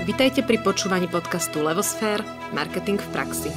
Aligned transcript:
Vitajte 0.00 0.40
pri 0.40 0.56
počúvaní 0.64 1.12
podcastu 1.12 1.60
Levosfér– 1.60 2.24
Marketing 2.56 2.96
v 2.96 3.08
praxi. 3.12 3.52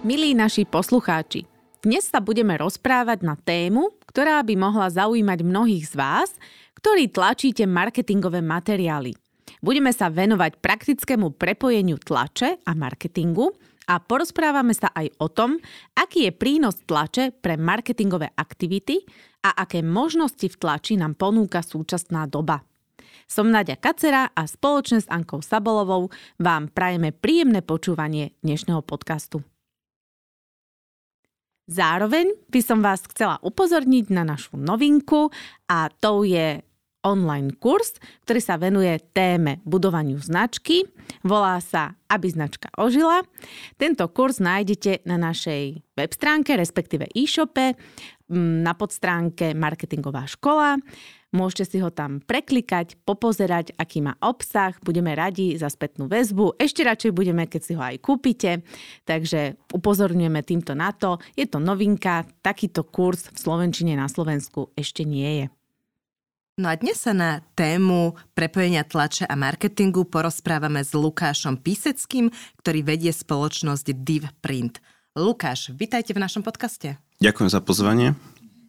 Milí 0.00 0.32
naši 0.32 0.64
poslucháči, 0.64 1.44
dnes 1.84 2.08
sa 2.08 2.24
budeme 2.24 2.56
rozprávať 2.56 3.20
na 3.20 3.36
tému, 3.36 3.92
ktorá 4.08 4.40
by 4.40 4.56
mohla 4.56 4.88
zaujímať 4.88 5.44
mnohých 5.44 5.84
z 5.84 5.94
vás, 6.00 6.32
ktorí 6.80 7.12
tlačíte 7.12 7.68
marketingové 7.68 8.40
materiály. 8.40 9.12
Budeme 9.60 9.92
sa 9.92 10.08
venovať 10.08 10.64
praktickému 10.64 11.36
prepojeniu 11.36 12.00
tlače 12.00 12.64
a 12.64 12.72
marketingu 12.72 13.52
a 13.88 13.98
porozprávame 13.98 14.74
sa 14.74 14.90
aj 14.94 15.10
o 15.18 15.26
tom, 15.26 15.58
aký 15.98 16.30
je 16.30 16.32
prínos 16.34 16.82
tlače 16.86 17.34
pre 17.34 17.58
marketingové 17.58 18.30
aktivity 18.34 19.02
a 19.42 19.66
aké 19.66 19.82
možnosti 19.82 20.46
v 20.46 20.58
tlači 20.58 20.94
nám 20.94 21.18
ponúka 21.18 21.62
súčasná 21.62 22.30
doba. 22.30 22.62
Som 23.26 23.48
Nadia 23.48 23.80
Kacera 23.80 24.28
a 24.30 24.42
spoločne 24.44 25.00
s 25.00 25.08
Ankou 25.08 25.40
Sabolovou 25.40 26.12
vám 26.36 26.68
prajeme 26.68 27.16
príjemné 27.16 27.64
počúvanie 27.64 28.36
dnešného 28.44 28.84
podcastu. 28.84 29.40
Zároveň 31.70 32.34
by 32.50 32.60
som 32.60 32.82
vás 32.84 33.00
chcela 33.06 33.38
upozorniť 33.40 34.10
na 34.12 34.26
našu 34.26 34.58
novinku 34.58 35.30
a 35.70 35.88
to 35.88 36.26
je 36.26 36.60
online 37.02 37.54
kurz, 37.58 37.98
ktorý 38.26 38.40
sa 38.40 38.58
venuje 38.58 38.98
téme 39.12 39.58
budovaniu 39.66 40.18
značky. 40.22 40.86
Volá 41.26 41.58
sa 41.62 41.98
Aby 42.06 42.28
značka 42.30 42.68
ožila. 42.78 43.24
Tento 43.80 44.04
kurz 44.12 44.38
nájdete 44.38 45.04
na 45.08 45.16
našej 45.16 45.82
web 45.96 46.12
stránke, 46.12 46.54
respektíve 46.54 47.08
e-shope, 47.12 47.74
na 48.32 48.72
podstránke 48.72 49.52
Marketingová 49.52 50.24
škola. 50.24 50.80
Môžete 51.32 51.64
si 51.64 51.78
ho 51.80 51.88
tam 51.88 52.20
preklikať, 52.20 53.00
popozerať, 53.08 53.72
aký 53.80 54.04
má 54.04 54.20
obsah. 54.20 54.76
Budeme 54.84 55.16
radi 55.16 55.56
za 55.56 55.72
spätnú 55.72 56.04
väzbu. 56.04 56.60
Ešte 56.60 56.84
radšej 56.84 57.12
budeme, 57.16 57.48
keď 57.48 57.60
si 57.64 57.72
ho 57.72 57.80
aj 57.80 57.96
kúpite. 58.04 58.60
Takže 59.08 59.56
upozorňujeme 59.72 60.44
týmto 60.44 60.76
na 60.76 60.92
to. 60.92 61.16
Je 61.32 61.48
to 61.48 61.56
novinka. 61.56 62.28
Takýto 62.44 62.84
kurz 62.84 63.32
v 63.32 63.38
Slovenčine 63.40 63.96
na 63.96 64.12
Slovensku 64.12 64.76
ešte 64.76 65.08
nie 65.08 65.40
je. 65.40 65.61
No 66.60 66.68
a 66.68 66.76
dnes 66.76 67.00
sa 67.00 67.16
na 67.16 67.40
tému 67.56 68.12
prepojenia 68.36 68.84
tlače 68.84 69.24
a 69.24 69.32
marketingu 69.32 70.04
porozprávame 70.04 70.84
s 70.84 70.92
Lukášom 70.92 71.56
Píseckým, 71.56 72.28
ktorý 72.60 72.84
vedie 72.84 73.08
spoločnosť 73.08 73.96
Div 73.96 74.28
Print. 74.44 74.76
Lukáš, 75.16 75.72
vitajte 75.72 76.12
v 76.12 76.20
našom 76.20 76.44
podcaste. 76.44 77.00
Ďakujem 77.24 77.48
za 77.48 77.64
pozvanie. 77.64 78.12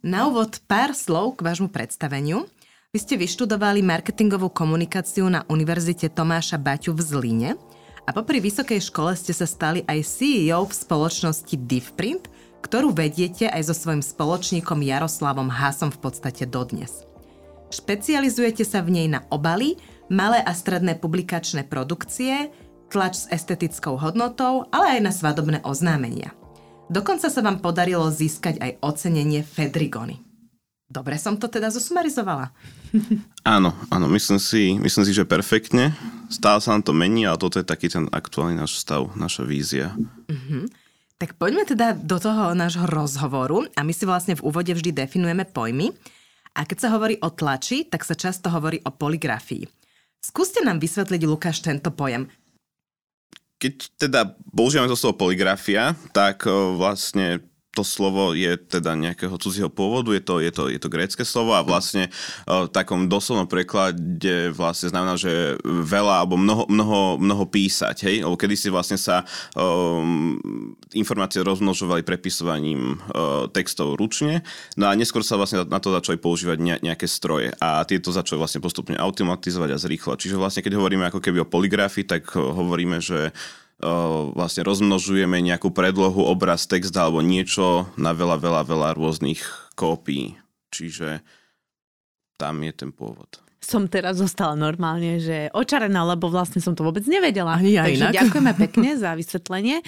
Na 0.00 0.24
úvod 0.32 0.64
pár 0.64 0.96
slov 0.96 1.36
k 1.36 1.44
vášmu 1.44 1.68
predstaveniu. 1.68 2.48
Vy 2.96 3.04
ste 3.04 3.20
vyštudovali 3.20 3.84
marketingovú 3.84 4.48
komunikáciu 4.48 5.28
na 5.28 5.44
Univerzite 5.52 6.08
Tomáša 6.08 6.56
Baťu 6.56 6.96
v 6.96 7.04
Zlíne 7.04 7.50
a 8.08 8.16
popri 8.16 8.40
vysokej 8.40 8.80
škole 8.80 9.12
ste 9.12 9.36
sa 9.36 9.44
stali 9.44 9.84
aj 9.84 10.00
CEO 10.08 10.64
v 10.64 10.72
spoločnosti 10.72 11.52
Divprint, 11.68 12.32
ktorú 12.64 12.96
vediete 12.96 13.44
aj 13.44 13.68
so 13.68 13.76
svojím 13.76 14.00
spoločníkom 14.00 14.80
Jaroslavom 14.80 15.52
Hasom 15.52 15.92
v 15.92 16.00
podstate 16.00 16.48
dodnes. 16.48 17.04
Špecializujete 17.74 18.62
sa 18.62 18.86
v 18.86 18.94
nej 18.94 19.06
na 19.10 19.26
obaly, 19.34 19.74
malé 20.06 20.38
a 20.38 20.54
stredné 20.54 20.94
publikačné 21.02 21.66
produkcie, 21.66 22.54
tlač 22.86 23.26
s 23.26 23.30
estetickou 23.34 23.98
hodnotou, 23.98 24.70
ale 24.70 24.98
aj 24.98 25.00
na 25.02 25.10
svadobné 25.10 25.58
oznámenia. 25.66 26.30
Dokonca 26.86 27.26
sa 27.26 27.40
vám 27.42 27.58
podarilo 27.58 28.06
získať 28.14 28.62
aj 28.62 28.70
ocenenie 28.78 29.42
Fedrigony. 29.42 30.22
Dobre 30.86 31.18
som 31.18 31.34
to 31.34 31.50
teda 31.50 31.74
zosumarizovala. 31.74 32.54
Áno, 33.44 33.76
áno, 33.92 34.08
myslím 34.08 34.40
si, 34.40 34.78
myslím 34.80 35.04
si, 35.04 35.12
že 35.12 35.28
perfektne. 35.28 35.92
Stále 36.32 36.64
sa 36.64 36.72
nám 36.72 36.86
to 36.86 36.96
mení, 36.96 37.28
ale 37.28 37.36
toto 37.36 37.60
je 37.60 37.66
taký 37.66 37.92
ten 37.92 38.08
aktuálny 38.08 38.56
náš 38.56 38.80
stav, 38.80 39.12
naša 39.18 39.44
vízia. 39.44 39.92
Uh-huh. 40.30 40.64
Tak 41.20 41.36
poďme 41.36 41.68
teda 41.68 41.92
do 41.92 42.16
toho 42.16 42.56
nášho 42.56 42.88
rozhovoru 42.88 43.68
a 43.76 43.84
my 43.84 43.92
si 43.92 44.08
vlastne 44.08 44.32
v 44.32 44.48
úvode 44.48 44.72
vždy 44.72 44.96
definujeme 44.96 45.44
pojmy. 45.44 45.92
A 46.54 46.62
keď 46.62 46.86
sa 46.86 46.88
hovorí 46.94 47.18
o 47.18 47.34
tlači, 47.34 47.86
tak 47.90 48.06
sa 48.06 48.14
často 48.14 48.46
hovorí 48.50 48.78
o 48.86 48.90
poligrafii. 48.94 49.66
Skúste 50.22 50.62
nám 50.62 50.78
vysvetliť, 50.78 51.22
Lukáš, 51.26 51.60
tento 51.60 51.90
pojem. 51.90 52.30
Keď 53.58 53.74
teda 53.98 54.34
používame 54.54 54.88
to 54.88 54.96
slovo 54.96 55.26
poligrafia, 55.26 55.98
tak 56.14 56.46
vlastne 56.78 57.42
to 57.74 57.82
slovo 57.82 58.32
je 58.32 58.54
teda 58.54 58.94
nejakého 58.94 59.34
cudzieho 59.34 59.66
pôvodu, 59.66 60.14
je 60.14 60.22
to, 60.22 60.34
je 60.38 60.52
to, 60.54 60.62
je 60.70 60.78
to 60.78 60.88
grécke 60.88 61.26
slovo 61.26 61.58
a 61.58 61.66
vlastne 61.66 62.08
v 62.46 62.70
takom 62.70 63.10
doslovnom 63.10 63.50
preklade 63.50 64.54
vlastne 64.54 64.94
znamená, 64.94 65.18
že 65.18 65.58
veľa 65.66 66.22
alebo 66.22 66.38
mnoho, 66.38 66.70
mnoho, 66.70 67.00
mnoho 67.18 67.44
písať, 67.50 68.06
hej? 68.06 68.16
Lebo 68.22 68.38
kedy 68.38 68.54
si 68.54 68.68
vlastne 68.70 68.94
sa 68.94 69.26
um, 69.58 70.38
informácie 70.94 71.42
rozmnožovali 71.42 72.06
prepisovaním 72.06 72.96
uh, 73.10 73.50
textov 73.50 73.98
ručne, 73.98 74.46
no 74.78 74.86
a 74.86 74.94
neskôr 74.94 75.26
sa 75.26 75.34
vlastne 75.34 75.66
na 75.66 75.82
to 75.82 75.90
začali 75.90 76.16
používať 76.22 76.58
ne, 76.62 76.74
nejaké 76.78 77.10
stroje 77.10 77.50
a 77.58 77.82
tieto 77.82 78.14
začali 78.14 78.38
vlastne 78.38 78.62
postupne 78.62 78.94
automatizovať 78.94 79.70
a 79.74 79.82
zrýchlovať. 79.82 80.18
Čiže 80.22 80.38
vlastne 80.38 80.62
keď 80.62 80.78
hovoríme 80.78 81.10
ako 81.10 81.18
keby 81.18 81.42
o 81.42 81.50
poligrafii, 81.50 82.06
tak 82.06 82.30
hovoríme, 82.38 83.02
že 83.02 83.34
vlastne 84.34 84.62
rozmnožujeme 84.62 85.40
nejakú 85.42 85.74
predlohu, 85.74 86.24
obraz, 86.24 86.68
text 86.68 86.94
alebo 86.94 87.20
niečo 87.20 87.90
na 87.98 88.14
veľa, 88.14 88.38
veľa, 88.38 88.62
veľa 88.64 88.90
rôznych 88.94 89.40
kópií. 89.74 90.38
Čiže 90.70 91.22
tam 92.38 92.62
je 92.62 92.72
ten 92.74 92.90
pôvod 92.90 93.44
som 93.64 93.88
teraz 93.88 94.20
zostala 94.20 94.52
normálne, 94.52 95.16
že 95.16 95.48
očarená, 95.56 96.04
lebo 96.04 96.28
vlastne 96.28 96.60
som 96.60 96.76
to 96.76 96.84
vôbec 96.84 97.02
nevedela. 97.08 97.56
Ani 97.56 97.80
ja 97.80 97.88
Takže 97.88 98.04
inak. 98.04 98.14
ďakujeme 98.20 98.52
pekne 98.68 98.90
za 99.00 99.16
vysvetlenie. 99.16 99.80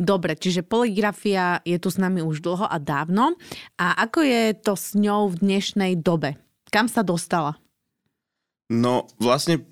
Dobre, 0.00 0.34
čiže 0.34 0.64
poligrafia 0.64 1.60
je 1.62 1.76
tu 1.76 1.92
s 1.92 2.00
nami 2.00 2.24
už 2.24 2.40
dlho 2.40 2.64
a 2.64 2.80
dávno. 2.80 3.36
A 3.76 4.00
ako 4.08 4.24
je 4.24 4.56
to 4.56 4.72
s 4.74 4.96
ňou 4.96 5.28
v 5.28 5.44
dnešnej 5.44 6.00
dobe? 6.00 6.40
Kam 6.72 6.88
sa 6.88 7.04
dostala? 7.04 7.60
No 8.72 9.08
vlastne 9.20 9.64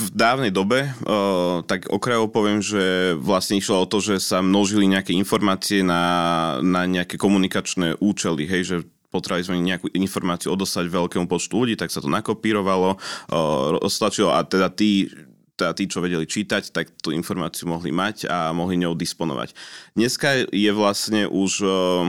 v 0.00 0.08
dávnej 0.16 0.48
dobe, 0.48 0.88
uh, 0.88 1.60
tak 1.68 1.92
okrajovo 1.92 2.32
poviem, 2.32 2.64
že 2.64 3.12
vlastne 3.20 3.60
išlo 3.60 3.84
o 3.84 3.90
to, 3.90 4.00
že 4.00 4.16
sa 4.16 4.40
množili 4.40 4.88
nejaké 4.88 5.12
informácie 5.12 5.84
na, 5.84 6.56
na 6.64 6.88
nejaké 6.88 7.20
komunikačné 7.20 8.00
účely, 8.00 8.48
hej, 8.48 8.62
že 8.64 8.76
potrebovali 9.12 9.44
sme 9.44 9.58
nejakú 9.60 9.92
informáciu 9.92 10.54
odostať 10.54 10.88
veľkému 10.88 11.26
počtu 11.28 11.52
ľudí, 11.52 11.74
tak 11.76 11.92
sa 11.92 12.00
to 12.00 12.08
nakopírovalo, 12.08 12.96
uh, 12.96 13.76
roztlačilo 13.76 14.32
a 14.32 14.40
teda 14.46 14.72
tí 14.72 15.12
teda 15.60 15.76
tí, 15.76 15.84
čo 15.92 16.00
vedeli 16.00 16.24
čítať, 16.24 16.72
tak 16.72 16.88
tú 17.04 17.12
informáciu 17.12 17.68
mohli 17.68 17.92
mať 17.92 18.24
a 18.32 18.48
mohli 18.56 18.80
ňou 18.80 18.96
disponovať. 18.96 19.52
Dneska 19.92 20.48
je 20.48 20.72
vlastne 20.72 21.28
už 21.28 21.52
uh, 21.60 22.08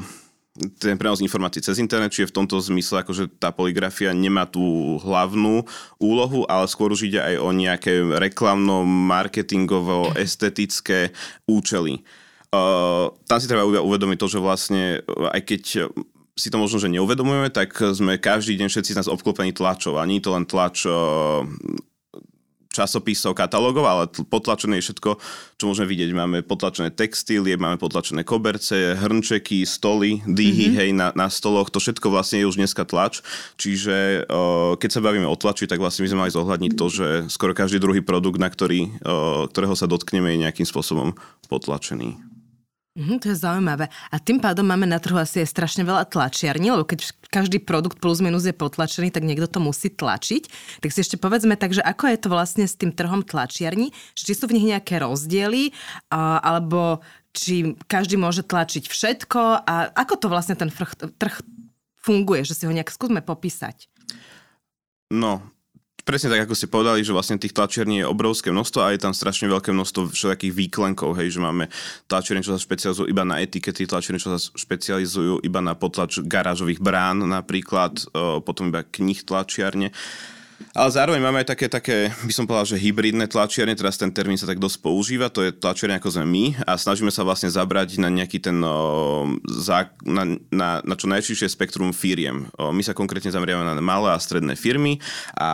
ten 0.51 0.99
prenos 0.99 1.23
informácií 1.23 1.63
cez 1.63 1.79
internet, 1.79 2.11
čiže 2.11 2.27
v 2.27 2.43
tomto 2.43 2.59
zmysle 2.59 3.07
akože 3.07 3.39
tá 3.39 3.55
poligrafia 3.55 4.11
nemá 4.11 4.43
tú 4.43 4.99
hlavnú 4.99 5.63
úlohu, 5.95 6.43
ale 6.51 6.67
skôr 6.67 6.91
už 6.91 7.07
ide 7.07 7.23
aj 7.23 7.35
o 7.39 7.49
nejaké 7.55 8.03
reklamno, 8.19 8.83
marketingovo, 8.83 10.11
estetické 10.19 11.15
účely. 11.47 12.03
Uh, 12.51 13.15
tam 13.31 13.39
si 13.39 13.47
treba 13.47 13.63
uvedomiť 13.63 14.17
to, 14.19 14.27
že 14.27 14.43
vlastne 14.43 14.99
aj 15.07 15.41
keď 15.47 15.63
si 16.35 16.47
to 16.51 16.57
možno, 16.59 16.83
že 16.83 16.91
neuvedomujeme, 16.91 17.51
tak 17.51 17.71
sme 17.95 18.19
každý 18.19 18.59
deň 18.59 18.67
všetci 18.71 18.91
z 18.91 18.99
nás 19.03 19.11
obklopení 19.11 19.55
tlačov. 19.55 19.99
A 19.99 20.07
nie 20.07 20.19
je 20.19 20.25
to 20.27 20.35
len 20.35 20.43
tlač 20.47 20.83
uh, 20.83 21.43
časopisov, 22.71 23.35
katalógov, 23.35 23.83
ale 23.83 24.03
potlačené 24.07 24.79
je 24.79 24.89
všetko, 24.89 25.19
čo 25.59 25.63
môžeme 25.67 25.91
vidieť. 25.91 26.09
Máme 26.15 26.39
potlačené 26.41 26.95
textílie, 26.95 27.59
máme 27.59 27.75
potlačené 27.75 28.23
koberce, 28.23 28.95
hrnčeky, 28.95 29.67
stoly, 29.67 30.23
dýhy, 30.23 30.71
mm-hmm. 30.71 30.79
hej, 30.79 30.89
na, 30.95 31.07
na 31.13 31.27
stoloch. 31.27 31.67
To 31.69 31.83
všetko 31.83 32.07
vlastne 32.07 32.41
je 32.41 32.49
už 32.49 32.57
dneska 32.57 32.87
tlač. 32.87 33.19
Čiže 33.59 34.25
uh, 34.25 34.79
keď 34.79 34.89
sa 34.89 35.03
bavíme 35.03 35.27
o 35.27 35.35
tlači, 35.35 35.67
tak 35.67 35.83
vlastne 35.83 36.07
my 36.07 36.09
sme 36.09 36.21
mali 36.27 36.31
zohľadniť 36.31 36.71
to, 36.79 36.85
že 36.87 37.07
skoro 37.27 37.51
každý 37.51 37.83
druhý 37.83 37.99
produkt, 37.99 38.39
na 38.39 38.47
ktorý, 38.47 38.87
uh, 39.03 39.45
ktorého 39.51 39.75
sa 39.75 39.91
dotkneme, 39.91 40.31
je 40.31 40.43
nejakým 40.47 40.65
spôsobom 40.65 41.13
potlačený. 41.51 42.30
Mm, 42.91 43.23
to 43.23 43.31
je 43.31 43.39
zaujímavé. 43.39 43.87
A 44.11 44.19
tým 44.19 44.43
pádom 44.43 44.67
máme 44.67 44.83
na 44.83 44.99
trhu 44.99 45.15
asi 45.15 45.39
aj 45.39 45.55
strašne 45.55 45.87
veľa 45.87 46.11
tlačiarní, 46.11 46.75
lebo 46.75 46.83
keď 46.83 47.15
každý 47.31 47.63
produkt 47.63 48.03
plus 48.03 48.19
minus 48.19 48.43
je 48.43 48.51
potlačený, 48.51 49.15
tak 49.15 49.23
niekto 49.23 49.47
to 49.47 49.63
musí 49.63 49.87
tlačiť. 49.87 50.43
Tak 50.83 50.91
si 50.91 50.99
ešte 50.99 51.15
povedzme, 51.15 51.55
takže 51.55 51.79
ako 51.79 52.11
je 52.11 52.17
to 52.19 52.27
vlastne 52.27 52.67
s 52.67 52.75
tým 52.75 52.91
trhom 52.91 53.23
tlačiarní? 53.23 53.95
Či 54.11 54.35
sú 54.35 54.51
v 54.51 54.59
nich 54.59 54.67
nejaké 54.75 54.99
rozdiely, 54.99 55.71
alebo 56.11 56.99
či 57.31 57.79
každý 57.87 58.19
môže 58.19 58.43
tlačiť 58.43 58.91
všetko 58.91 59.63
a 59.63 59.95
ako 59.95 60.13
to 60.19 60.27
vlastne 60.27 60.59
ten 60.59 60.67
trh, 60.67 60.91
trh 61.15 61.39
funguje, 61.95 62.43
že 62.43 62.59
si 62.59 62.67
ho 62.67 62.75
nejak 62.75 62.91
skúsme 62.91 63.23
popísať. 63.23 63.87
No, 65.15 65.39
presne 66.03 66.33
tak, 66.33 66.49
ako 66.49 66.57
ste 66.57 66.67
povedali, 66.67 67.05
že 67.05 67.15
vlastne 67.15 67.41
tých 67.41 67.53
tlačiarní 67.55 68.01
je 68.01 68.09
obrovské 68.09 68.49
množstvo 68.49 68.79
a 68.81 68.91
je 68.91 69.01
tam 69.01 69.13
strašne 69.13 69.47
veľké 69.47 69.71
množstvo 69.71 70.11
všelijakých 70.11 70.53
výklenkov, 70.53 71.15
hej, 71.17 71.35
že 71.35 71.39
máme 71.39 71.69
tlačiarne, 72.09 72.43
čo 72.43 72.53
sa 72.53 72.61
špecializujú 72.61 73.07
iba 73.07 73.23
na 73.23 73.39
etikety, 73.39 73.87
tlačiarne, 73.87 74.21
čo 74.21 74.33
sa 74.33 74.39
špecializujú 74.39 75.41
iba 75.45 75.59
na 75.61 75.77
potlač 75.77 76.19
garážových 76.21 76.83
brán 76.83 77.23
napríklad, 77.25 78.01
potom 78.41 78.73
iba 78.73 78.83
knih 78.83 79.23
tlačiarne. 79.23 79.93
Ale 80.71 80.89
zároveň 80.91 81.21
máme 81.21 81.41
aj 81.43 81.47
také, 81.55 81.65
také, 81.67 81.97
by 82.27 82.33
som 82.33 82.45
povedal, 82.47 82.75
že 82.75 82.81
hybridné 82.81 83.27
tlačiarne, 83.27 83.75
teraz 83.75 83.99
ten 83.99 84.09
termín 84.13 84.39
sa 84.39 84.47
tak 84.47 84.61
dosť 84.61 84.77
používa, 84.81 85.33
to 85.33 85.43
je 85.45 85.51
tlačiarne 85.51 85.97
ako 85.97 86.09
sme 86.13 86.25
my 86.27 86.45
a 86.65 86.77
snažíme 86.77 87.09
sa 87.09 87.25
vlastne 87.25 87.51
zabrať 87.51 87.99
na 87.99 88.07
nejaký 88.07 88.39
ten, 88.39 88.57
o, 88.63 89.37
za, 89.47 89.91
na, 90.05 90.37
na, 90.49 90.79
na 90.81 90.95
čo 90.95 91.11
najširšie 91.11 91.51
spektrum 91.51 91.91
firiem. 91.91 92.47
O, 92.55 92.71
my 92.71 92.81
sa 92.85 92.97
konkrétne 92.97 93.33
zameriavame 93.33 93.67
na 93.67 93.83
malé 93.83 94.13
a 94.13 94.19
stredné 94.21 94.55
firmy 94.55 95.01
a 95.35 95.49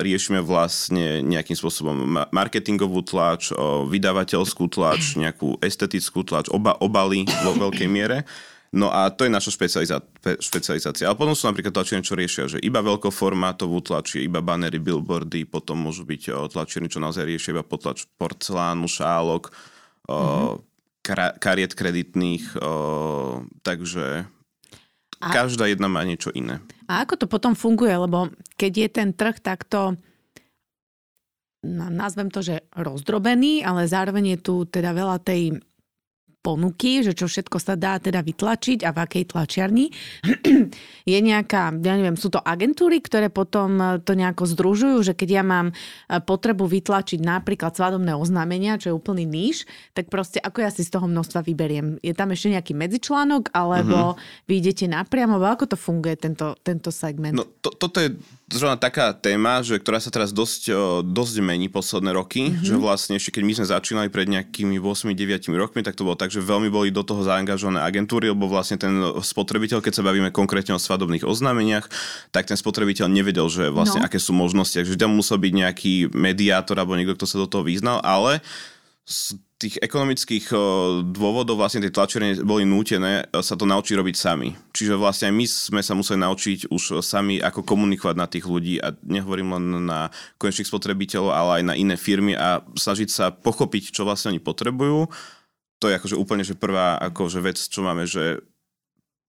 riešime 0.00 0.38
vlastne 0.44 1.24
nejakým 1.24 1.56
spôsobom 1.58 2.28
marketingovú 2.30 3.02
tlač, 3.04 3.50
o, 3.52 3.88
vydavateľskú 3.90 4.70
tlač, 4.70 5.18
nejakú 5.18 5.58
estetickú 5.60 6.22
tlač, 6.22 6.48
oba, 6.52 6.78
obaly 6.78 7.26
vo 7.42 7.56
veľkej 7.56 7.88
miere. 7.90 8.28
No 8.74 8.90
a 8.90 9.06
to 9.14 9.22
je 9.22 9.30
naša 9.30 9.54
špecializá- 9.54 10.02
špecializácia. 10.42 11.06
Ale 11.06 11.14
potom 11.14 11.38
sú 11.38 11.46
napríklad 11.46 11.70
tlačenie, 11.70 12.02
čo 12.02 12.18
riešia, 12.18 12.50
že 12.50 12.58
iba 12.58 12.82
veľkoformátovú 12.82 13.78
tlačie, 13.86 14.26
iba 14.26 14.42
banery, 14.42 14.82
billboardy, 14.82 15.46
potom 15.46 15.78
môžu 15.78 16.02
byť 16.02 16.50
tlačení, 16.50 16.90
čo 16.90 16.98
naozaj 16.98 17.22
riešia 17.22 17.54
iba 17.54 17.62
potlač 17.62 18.02
porcelánu, 18.18 18.90
šálok, 18.90 19.54
mm-hmm. 20.10 20.58
kar- 21.06 21.38
kariet 21.38 21.78
kreditných, 21.78 22.58
o, 22.58 23.46
takže 23.62 24.26
a... 25.22 25.26
každá 25.30 25.70
jedna 25.70 25.86
má 25.86 26.02
niečo 26.02 26.34
iné. 26.34 26.58
A 26.90 27.06
ako 27.06 27.24
to 27.24 27.26
potom 27.30 27.54
funguje? 27.54 27.94
Lebo 27.94 28.34
keď 28.58 28.72
je 28.74 28.88
ten 28.90 29.08
trh 29.14 29.38
takto 29.38 29.94
nazvem 31.64 32.28
to, 32.28 32.44
že 32.44 32.68
rozdrobený, 32.76 33.64
ale 33.64 33.88
zároveň 33.88 34.36
je 34.36 34.38
tu 34.44 34.54
teda 34.68 34.92
veľa 34.92 35.16
tej 35.24 35.64
ponuky, 36.44 37.00
že 37.00 37.16
čo 37.16 37.24
všetko 37.24 37.56
sa 37.56 37.72
dá 37.72 37.96
teda 37.96 38.20
vytlačiť 38.20 38.84
a 38.84 38.92
v 38.92 38.98
akej 39.00 39.24
tlačiarni. 39.32 39.88
je 41.08 41.18
nejaká, 41.24 41.72
ja 41.80 41.94
neviem, 41.96 42.20
sú 42.20 42.28
to 42.28 42.44
agentúry, 42.44 43.00
ktoré 43.00 43.32
potom 43.32 43.80
e, 43.80 43.84
to 44.04 44.12
nejako 44.12 44.44
združujú, 44.44 45.00
že 45.00 45.16
keď 45.16 45.40
ja 45.40 45.42
mám 45.42 45.72
e, 45.72 45.74
potrebu 46.20 46.68
vytlačiť 46.68 47.24
napríklad 47.24 47.72
svadobné 47.72 48.12
oznámenia, 48.12 48.76
čo 48.76 48.92
je 48.92 48.98
úplný 49.00 49.24
níž, 49.24 49.64
tak 49.96 50.12
proste 50.12 50.36
ako 50.36 50.60
ja 50.60 50.68
si 50.68 50.84
z 50.84 50.92
toho 50.92 51.08
množstva 51.08 51.40
vyberiem? 51.40 51.96
Je 52.04 52.12
tam 52.12 52.28
ešte 52.28 52.52
nejaký 52.52 52.76
medzičlánok, 52.76 53.48
alebo 53.56 54.12
mm-hmm. 54.12 54.44
vy 54.44 54.54
idete 54.60 54.84
napriamo, 54.84 55.40
alebo 55.40 55.48
ako 55.48 55.64
to 55.72 55.76
funguje 55.80 56.20
tento, 56.20 56.60
tento 56.60 56.92
segment? 56.92 57.40
No 57.40 57.48
to, 57.64 57.72
toto 57.72 58.04
je 58.04 58.12
zrovna 58.52 58.76
taká 58.76 59.16
téma, 59.16 59.64
že, 59.64 59.80
ktorá 59.80 59.96
sa 59.96 60.12
teraz 60.12 60.28
dosť, 60.28 60.68
dosť 61.08 61.34
mení 61.40 61.72
posledné 61.72 62.12
roky, 62.12 62.52
mm-hmm. 62.52 62.68
že 62.68 62.74
vlastne 62.76 63.16
ešte 63.16 63.40
keď 63.40 63.42
my 63.48 63.52
sme 63.56 63.66
začínali 63.72 64.08
pred 64.12 64.28
nejakými 64.28 64.76
8-9 64.76 65.48
rokmi, 65.56 65.80
tak 65.80 65.96
to 65.96 66.04
bolo 66.04 66.20
tak, 66.20 66.33
že 66.34 66.42
veľmi 66.42 66.66
boli 66.66 66.90
do 66.90 67.06
toho 67.06 67.22
zaangažované 67.22 67.78
agentúry, 67.78 68.34
lebo 68.34 68.50
vlastne 68.50 68.74
ten 68.74 68.90
spotrebiteľ, 69.22 69.78
keď 69.78 70.02
sa 70.02 70.06
bavíme 70.06 70.34
konkrétne 70.34 70.74
o 70.74 70.82
svadobných 70.82 71.22
oznámeniach, 71.22 71.86
tak 72.34 72.50
ten 72.50 72.58
spotrebiteľ 72.58 73.06
nevedel, 73.06 73.46
že 73.46 73.70
vlastne 73.70 74.02
no. 74.02 74.06
aké 74.10 74.18
sú 74.18 74.34
možnosti, 74.34 74.74
takže 74.74 74.98
tam 74.98 75.14
musel 75.14 75.38
byť 75.38 75.52
nejaký 75.54 75.94
mediátor 76.10 76.74
alebo 76.74 76.98
niekto, 76.98 77.14
kto 77.14 77.26
sa 77.30 77.38
do 77.38 77.46
toho 77.46 77.62
vyznal, 77.62 78.02
ale 78.02 78.42
z 79.04 79.36
tých 79.60 79.80
ekonomických 79.80 80.52
dôvodov 81.12 81.56
vlastne 81.56 81.80
tie 81.80 81.92
tlačerne 81.92 82.40
boli 82.44 82.68
nútené 82.68 83.28
sa 83.40 83.56
to 83.56 83.64
naučiť 83.64 83.94
robiť 83.96 84.16
sami. 84.16 84.52
Čiže 84.76 85.00
vlastne 85.00 85.32
aj 85.32 85.34
my 85.36 85.46
sme 85.48 85.80
sa 85.80 85.96
museli 85.96 86.20
naučiť 86.20 86.68
už 86.68 87.00
sami, 87.00 87.40
ako 87.40 87.64
komunikovať 87.64 88.16
na 88.16 88.28
tých 88.28 88.44
ľudí 88.44 88.80
a 88.80 88.92
nehovorím 89.04 89.56
len 89.56 89.88
na 89.88 90.12
konečných 90.36 90.68
spotrebiteľov, 90.68 91.30
ale 91.32 91.50
aj 91.60 91.64
na 91.64 91.74
iné 91.76 91.96
firmy 91.96 92.36
a 92.36 92.60
snažiť 92.76 93.08
sa 93.08 93.32
pochopiť, 93.32 93.92
čo 93.94 94.04
vlastne 94.04 94.36
oni 94.36 94.40
potrebujú. 94.42 95.08
To 95.82 95.90
je 95.90 95.96
akože 95.98 96.16
úplne 96.16 96.46
že 96.46 96.58
prvá 96.58 96.96
akože 97.00 97.40
vec, 97.42 97.58
čo 97.58 97.82
máme, 97.82 98.06
že 98.06 98.42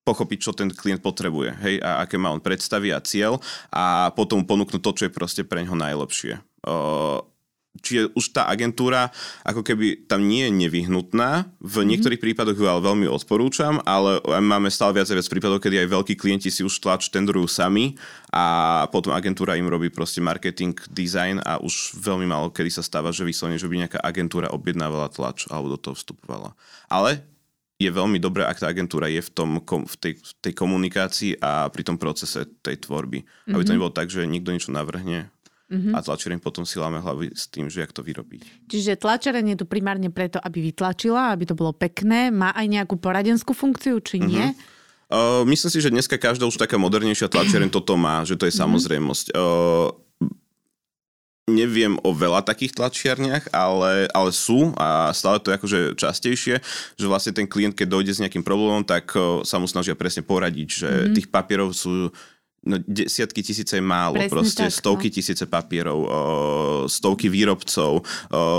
pochopiť, 0.06 0.38
čo 0.38 0.52
ten 0.54 0.70
klient 0.70 1.02
potrebuje, 1.02 1.58
hej, 1.66 1.76
a 1.82 2.06
aké 2.06 2.22
má 2.22 2.30
on 2.30 2.38
predstavy 2.38 2.94
a 2.94 3.02
cieľ 3.02 3.42
a 3.74 4.14
potom 4.14 4.46
ponúknuť 4.46 4.78
to, 4.78 4.92
čo 4.94 5.04
je 5.10 5.16
proste 5.18 5.42
pre 5.42 5.66
neho 5.66 5.74
najlepšie. 5.74 6.38
Uh, 6.62 7.26
čiže 7.80 8.12
už 8.16 8.26
tá 8.36 8.48
agentúra 8.50 9.14
ako 9.44 9.62
keby 9.62 10.08
tam 10.10 10.26
nie 10.26 10.48
je 10.48 10.52
nevyhnutná. 10.52 11.52
V 11.60 11.64
mm-hmm. 11.64 11.88
niektorých 11.92 12.22
prípadoch 12.22 12.58
ju 12.58 12.66
ale 12.66 12.82
veľmi 12.84 13.08
odporúčam, 13.08 13.80
ale 13.84 14.20
máme 14.24 14.72
stále 14.74 14.98
viac 14.98 15.08
a 15.12 15.16
viac 15.16 15.28
prípadov, 15.30 15.64
kedy 15.64 15.86
aj 15.86 15.92
veľkí 15.92 16.14
klienti 16.18 16.50
si 16.50 16.66
už 16.66 16.82
tlač 16.82 17.08
tendrujú 17.14 17.46
sami 17.46 17.96
a 18.34 18.86
potom 18.90 19.16
agentúra 19.16 19.56
im 19.56 19.70
robí 19.70 19.88
proste 19.94 20.20
marketing, 20.20 20.76
design 20.92 21.40
a 21.44 21.62
už 21.62 21.96
veľmi 22.00 22.28
málo 22.28 22.52
kedy 22.52 22.72
sa 22.72 22.84
stáva, 22.84 23.12
že 23.12 23.28
vyslovene, 23.28 23.60
že 23.60 23.68
by 23.68 23.76
nejaká 23.86 24.00
agentúra 24.02 24.52
objednávala 24.52 25.12
tlač 25.12 25.48
alebo 25.52 25.72
do 25.72 25.80
toho 25.80 25.96
vstupovala. 25.96 26.56
Ale 26.88 27.24
je 27.76 27.92
veľmi 27.92 28.24
dobré, 28.24 28.48
ak 28.48 28.64
tá 28.64 28.72
agentúra 28.72 29.12
je 29.12 29.20
v, 29.20 29.30
tom, 29.36 29.60
v, 29.60 29.96
tej, 30.00 30.14
v 30.16 30.32
tej 30.40 30.54
komunikácii 30.56 31.44
a 31.44 31.68
pri 31.68 31.84
tom 31.84 32.00
procese 32.00 32.48
tej 32.64 32.80
tvorby. 32.88 33.20
Mm-hmm. 33.20 33.52
Aby 33.52 33.62
to 33.68 33.72
mhm. 33.72 33.76
nebolo 33.76 33.92
tak, 33.92 34.08
že 34.08 34.24
niekto 34.24 34.56
niečo 34.56 34.72
navrhne 34.72 35.28
Mm-hmm. 35.66 35.98
A 35.98 36.00
tlačereň 36.06 36.38
potom 36.38 36.62
si 36.62 36.78
láme 36.78 37.02
hlavy 37.02 37.34
s 37.34 37.50
tým, 37.50 37.66
že 37.74 37.82
jak 37.82 37.90
to 37.90 38.06
vyrobiť. 38.06 38.70
Čiže 38.70 39.02
tlačereň 39.02 39.58
je 39.58 39.58
tu 39.58 39.66
primárne 39.66 40.14
preto, 40.14 40.38
aby 40.38 40.62
vytlačila, 40.62 41.34
aby 41.34 41.50
to 41.50 41.58
bolo 41.58 41.74
pekné. 41.74 42.30
Má 42.30 42.54
aj 42.54 42.70
nejakú 42.70 43.02
poradenskú 43.02 43.58
funkciu, 43.58 43.98
či 43.98 44.22
nie? 44.22 44.54
Mm-hmm. 44.54 44.74
Uh, 45.06 45.42
myslím 45.50 45.70
si, 45.74 45.80
že 45.82 45.94
dneska 45.94 46.18
každá 46.18 46.46
už 46.46 46.58
taká 46.58 46.78
modernejšia 46.78 47.30
tlačereň 47.30 47.74
toto 47.74 47.98
má, 47.98 48.22
že 48.26 48.38
to 48.38 48.46
je 48.46 48.54
mm-hmm. 48.54 48.62
samozrejmosť. 48.62 49.26
Uh, 49.34 49.90
neviem 51.46 51.94
o 52.02 52.10
veľa 52.10 52.42
takých 52.42 52.74
tlačiarniach, 52.74 53.54
ale, 53.54 54.10
ale 54.10 54.30
sú 54.34 54.74
a 54.82 55.14
stále 55.14 55.38
to 55.38 55.54
je 55.54 55.58
akože 55.62 55.80
častejšie, 55.94 56.56
že 56.98 57.06
vlastne 57.06 57.38
ten 57.38 57.46
klient, 57.46 57.78
keď 57.78 57.86
dojde 57.86 58.12
s 58.18 58.22
nejakým 58.22 58.42
problémom, 58.42 58.82
tak 58.82 59.14
sa 59.46 59.62
mu 59.62 59.70
snažia 59.70 59.94
presne 59.94 60.26
poradiť, 60.26 60.70
že 60.74 60.90
mm-hmm. 60.90 61.14
tých 61.14 61.28
papierov 61.30 61.70
sú 61.78 62.10
no, 62.66 62.82
desiatky 62.88 63.46
tisíce 63.46 63.78
je 63.78 63.84
málo, 63.86 64.18
Presne 64.18 64.34
proste 64.34 64.66
tak, 64.68 64.74
stovky 64.74 65.08
no. 65.10 65.14
tisíce 65.14 65.46
papierov, 65.46 66.00
o, 66.02 66.10
stovky 66.90 67.30
výrobcov, 67.30 68.02
o, 68.02 68.04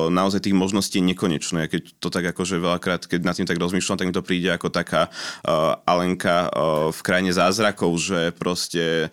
naozaj 0.08 0.46
tých 0.46 0.56
možností 0.56 1.02
je 1.02 1.10
nekonečné. 1.12 1.66
Keď 1.66 1.82
to 1.98 2.08
tak 2.08 2.24
akože 2.30 2.62
veľakrát, 2.62 3.04
keď 3.10 3.20
nad 3.26 3.34
tým 3.34 3.46
tak 3.50 3.58
rozmýšľam, 3.58 3.98
tak 3.98 4.08
mi 4.08 4.14
to 4.14 4.24
príde 4.24 4.48
ako 4.54 4.70
taká 4.70 5.10
o, 5.10 5.74
Alenka 5.84 6.48
o, 6.54 6.94
v 6.94 7.00
krajine 7.02 7.34
zázrakov, 7.34 7.92
že 7.98 8.30
proste 8.32 9.10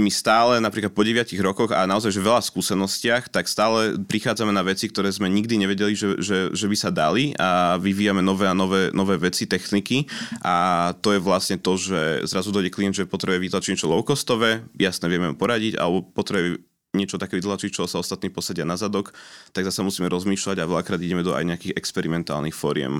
my 0.00 0.08
stále, 0.08 0.56
napríklad 0.58 0.90
po 0.96 1.04
9 1.04 1.28
rokoch 1.44 1.70
a 1.76 1.84
naozaj 1.84 2.16
že 2.16 2.24
veľa 2.24 2.40
skúsenostiach, 2.40 3.28
tak 3.28 3.46
stále 3.46 4.00
prichádzame 4.00 4.50
na 4.50 4.64
veci, 4.64 4.88
ktoré 4.88 5.12
sme 5.12 5.28
nikdy 5.28 5.60
nevedeli, 5.60 5.92
že, 5.92 6.16
že, 6.18 6.38
že 6.50 6.66
by 6.66 6.76
sa 6.76 6.90
dali 6.90 7.36
a 7.36 7.76
vyvíjame 7.76 8.24
nové 8.24 8.48
a 8.48 8.56
nové, 8.56 8.88
nové 8.90 9.20
veci, 9.20 9.44
techniky 9.44 10.08
a 10.40 10.90
to 11.04 11.12
je 11.12 11.20
vlastne 11.20 11.60
to, 11.60 11.76
že 11.76 12.24
zrazu 12.24 12.50
dojde 12.50 12.72
klient, 12.72 12.96
že 12.96 13.04
potrebuje 13.04 13.46
vytlačiť 13.46 13.70
niečo 13.76 13.90
low-costové, 13.92 14.64
jasne 14.80 15.06
vieme 15.12 15.36
poradiť, 15.36 15.76
alebo 15.76 16.02
potrebuje 16.02 16.64
niečo 16.94 17.18
také 17.18 17.38
vytlačiť, 17.38 17.70
čo 17.70 17.86
sa 17.86 18.02
ostatní 18.02 18.30
posedia 18.30 18.66
na 18.66 18.74
zadok, 18.74 19.14
tak 19.54 19.66
zase 19.66 19.82
musíme 19.86 20.10
rozmýšľať 20.10 20.56
a 20.58 20.70
veľakrát 20.70 20.98
ideme 20.98 21.22
do 21.22 21.34
aj 21.34 21.46
nejakých 21.46 21.76
experimentálnych 21.78 22.54
fóriem 22.54 22.98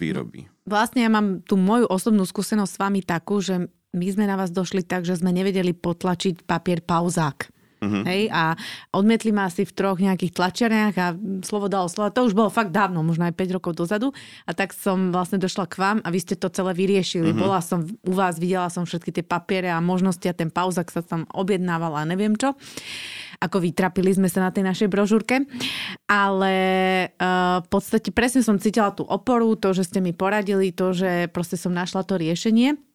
výroby. 0.00 0.48
Vlastne 0.66 1.06
ja 1.06 1.10
mám 1.12 1.44
tú 1.44 1.60
moju 1.60 1.86
osobnú 1.86 2.24
skúsenosť 2.24 2.72
s 2.72 2.80
vami 2.80 3.00
takú, 3.04 3.38
že 3.38 3.68
my 3.94 4.06
sme 4.10 4.24
na 4.26 4.34
vás 4.34 4.50
došli 4.50 4.82
tak, 4.82 5.06
že 5.06 5.14
sme 5.14 5.30
nevedeli 5.30 5.70
potlačiť 5.70 6.42
papier 6.44 6.82
pauzák. 6.82 7.54
Uh-huh. 7.84 8.02
Hej, 8.08 8.32
a 8.32 8.56
odmietli 8.96 9.28
ma 9.28 9.44
asi 9.44 9.68
v 9.68 9.72
troch 9.76 10.00
nejakých 10.00 10.32
tlačeniach 10.32 10.94
a 10.96 11.06
slovo 11.44 11.68
dalo 11.68 11.92
slovo. 11.92 12.08
To 12.16 12.24
už 12.24 12.32
bolo 12.32 12.48
fakt 12.48 12.72
dávno, 12.72 13.04
možno 13.04 13.28
aj 13.28 13.36
5 13.36 13.56
rokov 13.60 13.76
dozadu. 13.76 14.16
A 14.48 14.56
tak 14.56 14.72
som 14.72 15.12
vlastne 15.12 15.36
došla 15.36 15.68
k 15.68 15.76
vám 15.76 15.98
a 16.00 16.08
vy 16.08 16.18
ste 16.24 16.40
to 16.40 16.48
celé 16.48 16.72
vyriešili. 16.72 17.30
Uh-huh. 17.30 17.44
Bola 17.44 17.60
som 17.60 17.84
u 17.84 18.12
vás, 18.16 18.40
videla 18.40 18.72
som 18.72 18.88
všetky 18.88 19.20
tie 19.20 19.24
papiere 19.24 19.68
a 19.68 19.84
možnosti 19.84 20.24
a 20.24 20.32
ten 20.32 20.48
pauzak 20.48 20.88
sa 20.88 21.04
tam 21.04 21.28
objednával 21.36 21.92
a 22.00 22.08
neviem 22.08 22.32
čo. 22.40 22.56
Ako 23.44 23.60
vytrapili 23.60 24.16
sme 24.16 24.32
sa 24.32 24.48
na 24.48 24.50
tej 24.54 24.64
našej 24.64 24.88
brožúrke. 24.88 25.44
Ale 26.08 26.54
uh, 27.20 27.60
v 27.60 27.68
podstate 27.68 28.08
presne 28.16 28.40
som 28.40 28.56
cítila 28.56 28.96
tú 28.96 29.04
oporu, 29.04 29.52
to, 29.60 29.76
že 29.76 29.92
ste 29.92 30.00
mi 30.00 30.16
poradili, 30.16 30.72
to, 30.72 30.96
že 30.96 31.28
proste 31.28 31.60
som 31.60 31.76
našla 31.76 32.08
to 32.08 32.16
riešenie. 32.16 32.93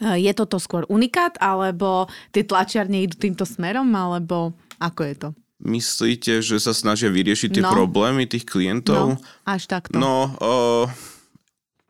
Eh, 0.00 0.16
je 0.24 0.32
toto 0.32 0.56
skôr 0.56 0.88
unikát, 0.88 1.36
alebo 1.36 2.08
tie 2.32 2.40
tlačiarne 2.40 3.04
idú 3.04 3.20
týmto 3.20 3.44
smerom, 3.44 3.92
alebo 3.92 4.56
ako 4.80 5.00
je 5.04 5.14
to? 5.14 5.28
Myslíte, 5.60 6.40
že 6.40 6.56
sa 6.56 6.72
snažia 6.72 7.12
vyriešiť 7.12 7.60
tie 7.60 7.64
no. 7.64 7.68
problémy 7.68 8.24
tých 8.24 8.48
klientov? 8.48 9.20
No, 9.20 9.20
až 9.44 9.68
takto. 9.68 9.92
No, 10.00 10.32
uh, 10.40 10.88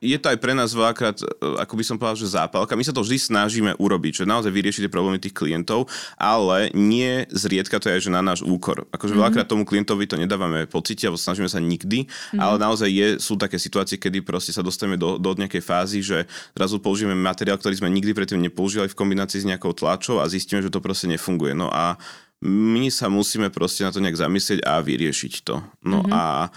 je 0.00 0.16
to 0.16 0.32
aj 0.32 0.40
pre 0.40 0.56
nás 0.56 0.72
veľakrát, 0.72 1.20
e, 1.20 1.24
ako 1.60 1.74
by 1.76 1.84
som 1.84 1.96
povedal, 2.00 2.16
že 2.16 2.32
zápalka. 2.32 2.72
My 2.72 2.84
sa 2.84 2.96
to 2.96 3.04
vždy 3.04 3.20
snažíme 3.20 3.76
urobiť, 3.76 4.24
že 4.24 4.24
naozaj 4.24 4.48
vyriešiť 4.48 4.88
tie 4.88 4.92
problémy 4.92 5.20
tých 5.20 5.36
klientov, 5.36 5.92
ale 6.16 6.72
nie 6.72 7.28
zriedka 7.28 7.76
to 7.76 7.92
je, 7.92 8.08
že 8.08 8.10
na 8.10 8.24
náš 8.24 8.40
úkor. 8.40 8.88
Akože 8.90 9.12
mm-hmm. 9.12 9.20
veľakrát 9.20 9.46
tomu 9.46 9.68
klientovi 9.68 10.08
to 10.08 10.16
nedávame 10.16 10.64
pocity, 10.64 11.04
alebo 11.04 11.20
snažíme 11.20 11.52
sa 11.52 11.60
nikdy, 11.60 12.08
mm-hmm. 12.08 12.40
ale 12.40 12.56
naozaj 12.56 12.88
je, 12.88 13.08
sú 13.20 13.36
také 13.36 13.60
situácie, 13.60 14.00
kedy 14.00 14.24
proste 14.24 14.56
sa 14.56 14.64
dostaneme 14.64 14.96
do, 14.96 15.20
do 15.20 15.30
nejakej 15.36 15.60
fázy, 15.60 16.00
že 16.00 16.24
zrazu 16.56 16.80
použijeme 16.80 17.12
materiál, 17.12 17.60
ktorý 17.60 17.76
sme 17.84 17.92
nikdy 17.92 18.16
predtým 18.16 18.40
nepoužívali 18.40 18.88
v 18.88 18.98
kombinácii 18.98 19.44
s 19.44 19.48
nejakou 19.48 19.76
tlačou 19.76 20.24
a 20.24 20.30
zistíme, 20.32 20.64
že 20.64 20.72
to 20.72 20.80
proste 20.80 21.12
nefunguje. 21.12 21.52
No 21.52 21.68
a 21.68 22.00
my 22.40 22.88
sa 22.88 23.12
musíme 23.12 23.52
proste 23.52 23.84
na 23.84 23.92
to 23.92 24.00
nejak 24.00 24.16
zamyslieť 24.16 24.64
a 24.64 24.80
vyriešiť 24.80 25.32
to. 25.44 25.60
No 25.84 26.00
mm-hmm. 26.00 26.16
a 26.16 26.48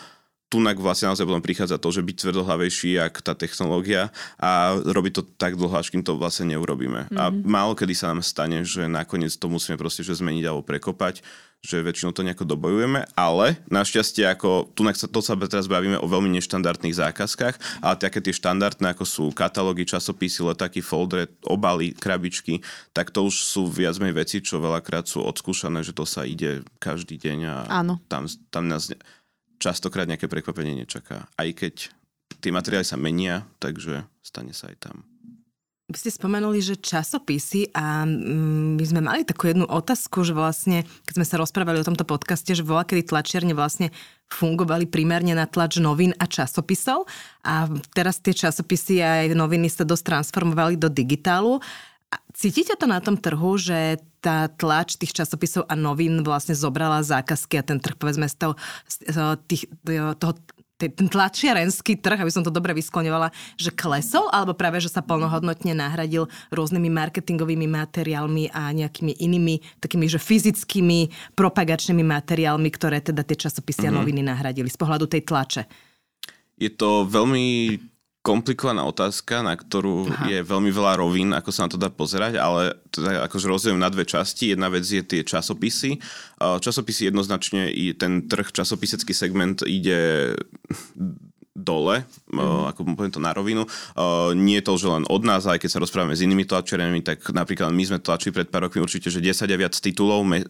tunak 0.53 0.77
vlastne 0.77 1.09
naozaj 1.09 1.25
potom 1.25 1.41
prichádza 1.41 1.81
to, 1.81 1.89
že 1.89 2.05
byť 2.05 2.15
tvrdohlavejší, 2.21 3.01
jak 3.01 3.25
tá 3.25 3.33
technológia 3.33 4.13
a 4.37 4.77
robiť 4.77 5.13
to 5.17 5.23
tak 5.41 5.57
dlho, 5.57 5.73
až 5.73 5.89
kým 5.89 6.05
to 6.05 6.13
vlastne 6.13 6.53
neurobíme. 6.53 7.09
Mm-hmm. 7.09 7.17
A 7.17 7.33
málo 7.33 7.73
kedy 7.73 7.97
sa 7.97 8.13
nám 8.13 8.21
stane, 8.21 8.61
že 8.61 8.85
nakoniec 8.85 9.33
to 9.33 9.49
musíme 9.49 9.81
proste 9.81 10.05
že 10.05 10.13
zmeniť 10.13 10.45
alebo 10.45 10.61
prekopať, 10.61 11.25
že 11.63 11.79
väčšinou 11.79 12.11
to 12.11 12.27
nejako 12.27 12.43
dobojujeme, 12.43 13.07
ale 13.15 13.55
našťastie 13.71 14.27
ako, 14.35 14.75
tu 14.75 14.83
sa, 14.91 15.07
to 15.07 15.19
sa 15.23 15.39
teraz 15.39 15.71
bavíme 15.71 15.95
o 15.95 16.11
veľmi 16.11 16.27
neštandardných 16.37 16.91
zákazkách, 16.91 17.79
ale 17.79 17.95
také 17.95 18.19
tie 18.19 18.35
štandardné, 18.35 18.91
ako 18.91 19.07
sú 19.07 19.23
katalógy, 19.31 19.87
časopisy, 19.87 20.43
letáky, 20.43 20.83
foldre, 20.83 21.31
obaly, 21.47 21.95
krabičky, 21.95 22.59
tak 22.91 23.15
to 23.15 23.23
už 23.23 23.47
sú 23.47 23.71
viac 23.71 23.95
menej 23.95 24.27
veci, 24.27 24.43
čo 24.43 24.59
veľakrát 24.59 25.07
sú 25.07 25.23
odskúšané, 25.23 25.87
že 25.87 25.95
to 25.95 26.03
sa 26.03 26.27
ide 26.27 26.67
každý 26.83 27.15
deň 27.15 27.39
a 27.47 27.55
Áno. 27.79 27.95
Tam, 28.11 28.27
tam 28.51 28.67
nás 28.67 28.91
častokrát 29.63 30.03
nejaké 30.03 30.27
prekvapenie 30.27 30.83
nečaká. 30.83 31.31
Aj 31.39 31.49
keď 31.55 31.87
tie 32.43 32.51
materiály 32.51 32.83
sa 32.83 32.99
menia, 32.99 33.47
takže 33.63 34.03
stane 34.19 34.51
sa 34.51 34.67
aj 34.67 34.91
tam. 34.91 35.07
Vy 35.91 35.99
ste 35.99 36.15
spomenuli, 36.15 36.63
že 36.63 36.79
časopisy 36.79 37.75
a 37.75 38.07
mm, 38.07 38.79
my 38.79 38.85
sme 38.87 39.01
mali 39.03 39.27
takú 39.27 39.51
jednu 39.51 39.67
otázku, 39.67 40.23
že 40.23 40.31
vlastne, 40.31 40.87
keď 41.05 41.13
sme 41.19 41.27
sa 41.27 41.35
rozprávali 41.37 41.83
o 41.83 41.87
tomto 41.87 42.07
podcaste, 42.07 42.55
že 42.55 42.63
voľa 42.63 42.87
kedy 42.87 43.11
tlačiarne 43.11 43.51
vlastne 43.51 43.91
fungovali 44.31 44.87
primárne 44.87 45.35
na 45.35 45.43
tlač 45.43 45.77
novín 45.83 46.15
a 46.17 46.25
časopisov 46.25 47.05
a 47.43 47.67
teraz 47.91 48.17
tie 48.23 48.31
časopisy 48.31 49.03
a 49.03 49.27
aj 49.27 49.35
noviny 49.35 49.67
sa 49.67 49.83
dosť 49.83 50.03
transformovali 50.07 50.79
do 50.79 50.87
digitálu. 50.87 51.59
Cítite 52.43 52.75
to 52.75 52.91
na 52.91 52.99
tom 52.99 53.15
trhu, 53.15 53.55
že 53.55 54.03
tá 54.19 54.51
tlač 54.51 54.99
tých 54.99 55.15
časopisov 55.15 55.63
a 55.63 55.79
novín 55.79 56.27
vlastne 56.27 56.51
zobrala 56.51 56.99
zákazky 56.99 57.55
a 57.55 57.63
ten 57.63 57.79
trh, 57.79 57.95
povedzme, 57.95 58.27
z 58.27 58.35
toho, 58.35 58.53
z 58.83 59.39
tých, 59.47 59.63
toho 60.19 60.35
ten 60.75 61.07
tlačiarenský 61.07 62.03
trh, 62.03 62.19
aby 62.19 62.27
som 62.27 62.43
to 62.43 62.51
dobre 62.51 62.75
vyskloňovala, 62.75 63.31
že 63.55 63.71
klesol, 63.71 64.27
alebo 64.27 64.51
práve, 64.51 64.83
že 64.83 64.91
sa 64.91 64.99
plnohodnotne 64.99 65.71
nahradil 65.71 66.27
rôznymi 66.51 66.91
marketingovými 66.91 67.63
materiálmi 67.71 68.51
a 68.51 68.75
nejakými 68.75 69.23
inými 69.23 69.63
takými, 69.79 70.11
že 70.11 70.19
fyzickými 70.19 71.31
propagačnými 71.39 72.03
materiálmi, 72.03 72.67
ktoré 72.75 72.99
teda 72.99 73.23
tie 73.23 73.39
časopisy 73.39 73.87
a 73.87 73.95
mhm. 73.95 73.97
noviny 74.03 74.21
nahradili 74.27 74.67
z 74.67 74.75
pohľadu 74.75 75.07
tej 75.07 75.23
tlače. 75.23 75.63
Je 76.59 76.67
to 76.75 77.07
veľmi 77.07 77.79
komplikovaná 78.23 78.87
otázka, 78.87 79.43
na 79.43 79.51
ktorú 79.51 80.07
Aha. 80.07 80.31
je 80.31 80.39
veľmi 80.47 80.71
veľa 80.71 80.95
rovín, 80.95 81.35
ako 81.35 81.51
sa 81.51 81.67
na 81.67 81.69
to 81.69 81.75
dá 81.75 81.91
pozerať, 81.91 82.39
ale 82.39 82.79
teda 82.87 83.27
akože 83.27 83.51
rozdielím 83.51 83.83
na 83.83 83.91
dve 83.91 84.07
časti. 84.07 84.55
Jedna 84.55 84.71
vec 84.71 84.87
je 84.87 85.03
tie 85.03 85.27
časopisy. 85.27 85.99
Časopisy 86.39 87.11
jednoznačne, 87.11 87.67
ten 87.99 88.31
trh, 88.31 88.55
časopisecký 88.55 89.11
segment 89.11 89.67
ide 89.67 90.33
dole, 91.53 92.01
mm. 92.33 92.73
ako 92.73 92.97
poviem 92.97 93.13
to 93.13 93.21
na 93.21 93.29
rovinu. 93.29 93.61
Nie 94.33 94.59
je 94.59 94.65
to, 94.65 94.73
že 94.73 94.89
len 94.89 95.05
od 95.05 95.21
nás, 95.21 95.45
aj 95.45 95.61
keď 95.61 95.69
sa 95.69 95.81
rozprávame 95.85 96.17
s 96.17 96.25
inými 96.25 96.49
tlačerami, 96.49 97.05
tak 97.05 97.21
napríklad 97.29 97.69
my 97.69 97.83
sme 97.85 98.01
tlačili 98.01 98.33
pred 98.33 98.49
pár 98.49 98.65
rokmi 98.65 98.81
určite, 98.81 99.13
že 99.13 99.21
10 99.21 99.45
a 99.45 99.57
viac 99.57 99.77
titulov 99.77 100.25
me, 100.25 100.41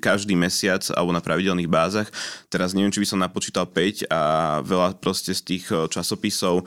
každý 0.00 0.32
mesiac 0.32 0.80
alebo 0.96 1.12
na 1.12 1.20
pravidelných 1.20 1.68
bázach. 1.68 2.08
Teraz 2.48 2.72
neviem, 2.72 2.88
či 2.88 3.04
by 3.04 3.08
som 3.08 3.20
napočítal 3.20 3.68
5 3.68 4.08
a 4.08 4.20
veľa 4.64 4.96
proste 4.96 5.36
z 5.36 5.42
tých 5.44 5.64
časopisov 5.92 6.64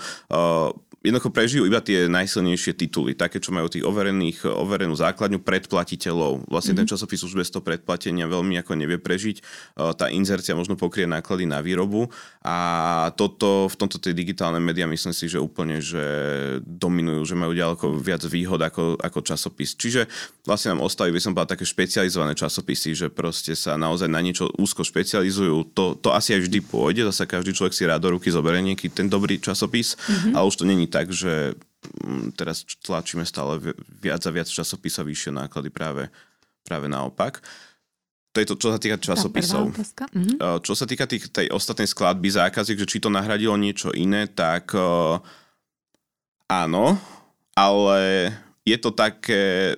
jednoducho 1.00 1.32
prežijú 1.32 1.63
iba 1.63 1.79
tie 1.79 2.12
najsilnejšie 2.12 2.75
tituly, 2.75 3.15
také, 3.15 3.39
čo 3.39 3.56
majú 3.56 3.72
tých 3.72 3.88
overených, 3.88 4.44
overenú 4.51 4.91
základňu 5.00 5.39
predplatiteľov. 5.39 6.51
Vlastne 6.51 6.75
mm-hmm. 6.75 6.84
ten 6.84 6.91
časopis 6.91 7.24
už 7.24 7.39
bez 7.39 7.48
toho 7.48 7.63
predplatenia 7.63 8.27
veľmi 8.27 8.60
ako 8.60 8.75
nevie 8.75 9.00
prežiť. 9.00 9.39
Tá 9.96 10.12
inzercia 10.12 10.60
možno 10.60 10.75
pokrie 10.75 11.08
náklady 11.08 11.48
na 11.48 11.63
výrobu 11.63 12.12
a 12.44 12.58
toto, 13.15 13.72
v 13.72 13.75
tomto 13.79 13.96
tie 14.03 14.12
digitálne 14.12 14.60
médiá 14.60 14.91
myslím 14.91 15.15
si, 15.15 15.32
že 15.32 15.39
úplne 15.39 15.79
že 15.79 16.03
dominujú, 16.68 17.24
že 17.24 17.36
majú 17.39 17.56
ďaleko 17.56 17.86
viac 17.96 18.27
výhod 18.27 18.60
ako, 18.60 19.00
ako 19.00 19.20
časopis. 19.24 19.79
Čiže 19.79 20.12
vlastne 20.44 20.75
nám 20.75 20.84
ostali, 20.84 21.15
by 21.15 21.24
som 21.24 21.32
povedal, 21.32 21.56
také 21.56 21.63
špecializované 21.63 22.36
časopisy, 22.36 22.91
že 22.91 23.08
proste 23.08 23.56
sa 23.56 23.79
naozaj 23.79 24.12
na 24.12 24.20
niečo 24.20 24.51
úzko 24.60 24.84
špecializujú. 24.84 25.72
To, 25.72 25.96
to 25.96 26.12
asi 26.12 26.36
aj 26.36 26.44
vždy 26.44 26.60
pôjde, 26.60 27.08
zase 27.08 27.24
každý 27.24 27.56
človek 27.56 27.72
si 27.72 27.88
rád 27.88 28.03
do 28.03 28.20
ruky 28.20 28.27
zoberie 28.27 28.60
nejaký 28.60 28.91
ten 28.91 29.08
dobrý 29.08 29.39
časopis, 29.39 29.96
mm-hmm. 29.96 30.36
ale 30.36 30.44
už 30.44 30.60
to 30.60 30.68
není 30.68 30.88
tak, 30.89 31.13
že 31.13 31.53
mm, 32.03 32.36
teraz 32.36 32.65
tlačíme 32.81 33.24
stále 33.24 33.62
viac 33.88 34.22
a 34.25 34.31
viac 34.34 34.50
časopisov, 34.50 35.08
vyššie 35.08 35.31
náklady 35.31 35.69
práve, 35.69 36.10
práve 36.65 36.89
naopak. 36.89 37.39
To 38.34 38.38
je 38.38 38.46
to, 38.46 38.55
čo 38.62 38.69
sa 38.69 38.79
týka 38.81 38.98
časopisov. 39.01 39.74
Mhm. 40.13 40.38
Čo 40.62 40.74
sa 40.77 40.86
týka 40.86 41.10
tých, 41.10 41.34
tej 41.34 41.50
ostatnej 41.50 41.89
skladby 41.89 42.29
zákaziek, 42.29 42.77
že 42.77 42.89
či 42.89 43.01
to 43.01 43.10
nahradilo 43.10 43.58
niečo 43.58 43.89
iné, 43.89 44.29
tak 44.29 44.69
uh, 44.77 45.17
áno, 46.46 46.98
ale 47.58 48.29
je 48.65 48.77
to 48.77 48.93
také 48.93 49.74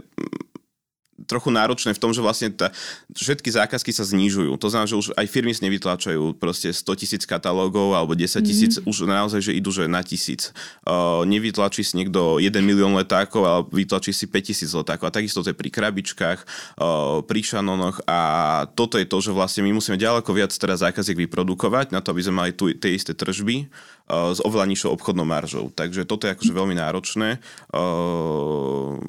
trochu 1.32 1.48
náročné 1.48 1.96
v 1.96 2.02
tom, 2.04 2.12
že 2.12 2.20
vlastne 2.20 2.52
tá, 2.52 2.76
všetky 3.16 3.48
zákazky 3.48 3.96
sa 3.96 4.04
znižujú. 4.04 4.52
To 4.60 4.68
znamená, 4.68 4.92
že 4.92 5.00
už 5.00 5.08
aj 5.16 5.28
firmy 5.32 5.56
si 5.56 5.64
nevytláčajú 5.64 6.36
proste 6.36 6.76
100 6.76 7.00
tisíc 7.00 7.24
katalógov 7.24 7.96
alebo 7.96 8.12
10 8.12 8.44
tisíc, 8.44 8.76
mm-hmm. 8.76 8.92
už 8.92 9.08
naozaj, 9.08 9.40
že 9.40 9.56
idú 9.56 9.72
že 9.72 9.88
na 9.88 10.04
tisíc. 10.04 10.52
Uh, 10.84 11.24
nevytlačí 11.24 11.88
si 11.88 11.96
niekto 11.96 12.44
1 12.44 12.52
milión 12.60 12.92
letákov, 13.00 13.48
ale 13.48 13.62
vytlačí 13.72 14.12
si 14.12 14.28
5 14.28 14.50
tisíc 14.52 14.70
letákov. 14.76 15.08
A 15.08 15.16
takisto 15.16 15.40
to 15.40 15.56
je 15.56 15.58
pri 15.58 15.72
krabičkách, 15.72 16.40
uh, 16.44 17.24
pri 17.24 17.40
šanonoch 17.40 18.04
a 18.04 18.20
toto 18.76 19.00
je 19.00 19.08
to, 19.08 19.18
že 19.24 19.32
vlastne 19.32 19.64
my 19.64 19.72
musíme 19.72 19.96
ďaleko 19.96 20.28
viac 20.36 20.52
teraz 20.52 20.84
zákaziek 20.84 21.16
vyprodukovať 21.30 21.96
na 21.96 22.04
to, 22.04 22.12
aby 22.12 22.22
sme 22.28 22.36
mali 22.36 22.52
tu 22.52 22.68
tie 22.76 22.92
isté 22.92 23.16
tržby 23.16 23.72
uh, 24.12 24.36
s 24.36 24.44
oveľa 24.44 24.68
nižšou 24.68 24.92
obchodnou 25.00 25.24
maržou. 25.24 25.72
Takže 25.72 26.04
toto 26.04 26.28
je 26.28 26.36
akože 26.36 26.52
veľmi 26.52 26.76
náročné. 26.76 27.40
Uh, 27.72 29.00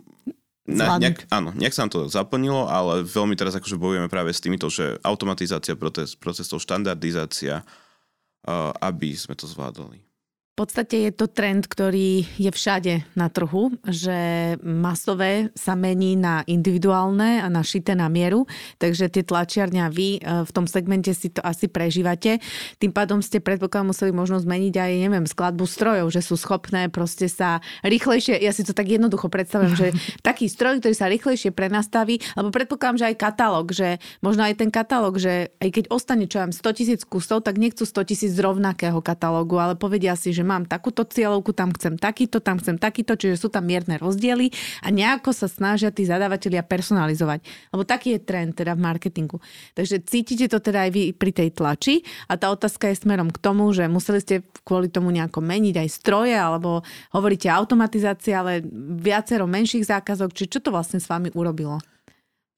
na, 0.62 0.94
nejak, 0.94 1.26
áno, 1.26 1.50
nejak 1.58 1.74
sa 1.74 1.82
nám 1.82 1.90
to 1.90 2.00
zaplnilo, 2.06 2.70
ale 2.70 3.02
veľmi 3.02 3.34
teraz 3.34 3.58
akože 3.58 3.74
bojujeme 3.74 4.06
práve 4.06 4.30
s 4.30 4.38
týmito, 4.38 4.70
že 4.70 4.94
automatizácia 5.02 5.74
proces, 5.74 6.14
procesov, 6.14 6.62
štandardizácia, 6.62 7.66
uh, 7.66 8.70
aby 8.78 9.10
sme 9.18 9.34
to 9.34 9.50
zvládali. 9.50 9.98
Podstate 10.62 11.10
je 11.10 11.12
to 11.18 11.26
trend, 11.26 11.66
ktorý 11.66 12.22
je 12.38 12.46
všade 12.54 13.18
na 13.18 13.26
trhu, 13.26 13.74
že 13.82 14.54
masové 14.62 15.50
sa 15.58 15.74
mení 15.74 16.14
na 16.14 16.46
individuálne 16.46 17.42
a 17.42 17.50
na 17.50 17.66
šité 17.66 17.98
na 17.98 18.06
mieru, 18.06 18.46
takže 18.78 19.10
tie 19.10 19.26
tlačiarňa 19.26 19.90
vy 19.90 20.22
e, 20.22 20.46
v 20.46 20.50
tom 20.54 20.70
segmente 20.70 21.10
si 21.18 21.34
to 21.34 21.42
asi 21.42 21.66
prežívate. 21.66 22.38
Tým 22.78 22.94
pádom 22.94 23.26
ste 23.26 23.42
predpokladom 23.42 23.90
museli 23.90 24.14
možno 24.14 24.38
zmeniť 24.38 24.74
aj, 24.78 24.92
neviem, 25.02 25.26
skladbu 25.26 25.66
strojov, 25.66 26.14
že 26.14 26.22
sú 26.22 26.38
schopné 26.38 26.86
proste 26.86 27.26
sa 27.26 27.58
rýchlejšie, 27.82 28.38
ja 28.38 28.54
si 28.54 28.62
to 28.62 28.70
tak 28.70 28.86
jednoducho 28.86 29.26
predstavujem, 29.26 29.74
že 29.74 29.86
taký 30.22 30.46
stroj, 30.46 30.78
ktorý 30.78 30.94
sa 30.94 31.10
rýchlejšie 31.10 31.50
prenastaví, 31.50 32.22
alebo 32.38 32.54
predpokladám, 32.54 33.02
že 33.02 33.08
aj 33.10 33.16
katalóg, 33.18 33.74
že 33.74 33.98
možno 34.22 34.46
aj 34.46 34.62
ten 34.62 34.70
katalóg, 34.70 35.18
že 35.18 35.50
aj 35.58 35.74
keď 35.74 35.84
ostane 35.90 36.30
čo 36.30 36.38
vám 36.38 36.54
100 36.54 36.78
tisíc 36.78 37.00
kusov, 37.02 37.42
tak 37.42 37.58
nechcú 37.58 37.82
100 37.82 38.06
tisíc 38.14 38.30
z 38.30 38.38
rovnakého 38.38 39.02
katalógu, 39.02 39.58
ale 39.58 39.74
povedia 39.74 40.14
si, 40.14 40.30
že 40.30 40.51
mám 40.52 40.68
takúto 40.68 41.08
cieľovku, 41.08 41.56
tam 41.56 41.72
chcem 41.72 41.96
takýto, 41.96 42.44
tam 42.44 42.60
chcem 42.60 42.76
takýto, 42.76 43.16
čiže 43.16 43.40
sú 43.40 43.48
tam 43.48 43.64
mierne 43.64 43.96
rozdiely 43.96 44.52
a 44.84 44.92
nejako 44.92 45.32
sa 45.32 45.48
snažia 45.48 45.88
tí 45.88 46.04
zadávateľia 46.04 46.60
personalizovať. 46.60 47.40
Lebo 47.72 47.82
taký 47.88 48.16
je 48.16 48.20
trend 48.20 48.52
teda 48.52 48.76
v 48.76 48.84
marketingu. 48.84 49.40
Takže 49.72 50.04
cítite 50.04 50.52
to 50.52 50.60
teda 50.60 50.88
aj 50.88 50.90
vy 50.92 51.02
pri 51.16 51.32
tej 51.32 51.48
tlači 51.56 52.04
a 52.28 52.36
tá 52.36 52.52
otázka 52.52 52.92
je 52.92 53.00
smerom 53.00 53.32
k 53.32 53.40
tomu, 53.40 53.72
že 53.72 53.88
museli 53.88 54.20
ste 54.20 54.44
kvôli 54.68 54.92
tomu 54.92 55.08
nejako 55.08 55.40
meniť 55.40 55.74
aj 55.80 55.88
stroje, 55.88 56.36
alebo 56.36 56.84
hovoríte 57.16 57.48
automatizácia, 57.48 58.42
ale 58.42 58.60
viacero 59.00 59.48
menších 59.48 59.88
zákazok, 59.88 60.36
či 60.36 60.44
čo 60.50 60.58
to 60.60 60.68
vlastne 60.68 61.00
s 61.00 61.08
vami 61.08 61.32
urobilo? 61.32 61.80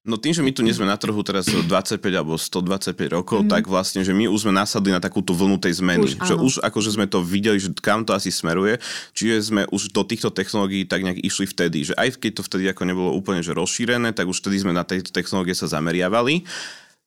No 0.04 0.20
tým, 0.20 0.36
že 0.36 0.44
my 0.44 0.52
tu 0.52 0.60
nie 0.60 0.76
sme 0.76 0.84
na 0.84 1.00
trhu 1.00 1.16
teraz 1.24 1.48
25 1.48 1.96
alebo 2.12 2.36
125 2.36 2.92
rokov, 3.08 3.40
mm. 3.40 3.48
tak 3.48 3.64
vlastne, 3.64 4.04
že 4.04 4.12
my 4.12 4.28
už 4.28 4.44
sme 4.44 4.52
nasadli 4.52 4.92
na 4.92 5.00
takúto 5.00 5.32
vlnu 5.32 5.56
tej 5.56 5.80
zmeny. 5.80 6.04
Už, 6.04 6.20
že 6.20 6.36
už 6.36 6.52
akože 6.60 6.92
sme 6.92 7.08
to 7.08 7.24
videli, 7.24 7.56
že 7.56 7.72
kam 7.80 8.04
to 8.04 8.12
asi 8.12 8.28
smeruje, 8.28 8.76
čiže 9.16 9.48
sme 9.48 9.62
už 9.72 9.96
do 9.96 10.04
týchto 10.04 10.28
technológií 10.28 10.84
tak 10.84 11.08
nejak 11.08 11.24
išli 11.24 11.48
vtedy, 11.48 11.88
že 11.88 11.96
aj 11.96 12.20
keď 12.20 12.36
to 12.36 12.42
vtedy 12.44 12.68
ako 12.68 12.84
nebolo 12.84 13.16
úplne 13.16 13.40
že 13.40 13.56
rozšírené, 13.56 14.12
tak 14.12 14.28
už 14.28 14.44
vtedy 14.44 14.68
sme 14.68 14.76
na 14.76 14.84
tejto 14.84 15.08
technológie 15.08 15.56
sa 15.56 15.72
zameriavali. 15.72 16.44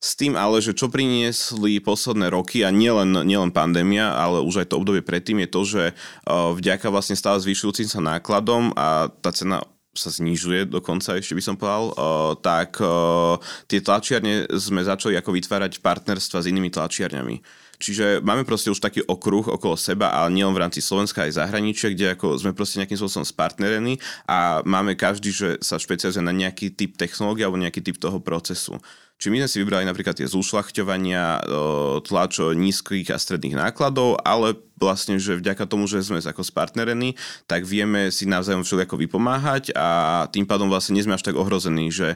S 0.02 0.18
tým 0.18 0.34
ale, 0.34 0.58
že 0.62 0.74
čo 0.74 0.90
priniesli 0.90 1.78
posledné 1.78 2.34
roky 2.34 2.66
a 2.66 2.74
nielen, 2.74 3.14
nielen 3.26 3.54
pandémia, 3.54 4.14
ale 4.14 4.42
už 4.42 4.66
aj 4.66 4.74
to 4.74 4.78
obdobie 4.82 5.06
predtým 5.06 5.42
je 5.46 5.50
to, 5.50 5.62
že 5.66 5.84
vďaka 6.30 6.90
vlastne 6.90 7.14
stále 7.18 7.42
zvyšujúcim 7.42 7.90
sa 7.90 8.02
nákladom 8.02 8.74
a 8.74 9.10
tá 9.22 9.30
cena 9.30 9.62
sa 9.98 10.14
znižuje 10.14 10.70
dokonca, 10.70 11.18
ešte 11.18 11.34
by 11.34 11.44
som 11.44 11.56
povedal, 11.58 11.92
uh, 11.92 12.34
tak 12.38 12.78
uh, 12.80 13.42
tie 13.66 13.82
tlačiarne 13.82 14.48
sme 14.56 14.86
začali 14.86 15.18
ako 15.18 15.34
vytvárať 15.34 15.82
partnerstva 15.82 16.46
s 16.46 16.50
inými 16.50 16.70
tlačiarňami. 16.70 17.66
Čiže 17.78 18.26
máme 18.26 18.42
proste 18.42 18.74
už 18.74 18.82
taký 18.82 19.06
okruh 19.06 19.46
okolo 19.46 19.78
seba, 19.78 20.10
ale 20.10 20.34
nielen 20.34 20.54
v 20.54 20.66
rámci 20.66 20.82
Slovenska 20.82 21.30
aj 21.30 21.38
zahraničia, 21.38 21.94
kde 21.94 22.18
ako 22.18 22.42
sme 22.42 22.58
proste 22.58 22.82
nejakým 22.82 22.98
spôsobom 22.98 23.22
spartnerení 23.22 24.02
a 24.26 24.66
máme 24.66 24.98
každý, 24.98 25.30
že 25.30 25.50
sa 25.62 25.78
špecializuje 25.78 26.26
na 26.26 26.34
nejaký 26.34 26.74
typ 26.74 26.98
technológie 26.98 27.46
alebo 27.46 27.62
nejaký 27.62 27.86
typ 27.86 28.02
toho 28.02 28.18
procesu. 28.18 28.82
Či 29.18 29.34
my 29.34 29.42
sme 29.42 29.50
si 29.50 29.58
vybrali 29.66 29.86
napríklad 29.90 30.14
tie 30.14 30.30
zúšľachťovania, 30.30 31.42
tlač 32.06 32.38
nízkych 32.38 33.10
a 33.10 33.18
stredných 33.18 33.58
nákladov, 33.58 34.22
ale 34.22 34.54
vlastne, 34.78 35.18
že 35.18 35.42
vďaka 35.42 35.66
tomu, 35.66 35.90
že 35.90 36.06
sme 36.06 36.22
ako 36.22 36.46
spartnerení, 36.46 37.18
tak 37.50 37.66
vieme 37.66 38.14
si 38.14 38.30
navzájom 38.30 38.62
všelijako 38.62 39.02
vypomáhať 39.02 39.74
a 39.74 39.88
tým 40.30 40.46
pádom 40.46 40.70
vlastne 40.70 40.94
nie 40.94 41.02
sme 41.02 41.18
až 41.18 41.26
tak 41.26 41.34
ohrození, 41.34 41.90
že 41.90 42.14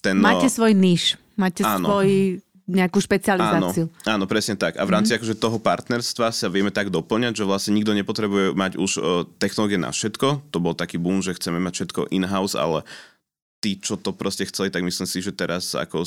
ten... 0.00 0.16
Máte 0.16 0.48
svoj 0.48 0.72
níž, 0.72 1.20
máte 1.36 1.60
áno. 1.60 1.92
svoj 1.92 2.40
nejakú 2.70 3.02
špecializáciu. 3.02 3.90
Áno, 4.06 4.22
áno, 4.22 4.24
presne 4.30 4.54
tak. 4.54 4.78
A 4.78 4.86
v 4.86 4.94
rámci 4.94 5.10
mm. 5.12 5.16
akože 5.18 5.34
toho 5.42 5.58
partnerstva 5.58 6.30
sa 6.30 6.46
vieme 6.46 6.70
tak 6.70 6.88
doplňať, 6.94 7.42
že 7.42 7.44
vlastne 7.44 7.74
nikto 7.74 7.90
nepotrebuje 7.92 8.54
mať 8.54 8.72
už 8.78 8.90
o, 8.96 9.02
technológie 9.42 9.76
na 9.76 9.90
všetko. 9.90 10.54
To 10.54 10.58
bol 10.62 10.78
taký 10.78 10.96
boom, 10.96 11.18
že 11.18 11.34
chceme 11.34 11.58
mať 11.58 11.82
všetko 11.82 12.14
in-house, 12.14 12.54
ale 12.54 12.86
tí, 13.60 13.76
čo 13.76 14.00
to 14.00 14.16
proste 14.16 14.48
chceli, 14.48 14.72
tak 14.72 14.82
myslím 14.82 15.06
si, 15.06 15.20
že 15.20 15.36
teraz 15.36 15.76
ako 15.76 16.02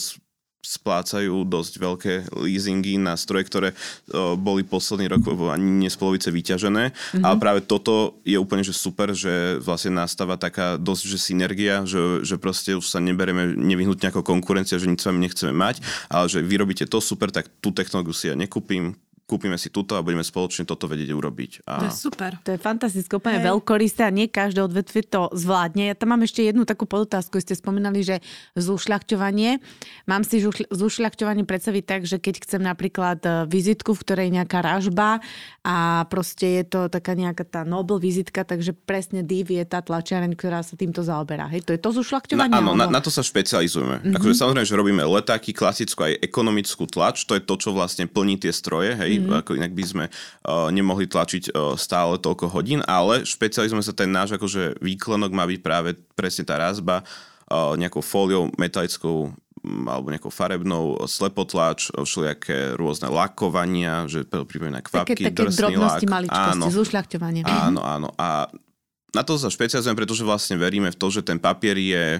splácajú 0.63 1.43
dosť 1.43 1.73
veľké 1.75 2.13
leasingy 2.39 2.95
na 2.95 3.19
stroje, 3.19 3.43
ktoré 3.51 3.69
o, 4.15 4.39
boli 4.39 4.63
posledný 4.63 5.11
rok 5.11 5.27
ani 5.51 5.83
nie 5.83 5.91
z 5.91 5.99
polovice 5.99 6.31
vyťažené. 6.31 6.95
Mm-hmm. 6.95 7.23
Ale 7.23 7.35
práve 7.35 7.59
toto 7.67 8.23
je 8.23 8.39
úplne 8.39 8.63
že 8.63 8.71
super, 8.71 9.11
že 9.11 9.59
vlastne 9.59 9.99
nastáva 9.99 10.39
taká 10.39 10.79
dosť 10.79 11.03
že 11.03 11.19
synergia, 11.19 11.83
že, 11.83 12.23
že 12.23 12.39
proste 12.39 12.79
už 12.79 12.87
sa 12.87 13.03
nebereme 13.03 13.59
nevyhnutne 13.59 14.07
ako 14.07 14.23
konkurencia, 14.23 14.79
že 14.79 14.87
nič 14.87 15.03
s 15.03 15.07
vami 15.11 15.27
nechceme 15.27 15.51
mať, 15.51 15.83
ale 16.07 16.31
že 16.31 16.39
vyrobíte 16.39 16.87
to 16.87 17.03
super, 17.03 17.27
tak 17.27 17.51
tú 17.59 17.75
technológiu 17.75 18.15
si 18.15 18.31
ja 18.31 18.35
nekúpim, 18.39 18.95
kúpime 19.33 19.57
si 19.57 19.73
túto 19.73 19.97
a 19.97 20.05
budeme 20.05 20.21
spoločne 20.21 20.69
toto 20.69 20.85
vedieť 20.85 21.09
urobiť. 21.09 21.65
A... 21.65 21.81
To 21.81 21.85
je 21.89 21.97
super. 21.97 22.37
To 22.45 22.53
je 22.53 22.59
fantastické, 22.61 23.17
úplne 23.17 23.41
veľkorysté 23.41 24.05
a 24.05 24.13
nie 24.13 24.29
každé 24.29 24.61
odvetvie 24.61 25.01
to 25.09 25.33
zvládne. 25.33 25.89
Ja 25.89 25.95
tam 25.97 26.13
mám 26.13 26.21
ešte 26.21 26.45
jednu 26.45 26.69
takú 26.69 26.85
podotázku. 26.85 27.41
Ste 27.41 27.57
spomínali, 27.57 28.05
že 28.05 28.21
zúšľakťovanie. 28.53 29.57
Mám 30.05 30.21
si 30.21 30.45
zúšľakťovanie 30.69 31.49
predstaviť 31.49 31.83
tak, 31.83 32.01
že 32.05 32.21
keď 32.21 32.45
chcem 32.45 32.61
napríklad 32.61 33.19
e, 33.25 33.29
vizitku, 33.49 33.97
v 33.97 34.03
ktorej 34.05 34.25
je 34.29 34.35
nejaká 34.37 34.59
ražba 34.61 35.17
a 35.65 36.05
proste 36.13 36.61
je 36.61 36.63
to 36.69 36.79
taká 36.93 37.17
nejaká 37.17 37.47
tá 37.47 37.61
Nobel 37.65 37.97
vizitka, 37.97 38.45
takže 38.45 38.75
presne 38.75 39.25
DIV 39.25 39.63
je 39.63 39.65
tá 39.65 39.79
tlačiareň, 39.81 40.37
ktorá 40.37 40.61
sa 40.61 40.77
týmto 40.77 41.01
zaoberá. 41.01 41.49
Hej, 41.49 41.65
to 41.65 41.71
je 41.73 41.79
to 41.79 41.89
zúšľakťovanie? 42.03 42.53
Na, 42.53 42.59
áno, 42.59 42.77
na, 42.77 42.85
na, 42.91 42.99
to 42.99 43.09
sa 43.09 43.25
špecializujeme. 43.25 44.03
Mm-hmm. 44.03 44.15
Akože 44.19 44.35
samozrejme, 44.37 44.67
že 44.67 44.75
robíme 44.75 45.03
letáky, 45.07 45.55
klasickú 45.55 46.05
aj 46.05 46.19
ekonomickú 46.19 46.83
tlač, 46.85 47.23
to 47.23 47.39
je 47.39 47.41
to, 47.41 47.55
čo 47.55 47.69
vlastne 47.71 48.05
plní 48.11 48.35
tie 48.43 48.51
stroje, 48.51 48.93
hej, 48.99 49.17
mm-hmm. 49.17 49.22
Ako 49.31 49.55
inak 49.55 49.71
by 49.71 49.83
sme 49.85 50.05
uh, 50.09 50.67
nemohli 50.73 51.07
tlačiť 51.07 51.53
uh, 51.53 51.77
stále 51.79 52.19
toľko 52.19 52.51
hodín, 52.51 52.81
ale 52.83 53.23
špecializujeme 53.23 53.85
sa 53.85 53.95
ten 53.95 54.11
náš 54.11 54.35
akože 54.35 54.81
výklenok 54.83 55.31
má 55.31 55.47
byť 55.47 55.59
práve 55.63 55.95
presne 56.17 56.43
tá 56.43 56.59
razba 56.59 57.05
uh, 57.05 57.77
nejakou 57.79 58.03
fóliou 58.03 58.51
metalickou 58.59 59.31
alebo 59.63 60.11
nejakou 60.11 60.27
farebnou 60.27 60.99
slepotlač, 61.07 61.87
všelijaké 61.95 62.75
rôzne 62.75 63.07
lakovania, 63.07 64.03
že 64.11 64.27
pripomína 64.27 64.83
kvapky, 64.83 65.15
také, 65.15 65.31
také 65.31 65.39
drsný 65.47 65.79
lak. 65.79 66.03
áno, 66.27 66.67
zúšľachťovanie. 66.67 67.47
Áno, 67.47 67.79
áno. 67.79 68.11
A 68.19 68.51
na 69.15 69.23
to 69.23 69.39
sa 69.39 69.47
špecializujeme, 69.47 69.95
pretože 69.95 70.27
vlastne 70.27 70.59
veríme 70.59 70.91
v 70.91 70.99
to, 70.99 71.07
že 71.07 71.23
ten 71.23 71.39
papier 71.39 71.79
je 71.79 72.19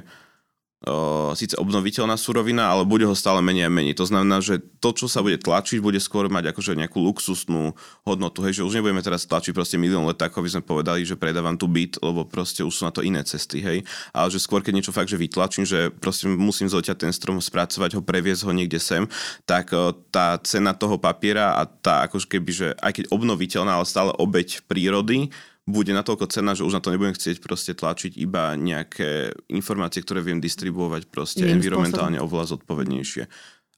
síce 1.40 1.56
obnoviteľná 1.56 2.20
surovina, 2.20 2.68
ale 2.68 2.84
bude 2.84 3.08
ho 3.08 3.16
stále 3.16 3.40
menej 3.40 3.68
a 3.68 3.72
menej. 3.72 3.96
To 3.96 4.04
znamená, 4.04 4.44
že 4.44 4.60
to, 4.84 4.92
čo 4.92 5.08
sa 5.08 5.24
bude 5.24 5.40
tlačiť, 5.40 5.80
bude 5.80 5.96
skôr 6.04 6.28
mať 6.28 6.52
akože 6.52 6.76
nejakú 6.76 7.00
luxusnú 7.00 7.72
hodnotu. 8.04 8.44
Hej, 8.44 8.60
že 8.60 8.68
už 8.68 8.76
nebudeme 8.76 9.00
teraz 9.00 9.24
tlačiť 9.24 9.56
proste 9.56 9.80
milión 9.80 10.04
letákov, 10.04 10.44
aby 10.44 10.60
sme 10.60 10.64
povedali, 10.68 11.08
že 11.08 11.16
predávam 11.16 11.56
tu 11.56 11.72
byt, 11.72 12.04
lebo 12.04 12.28
proste 12.28 12.68
už 12.68 12.74
sú 12.76 12.84
na 12.84 12.92
to 12.92 13.00
iné 13.00 13.24
cesty, 13.24 13.64
hej. 13.64 13.88
Ale 14.12 14.28
že 14.28 14.44
skôr, 14.44 14.60
keď 14.60 14.74
niečo 14.76 14.92
fakt, 14.92 15.08
že 15.08 15.16
vytlačím, 15.16 15.64
že 15.64 15.88
proste 15.88 16.28
musím 16.28 16.68
zoťať 16.68 17.08
ten 17.08 17.16
strom, 17.16 17.40
spracovať 17.40 17.96
ho, 17.96 18.02
previesť 18.04 18.44
ho 18.44 18.52
niekde 18.52 18.84
sem, 18.84 19.08
tak 19.48 19.72
tá 20.12 20.36
cena 20.44 20.76
toho 20.76 21.00
papiera 21.00 21.56
a 21.56 21.64
tá 21.64 22.04
akože 22.12 22.28
keby, 22.28 22.52
že 22.52 22.68
aj 22.84 22.92
keď 23.00 23.06
obnoviteľná, 23.08 23.80
ale 23.80 23.88
stále 23.88 24.12
obeď 24.20 24.68
prírody, 24.68 25.32
bude 25.64 25.96
natoľko 25.96 26.28
cena, 26.28 26.52
že 26.52 26.68
už 26.68 26.76
na 26.76 26.82
to 26.84 26.92
nebudem 26.92 27.16
chcieť 27.16 27.40
proste 27.40 27.72
tlačiť 27.72 28.20
iba 28.20 28.52
nejaké 28.60 29.32
informácie, 29.48 30.04
ktoré 30.04 30.20
viem 30.20 30.44
distribuovať 30.44 31.08
proste 31.08 31.48
Iným 31.48 31.64
environmentálne 31.64 32.20
spôsobom. 32.20 32.36
oveľa 32.36 32.46
zodpovednejšie. 32.60 33.24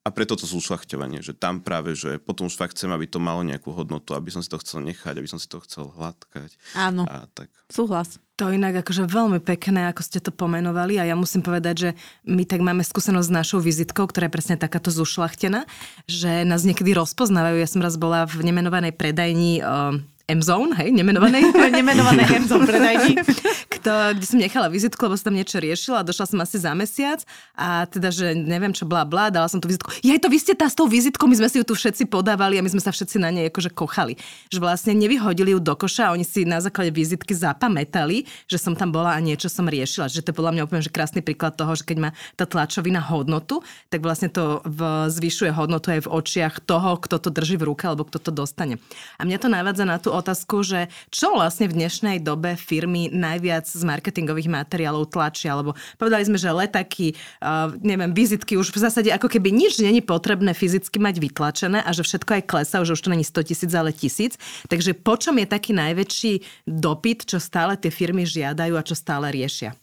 A 0.05 0.13
preto 0.13 0.37
to 0.37 0.45
sú 0.45 0.61
šlachťovanie, 0.61 1.25
že 1.25 1.33
tam 1.33 1.65
práve, 1.65 1.97
že 1.97 2.21
potom 2.21 2.45
už 2.45 2.53
fakt 2.53 2.77
chcem, 2.77 2.93
aby 2.93 3.09
to 3.09 3.17
malo 3.17 3.41
nejakú 3.41 3.73
hodnotu, 3.73 4.13
aby 4.13 4.29
som 4.29 4.45
si 4.45 4.53
to 4.53 4.61
chcel 4.61 4.85
nechať, 4.85 5.17
aby 5.17 5.25
som 5.25 5.41
si 5.41 5.49
to 5.49 5.57
chcel 5.65 5.89
hladkať. 5.97 6.77
Áno, 6.77 7.09
a 7.09 7.25
tak. 7.33 7.49
súhlas. 7.73 8.21
To 8.37 8.53
inak 8.53 8.85
akože 8.85 9.09
veľmi 9.09 9.41
pekné, 9.41 9.89
ako 9.89 10.05
ste 10.05 10.21
to 10.21 10.29
pomenovali 10.29 11.01
a 11.01 11.09
ja 11.09 11.17
musím 11.17 11.41
povedať, 11.41 11.75
že 11.79 11.89
my 12.29 12.45
tak 12.45 12.61
máme 12.61 12.85
skúsenosť 12.85 13.27
s 13.31 13.33
našou 13.33 13.63
vizitkou, 13.65 14.05
ktorá 14.05 14.29
je 14.29 14.35
presne 14.37 14.61
takáto 14.61 14.93
zušlachtená, 14.93 15.65
že 16.05 16.45
nás 16.45 16.61
niekedy 16.67 16.93
rozpoznávajú. 16.93 17.57
Ja 17.57 17.69
som 17.69 17.81
raz 17.81 17.97
bola 17.97 18.29
v 18.29 18.45
nemenovanej 18.45 18.93
predajni 18.93 19.63
M-Zone, 20.25 20.73
hej, 20.81 20.89
nemenovanej. 20.89 21.53
Nemenované 21.77 22.25
M-Zone 22.25 22.65
predajni. 22.65 23.13
Kto, 23.77 24.17
kde 24.17 24.25
som 24.25 24.41
nechala 24.41 24.73
vizitku, 24.73 24.97
lebo 25.05 25.13
som 25.13 25.29
tam 25.29 25.37
niečo 25.37 25.61
riešila 25.61 26.01
a 26.01 26.07
došla 26.07 26.25
som 26.25 26.41
asi 26.41 26.57
za 26.57 26.73
mesiac 26.73 27.21
a 27.53 27.85
teda, 27.85 28.09
že 28.09 28.33
neviem 28.33 28.73
čo, 28.73 28.89
bla 28.89 29.05
bla, 29.05 29.29
dala 29.29 29.45
som 29.45 29.61
tú 29.61 29.69
vizitku. 29.69 29.93
Ja 30.01 30.17
to 30.17 30.25
vy 30.25 30.41
ste 30.41 30.57
tá 30.57 30.65
s 30.65 30.73
tou 30.73 30.89
vizitkou, 30.89 31.29
my 31.29 31.37
sme 31.37 31.45
si 31.45 31.61
ju 31.61 31.65
tu 31.69 31.77
všetci 31.77 32.09
podávali 32.09 32.57
a 32.57 32.65
my 32.65 32.69
sme 32.73 32.81
sa 32.81 32.89
všetci 32.89 33.21
na 33.21 33.29
nej 33.29 33.53
akože 33.53 33.69
kochali. 33.69 34.17
Že 34.49 34.65
vlastne 34.65 34.97
nevyhodili 34.97 35.53
ju 35.53 35.61
do 35.61 35.77
koša 35.77 36.09
a 36.09 36.13
oni 36.17 36.25
si 36.25 36.41
na 36.41 36.57
základe 36.57 36.89
vizitky 36.89 37.37
zapamätali, 37.37 38.25
že 38.49 38.57
som 38.57 38.73
tam 38.73 38.89
bola 38.89 39.13
a 39.13 39.21
niečo 39.21 39.45
som 39.45 39.69
riešila. 39.69 40.09
Že 40.09 40.25
to 40.25 40.29
je 40.33 40.37
podľa 40.41 40.51
mňa 40.57 40.61
úplne 40.65 40.81
že 40.81 40.89
krásny 40.89 41.21
príklad 41.21 41.53
toho, 41.53 41.77
že 41.77 41.85
keď 41.85 41.97
má 42.01 42.09
tá 42.33 42.49
tlačovina 42.49 42.97
hodnotu, 42.97 43.61
tak 43.93 44.01
vlastne 44.01 44.33
to 44.33 44.65
v, 44.65 45.05
zvyšuje 45.13 45.53
hodnotu 45.53 45.93
aj 45.93 46.09
v 46.09 46.11
očiach 46.17 46.65
toho, 46.65 46.97
kto 46.97 47.21
to 47.21 47.29
drží 47.29 47.61
v 47.61 47.69
ruke 47.69 47.85
alebo 47.85 48.09
kto 48.09 48.17
to 48.17 48.31
dostane. 48.33 48.81
A 49.21 49.29
mňa 49.29 49.37
to 49.37 49.53
navádza 49.53 49.85
na 49.85 50.01
tú 50.01 50.14
otázku, 50.15 50.63
že 50.63 50.87
čo 51.11 51.35
vlastne 51.35 51.67
v 51.67 51.83
dnešnej 51.83 52.23
dobe 52.23 52.55
firmy 52.55 53.11
najviac 53.11 53.67
z 53.67 53.83
marketingových 53.83 54.47
materiálov 54.47 55.11
tlačia, 55.11 55.59
lebo 55.59 55.75
povedali 55.99 56.23
sme, 56.23 56.39
že 56.39 56.49
letaky, 56.49 57.13
uh, 57.43 57.75
neviem, 57.83 58.15
vizitky 58.15 58.55
už 58.55 58.71
v 58.71 58.79
zásade 58.79 59.09
ako 59.11 59.27
keby 59.27 59.51
nič 59.51 59.83
není 59.83 59.99
potrebné 59.99 60.55
fyzicky 60.55 60.97
mať 60.97 61.19
vytlačené 61.19 61.83
a 61.83 61.89
že 61.91 62.07
všetko 62.07 62.31
aj 62.41 62.43
klesá, 62.47 62.81
že 62.81 62.95
už 62.95 63.01
to 63.03 63.11
není 63.11 63.27
100 63.27 63.49
tisíc, 63.51 63.71
ale 63.75 63.91
tisíc. 63.91 64.39
Takže 64.71 64.95
po 64.95 65.19
čom 65.19 65.35
je 65.37 65.47
taký 65.47 65.75
najväčší 65.75 66.65
dopyt, 66.65 67.27
čo 67.27 67.37
stále 67.43 67.75
tie 67.75 67.91
firmy 67.91 68.23
žiadajú 68.23 68.73
a 68.79 68.85
čo 68.87 68.95
stále 68.95 69.29
riešia? 69.29 69.75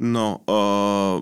No, 0.00 0.40
uh, 0.48 1.20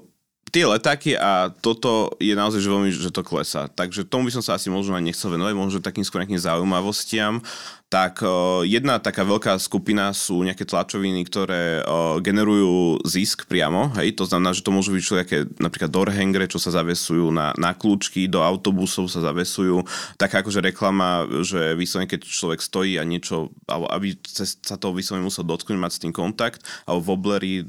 tie 0.49 0.65
letáky 0.65 1.15
a 1.15 1.53
toto 1.53 2.17
je 2.19 2.33
naozaj 2.33 2.61
že 2.61 2.69
veľmi, 2.73 2.91
že 2.91 3.13
to 3.13 3.23
klesá. 3.25 3.69
Takže 3.69 4.09
tomu 4.09 4.29
by 4.29 4.41
som 4.41 4.45
sa 4.45 4.57
asi 4.57 4.73
možno 4.73 4.97
aj 4.97 5.05
nechcel 5.05 5.33
venovať, 5.33 5.55
možno 5.55 5.79
takým 5.85 6.05
skôr 6.05 6.25
nejakým 6.25 6.41
zaujímavostiam. 6.41 7.41
Tak 7.89 8.21
uh, 8.21 8.69
jedna 8.69 9.01
taká 9.01 9.25
veľká 9.25 9.57
skupina 9.57 10.13
sú 10.13 10.45
nejaké 10.45 10.69
tlačoviny, 10.69 11.25
ktoré 11.25 11.81
uh, 11.81 12.21
generujú 12.21 13.01
zisk 13.09 13.49
priamo. 13.49 13.89
Hej? 13.97 14.13
To 14.21 14.29
znamená, 14.29 14.53
že 14.53 14.61
to 14.61 14.77
môžu 14.77 14.93
byť 14.93 15.25
nejaké 15.25 15.39
napríklad 15.57 15.89
doorhangre, 15.89 16.45
čo 16.53 16.61
sa 16.61 16.69
zavesujú 16.69 17.33
na, 17.33 17.57
na 17.57 17.73
kľúčky, 17.73 18.29
do 18.29 18.45
autobusov 18.45 19.09
sa 19.09 19.25
zavesujú. 19.25 19.89
Taká 20.21 20.45
akože 20.45 20.61
reklama, 20.61 21.25
že 21.41 21.73
vyslovene, 21.73 22.13
keď 22.13 22.29
človek 22.29 22.61
stojí 22.61 23.01
a 23.01 23.09
niečo, 23.09 23.57
alebo 23.65 23.89
aby 23.89 24.21
sa 24.29 24.77
toho 24.77 24.93
vyslovene 24.93 25.25
musel 25.25 25.49
dotknúť, 25.49 25.81
mať 25.81 25.93
s 25.97 26.03
tým 26.05 26.13
kontakt, 26.13 26.61
alebo 26.85 27.17
woblery 27.17 27.65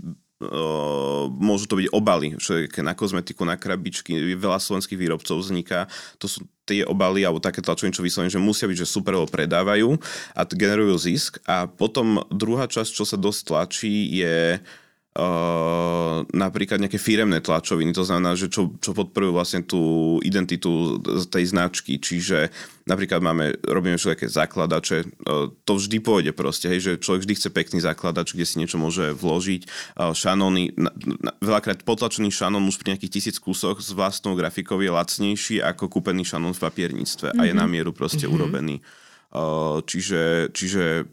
môžu 1.36 1.68
to 1.68 1.76
byť 1.76 1.88
obaly, 1.92 2.40
všetké 2.40 2.80
na 2.80 2.96
kozmetiku, 2.96 3.44
na 3.44 3.60
krabičky, 3.60 4.16
veľa 4.40 4.60
slovenských 4.60 4.96
výrobcov 4.96 5.36
vzniká. 5.44 5.92
To 6.24 6.32
sú 6.32 6.48
tie 6.64 6.88
obaly 6.88 7.28
alebo 7.28 7.44
také 7.44 7.60
tlačoviny, 7.60 7.92
čo 7.92 8.06
vyslovene, 8.06 8.32
že 8.32 8.40
musia 8.40 8.70
byť, 8.72 8.78
že 8.80 8.88
super 8.88 9.20
predávajú 9.28 10.00
a 10.38 10.42
generujú 10.48 10.96
zisk. 10.96 11.44
A 11.44 11.68
potom 11.68 12.24
druhá 12.32 12.72
časť, 12.72 12.92
čo 12.94 13.04
sa 13.04 13.20
dosť 13.20 13.42
tlačí, 13.52 13.96
je 14.16 14.64
Uh, 14.64 14.89
napríklad 16.30 16.78
nejaké 16.78 17.02
firemné 17.02 17.42
tlačoviny, 17.42 17.92
to 17.92 18.06
znamená, 18.06 18.38
že 18.38 18.46
čo, 18.46 18.78
čo 18.78 18.94
podporujú 18.94 19.34
vlastne 19.34 19.66
tú 19.66 20.16
identitu 20.22 21.02
tej 21.28 21.50
značky, 21.50 21.98
čiže 21.98 22.54
napríklad 22.86 23.18
máme, 23.18 23.58
robíme 23.66 23.98
všetké 23.98 24.30
zakladače, 24.30 25.10
uh, 25.26 25.50
to 25.66 25.82
vždy 25.82 25.98
pôjde 26.02 26.32
proste, 26.38 26.70
hej, 26.70 26.80
že 26.82 27.02
človek 27.02 27.26
vždy 27.26 27.34
chce 27.42 27.50
pekný 27.50 27.80
zakladač, 27.82 28.38
kde 28.38 28.46
si 28.46 28.62
niečo 28.62 28.78
môže 28.78 29.18
vložiť, 29.18 29.62
uh, 29.66 30.14
šanony, 30.14 30.78
na, 30.78 30.94
na, 31.22 31.32
veľakrát 31.42 31.82
potlačený 31.82 32.30
šanon 32.30 32.70
už 32.70 32.78
pri 32.78 32.94
nejakých 32.94 33.14
tisíc 33.18 33.38
kúsoch 33.42 33.82
s 33.82 33.90
vlastnou 33.90 34.38
grafikou 34.38 34.78
je 34.78 34.94
lacnejší 34.94 35.58
ako 35.66 35.90
kúpený 35.90 36.22
šanon 36.22 36.54
v 36.54 36.64
papierníctve 36.70 37.34
mm-hmm. 37.34 37.42
a 37.42 37.50
je 37.50 37.54
na 37.58 37.66
mhm. 37.66 37.72
mieru 37.74 37.92
proste 37.98 38.30
mm-hmm. 38.30 38.38
urobený. 38.38 38.78
Uh, 39.30 39.82
čiže, 39.86 40.54
čiže 40.54 41.06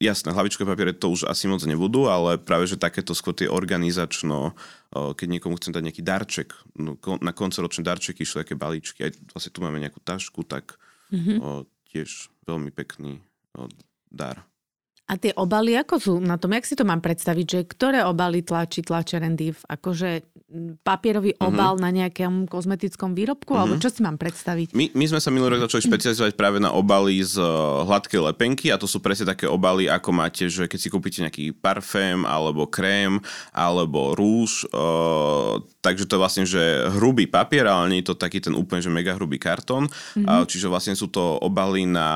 jasné, 0.00 0.32
hlavičkové 0.32 0.72
papiere 0.72 0.96
to 0.96 1.12
už 1.12 1.28
asi 1.28 1.44
moc 1.44 1.60
nebudú, 1.62 2.08
ale 2.08 2.40
práve, 2.40 2.64
že 2.64 2.80
takéto 2.80 3.12
skôr 3.12 3.36
tie 3.36 3.52
organizačno, 3.52 4.56
keď 4.90 5.28
niekomu 5.28 5.60
chcem 5.60 5.76
dať 5.76 5.82
nejaký 5.84 6.02
darček, 6.02 6.48
no, 6.80 6.96
na 7.20 7.36
koncoročné 7.36 7.84
darčeky 7.84 8.24
išli 8.24 8.42
také 8.42 8.56
balíčky, 8.56 9.06
aj 9.06 9.20
vlastne 9.36 9.52
tu 9.52 9.60
máme 9.60 9.76
nejakú 9.76 10.00
tašku, 10.00 10.42
tak 10.48 10.80
mm-hmm. 11.12 11.36
o, 11.38 11.68
tiež 11.92 12.32
veľmi 12.48 12.72
pekný 12.72 13.20
o, 13.54 13.68
dar. 14.08 14.48
A 15.10 15.18
tie 15.18 15.34
obaly, 15.34 15.74
ako 15.74 15.94
sú 15.98 16.12
na 16.22 16.38
tom? 16.38 16.54
Jak 16.54 16.62
si 16.62 16.78
to 16.78 16.86
mám 16.86 17.02
predstaviť, 17.02 17.46
že 17.50 17.60
ktoré 17.66 18.06
obaly 18.06 18.46
tlačí 18.46 18.86
tlačerendy? 18.86 19.50
Akože 19.66 20.22
papierový 20.82 21.38
obal 21.38 21.78
uh-huh. 21.78 21.84
na 21.86 21.90
nejakom 21.94 22.50
kozmetickom 22.50 23.14
výrobku, 23.14 23.54
uh-huh. 23.54 23.62
alebo 23.64 23.78
čo 23.78 23.88
si 23.88 24.02
mám 24.02 24.18
predstaviť? 24.18 24.74
My, 24.74 24.90
my 24.92 25.04
sme 25.06 25.20
sa 25.22 25.30
minulý 25.30 25.56
rok 25.56 25.70
začali 25.70 25.86
špecializovať 25.86 26.32
práve 26.34 26.58
na 26.58 26.74
obaly 26.74 27.22
z 27.22 27.38
hladkej 27.86 28.20
lepenky 28.30 28.74
a 28.74 28.80
to 28.80 28.90
sú 28.90 28.98
presne 28.98 29.30
také 29.30 29.46
obaly, 29.46 29.86
ako 29.86 30.10
máte, 30.10 30.50
že 30.50 30.66
keď 30.66 30.78
si 30.78 30.88
kúpite 30.90 31.22
nejaký 31.22 31.54
parfém, 31.54 32.26
alebo 32.26 32.66
krém, 32.66 33.22
alebo 33.54 34.18
rúž, 34.18 34.66
uh, 34.74 35.62
takže 35.80 36.10
to 36.10 36.18
je 36.18 36.22
vlastne, 36.22 36.44
že 36.44 36.90
hrubý 36.98 37.30
papier, 37.30 37.70
ale 37.70 37.86
nie 37.90 38.00
je 38.02 38.10
to 38.10 38.18
taký 38.18 38.42
ten 38.42 38.58
úplne, 38.58 38.82
že 38.82 38.90
mega 38.90 39.14
hrubý 39.14 39.38
kartón, 39.38 39.86
uh-huh. 39.86 40.26
uh, 40.26 40.44
čiže 40.44 40.66
vlastne 40.66 40.98
sú 40.98 41.06
to 41.06 41.38
obaly 41.38 41.86
na... 41.86 42.08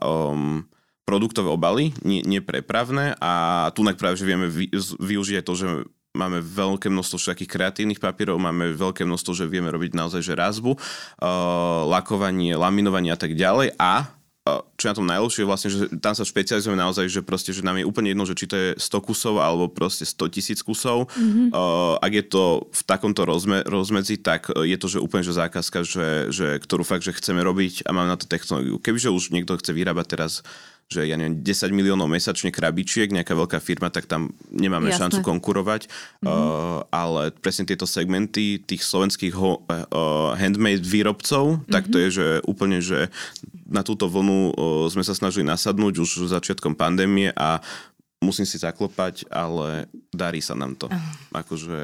Um, 0.00 0.64
produktové 1.04 1.52
obaly, 1.52 1.92
nie, 2.00 2.24
nie 2.24 2.40
prepravné 2.40 3.12
a 3.20 3.68
tu 3.76 3.84
práve, 3.92 4.16
že 4.16 4.24
vieme 4.24 4.48
vy, 4.48 4.72
využiť 4.96 5.36
aj 5.36 5.44
to, 5.44 5.54
že 5.54 5.68
máme 6.14 6.38
veľké 6.40 6.86
množstvo 6.88 7.18
všetkých 7.18 7.50
kreatívnych 7.50 8.00
papierov, 8.00 8.38
máme 8.38 8.72
veľké 8.72 9.02
množstvo, 9.02 9.34
že 9.34 9.50
vieme 9.50 9.68
robiť 9.68 9.98
naozaj 9.98 10.22
že 10.22 10.34
razbu, 10.38 10.72
uh, 10.74 10.80
lakovanie, 11.90 12.54
laminovanie 12.54 13.10
a 13.10 13.18
tak 13.18 13.34
ďalej. 13.34 13.74
A 13.76 14.14
čo 14.44 14.82
je 14.84 14.90
na 14.92 14.98
tom 15.00 15.08
najlepšie 15.08 15.48
vlastne, 15.48 15.72
že 15.72 15.88
tam 16.04 16.12
sa 16.12 16.20
špecializujeme 16.20 16.76
naozaj, 16.76 17.08
že 17.08 17.24
proste, 17.24 17.56
že 17.56 17.64
nám 17.64 17.80
je 17.80 17.88
úplne 17.88 18.12
jedno, 18.12 18.28
že 18.28 18.36
či 18.36 18.44
to 18.44 18.56
je 18.60 18.68
100 18.76 19.08
kusov 19.08 19.40
alebo 19.40 19.72
proste 19.72 20.04
100 20.04 20.36
tisíc 20.36 20.60
kusov. 20.60 21.08
Mm-hmm. 21.16 21.48
Uh, 21.48 21.96
ak 21.96 22.12
je 22.12 22.24
to 22.28 22.44
v 22.68 22.82
takomto 22.84 23.24
rozme, 23.24 23.64
rozmedzi, 23.64 24.20
tak 24.20 24.52
je 24.52 24.76
to, 24.76 24.86
že 24.92 25.00
úplne 25.00 25.24
že 25.24 25.32
zákazka, 25.32 25.88
že, 25.88 26.28
že, 26.28 26.60
ktorú 26.60 26.84
fakt, 26.84 27.08
že 27.08 27.16
chceme 27.16 27.40
robiť 27.40 27.88
a 27.88 27.96
máme 27.96 28.12
na 28.12 28.20
to 28.20 28.28
technológiu. 28.28 28.76
Kebyže 28.76 29.08
už 29.08 29.32
niekto 29.32 29.56
chce 29.56 29.72
vyrábať 29.72 30.06
teraz 30.12 30.44
že 30.84 31.08
ja 31.08 31.16
neviem, 31.16 31.40
10 31.40 31.72
miliónov 31.72 32.12
mesačne 32.12 32.52
krabičiek, 32.52 33.08
nejaká 33.08 33.32
veľká 33.32 33.58
firma, 33.58 33.88
tak 33.88 34.04
tam 34.04 34.36
nemáme 34.52 34.92
Jasné. 34.92 35.00
šancu 35.00 35.18
konkurovať. 35.24 35.88
Mm-hmm. 35.88 36.28
Uh, 36.28 36.84
ale 36.92 37.32
presne 37.32 37.64
tieto 37.64 37.88
segmenty 37.88 38.60
tých 38.60 38.84
slovenských 38.84 39.32
ho, 39.32 39.64
uh, 39.64 40.36
handmade 40.36 40.84
výrobcov, 40.84 41.64
mm-hmm. 41.64 41.72
tak 41.72 41.88
to 41.88 41.96
je, 41.98 42.08
že 42.12 42.26
úplne, 42.44 42.84
že 42.84 43.08
na 43.64 43.80
túto 43.80 44.06
vlnu 44.08 44.52
sme 44.92 45.04
sa 45.04 45.16
snažili 45.16 45.44
nasadnúť 45.48 46.04
už 46.04 46.28
začiatkom 46.28 46.76
pandémie 46.76 47.32
a 47.32 47.64
musím 48.20 48.48
si 48.48 48.56
zaklopať, 48.56 49.28
ale 49.28 49.88
darí 50.12 50.40
sa 50.40 50.56
nám 50.56 50.76
to. 50.76 50.88
Akože 51.32 51.76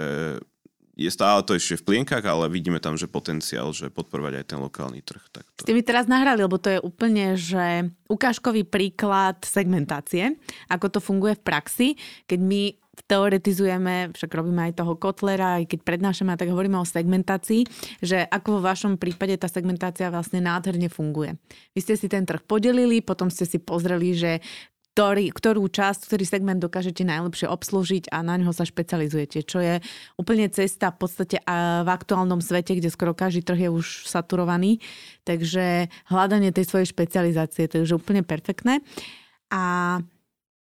je 1.00 1.08
stále 1.08 1.40
to 1.48 1.56
ešte 1.56 1.80
v 1.80 1.86
plienkach, 1.88 2.20
ale 2.28 2.52
vidíme 2.52 2.76
tam, 2.76 2.92
že 2.92 3.08
potenciál, 3.08 3.72
že 3.72 3.88
podporovať 3.88 4.44
aj 4.44 4.44
ten 4.44 4.60
lokálny 4.60 5.00
trh. 5.00 5.24
Tak 5.32 5.44
to... 5.56 5.60
Ste 5.64 5.72
mi 5.72 5.80
teraz 5.80 6.04
nahrali, 6.04 6.44
lebo 6.44 6.60
to 6.60 6.68
je 6.76 6.80
úplne, 6.84 7.40
že 7.40 7.88
ukážkový 8.04 8.68
príklad 8.68 9.40
segmentácie, 9.40 10.36
ako 10.68 10.92
to 10.92 11.00
funguje 11.00 11.40
v 11.40 11.44
praxi, 11.44 11.88
keď 12.28 12.40
my 12.44 12.62
teoretizujeme, 13.06 14.12
však 14.12 14.30
robíme 14.32 14.70
aj 14.70 14.80
toho 14.80 14.96
Kotlera, 14.96 15.62
aj 15.62 15.70
keď 15.70 15.80
prednášame, 15.86 16.36
tak 16.36 16.50
hovoríme 16.52 16.80
o 16.80 16.86
segmentácii, 16.88 17.64
že 18.02 18.24
ako 18.26 18.58
vo 18.58 18.66
vašom 18.66 18.98
prípade 18.98 19.36
tá 19.38 19.46
segmentácia 19.46 20.10
vlastne 20.10 20.40
nádherne 20.40 20.88
funguje. 20.90 21.38
Vy 21.72 21.80
ste 21.80 21.94
si 21.96 22.10
ten 22.10 22.26
trh 22.26 22.42
podelili, 22.44 23.04
potom 23.04 23.30
ste 23.30 23.46
si 23.46 23.60
pozreli, 23.60 24.12
že 24.16 24.32
ktorý, 24.90 25.30
ktorú 25.30 25.70
časť, 25.70 26.10
ktorý 26.10 26.24
segment 26.26 26.58
dokážete 26.58 27.06
najlepšie 27.06 27.46
obslúžiť 27.46 28.10
a 28.10 28.26
na 28.26 28.34
ňo 28.36 28.50
sa 28.50 28.66
špecializujete, 28.66 29.46
čo 29.46 29.62
je 29.62 29.78
úplne 30.18 30.50
cesta 30.50 30.90
v 30.90 31.06
podstate 31.06 31.38
v 31.46 31.88
aktuálnom 31.88 32.42
svete, 32.42 32.74
kde 32.74 32.90
skoro 32.90 33.14
každý 33.14 33.46
trh 33.46 33.64
je 33.64 33.70
už 33.70 34.10
saturovaný. 34.10 34.82
Takže 35.22 35.88
hľadanie 36.10 36.50
tej 36.50 36.66
svojej 36.66 36.90
špecializácie, 36.90 37.70
to 37.70 37.80
je 37.80 37.86
už 37.86 38.02
úplne 38.02 38.26
perfektné. 38.26 38.82
A 39.54 40.02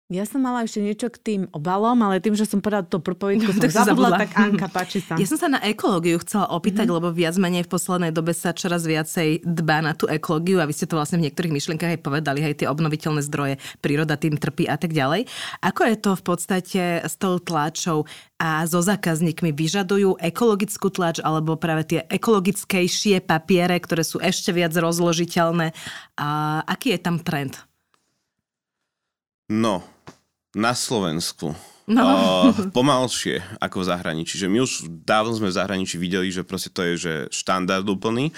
ja 0.09 0.25
som 0.25 0.41
mala 0.41 0.65
ešte 0.65 0.81
niečo 0.81 1.05
k 1.13 1.21
tým 1.21 1.41
obalom, 1.53 2.01
ale 2.01 2.17
tým, 2.17 2.33
že 2.33 2.49
som 2.49 2.57
povedala 2.57 2.81
to 2.81 2.97
propovedku, 2.97 3.53
som 3.53 3.61
zabudla, 3.61 3.85
zabudla, 3.93 4.17
tak 4.25 4.31
Anka, 4.41 4.67
páči 4.73 5.05
sa. 5.05 5.13
Ja 5.21 5.29
som 5.29 5.37
sa 5.37 5.45
na 5.53 5.61
ekológiu 5.61 6.17
chcela 6.25 6.49
opýtať, 6.49 6.89
mm-hmm. 6.89 6.97
lebo 6.97 7.13
viac 7.13 7.37
menej 7.37 7.69
v 7.69 7.77
poslednej 7.77 8.09
dobe 8.09 8.33
sa 8.33 8.49
čoraz 8.49 8.89
viacej 8.89 9.45
dbá 9.45 9.85
na 9.85 9.93
tú 9.93 10.09
ekológiu 10.09 10.57
a 10.57 10.65
vy 10.65 10.73
ste 10.73 10.89
to 10.89 10.97
vlastne 10.97 11.21
v 11.21 11.29
niektorých 11.29 11.53
myšlienkach 11.53 11.93
aj 11.93 12.01
povedali, 12.01 12.41
aj 12.41 12.65
tie 12.65 12.67
obnoviteľné 12.73 13.21
zdroje, 13.21 13.61
príroda 13.85 14.17
tým 14.17 14.33
trpí 14.33 14.65
a 14.65 14.81
tak 14.81 14.97
ďalej. 14.97 15.29
Ako 15.61 15.81
je 15.85 15.95
to 16.01 16.11
v 16.17 16.23
podstate 16.25 16.83
s 17.05 17.13
tou 17.13 17.37
tlačou 17.37 18.09
a 18.41 18.65
so 18.65 18.81
zákazníkmi? 18.81 19.53
Vyžadujú 19.53 20.17
ekologickú 20.17 20.89
tlač 20.89 21.21
alebo 21.21 21.53
práve 21.53 21.85
tie 21.85 22.01
ekologickejšie 22.09 23.21
papiere, 23.21 23.77
ktoré 23.77 24.01
sú 24.01 24.17
ešte 24.17 24.49
viac 24.57 24.73
rozložiteľné? 24.73 25.69
A 26.17 26.59
aký 26.65 26.97
je 26.97 26.99
tam 27.05 27.21
trend? 27.21 27.68
No, 29.49 29.81
na 30.53 30.77
Slovensku. 30.77 31.57
No. 31.89 32.05
Uh, 32.05 32.69
pomalšie 32.69 33.41
ako 33.57 33.81
v 33.81 33.89
zahraničí. 33.89 34.37
Že 34.37 34.47
my 34.47 34.57
už 34.61 34.71
dávno 35.01 35.33
sme 35.33 35.49
v 35.49 35.57
zahraničí 35.57 35.97
videli, 35.97 36.29
že 36.29 36.45
proste 36.45 36.69
to 36.69 36.85
je 36.85 36.93
že 37.01 37.13
štandard 37.33 37.81
úplný. 37.89 38.29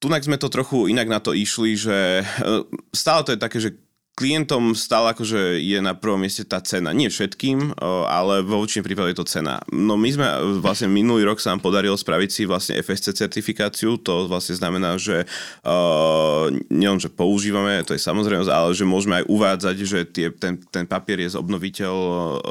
Tunak 0.00 0.24
sme 0.24 0.40
to 0.40 0.48
trochu 0.48 0.88
inak 0.88 1.08
na 1.12 1.20
to 1.20 1.36
išli, 1.36 1.76
že 1.76 2.24
uh, 2.24 2.64
stále 2.88 3.20
to 3.20 3.36
je 3.36 3.40
také, 3.40 3.58
že 3.60 3.76
klientom 4.16 4.72
stále 4.72 5.12
akože 5.12 5.60
je 5.60 5.76
na 5.84 5.92
prvom 5.92 6.16
mieste 6.16 6.40
tá 6.48 6.56
cena. 6.64 6.96
Nie 6.96 7.12
všetkým, 7.12 7.76
ale 8.08 8.40
vo 8.40 8.64
väčšine 8.64 8.80
prípade 8.80 9.12
je 9.12 9.20
to 9.20 9.28
cena. 9.28 9.60
No 9.68 10.00
my 10.00 10.08
sme 10.08 10.26
vlastne 10.64 10.88
minulý 10.88 11.28
rok 11.28 11.36
sa 11.36 11.52
nám 11.52 11.60
podarilo 11.60 11.92
spraviť 11.92 12.30
si 12.32 12.42
vlastne 12.48 12.80
FSC 12.80 13.12
certifikáciu. 13.12 14.00
To 14.00 14.24
vlastne 14.24 14.56
znamená, 14.56 14.96
že 14.96 15.28
uh, 15.28 16.48
nielen, 16.72 16.96
že 16.96 17.12
používame, 17.12 17.84
to 17.84 17.92
je 17.92 18.00
samozrejme, 18.00 18.48
ale 18.48 18.72
že 18.72 18.88
môžeme 18.88 19.20
aj 19.20 19.28
uvádzať, 19.28 19.76
že 19.84 19.98
tie, 20.08 20.32
ten, 20.32 20.64
ten 20.72 20.88
papier 20.88 21.20
je 21.20 21.36
obnoviteľ, 21.36 21.94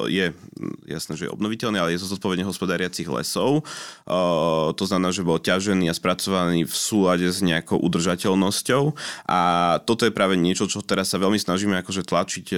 je 0.05 0.37
jasné, 0.85 1.17
že 1.17 1.25
je 1.25 1.33
obnoviteľný, 1.33 1.81
ale 1.81 1.97
je 1.97 2.05
zo 2.05 2.13
zodpovedne 2.13 2.45
hospodáriacich 2.45 3.09
lesov. 3.09 3.65
Uh, 4.05 4.69
to 4.77 4.85
znamená, 4.85 5.09
že 5.09 5.25
bol 5.25 5.41
ťažený 5.41 5.89
a 5.89 5.97
spracovaný 5.97 6.69
v 6.69 6.75
súlade 6.77 7.25
s 7.25 7.41
nejakou 7.41 7.81
udržateľnosťou. 7.81 8.83
A 9.25 9.39
toto 9.81 10.05
je 10.05 10.13
práve 10.13 10.37
niečo, 10.37 10.69
čo 10.69 10.85
teraz 10.85 11.09
sa 11.09 11.17
veľmi 11.17 11.41
snaží 11.41 11.54
snažíme 11.55 11.79
akože 11.79 12.03
tlačiť 12.03 12.45
e, 12.51 12.57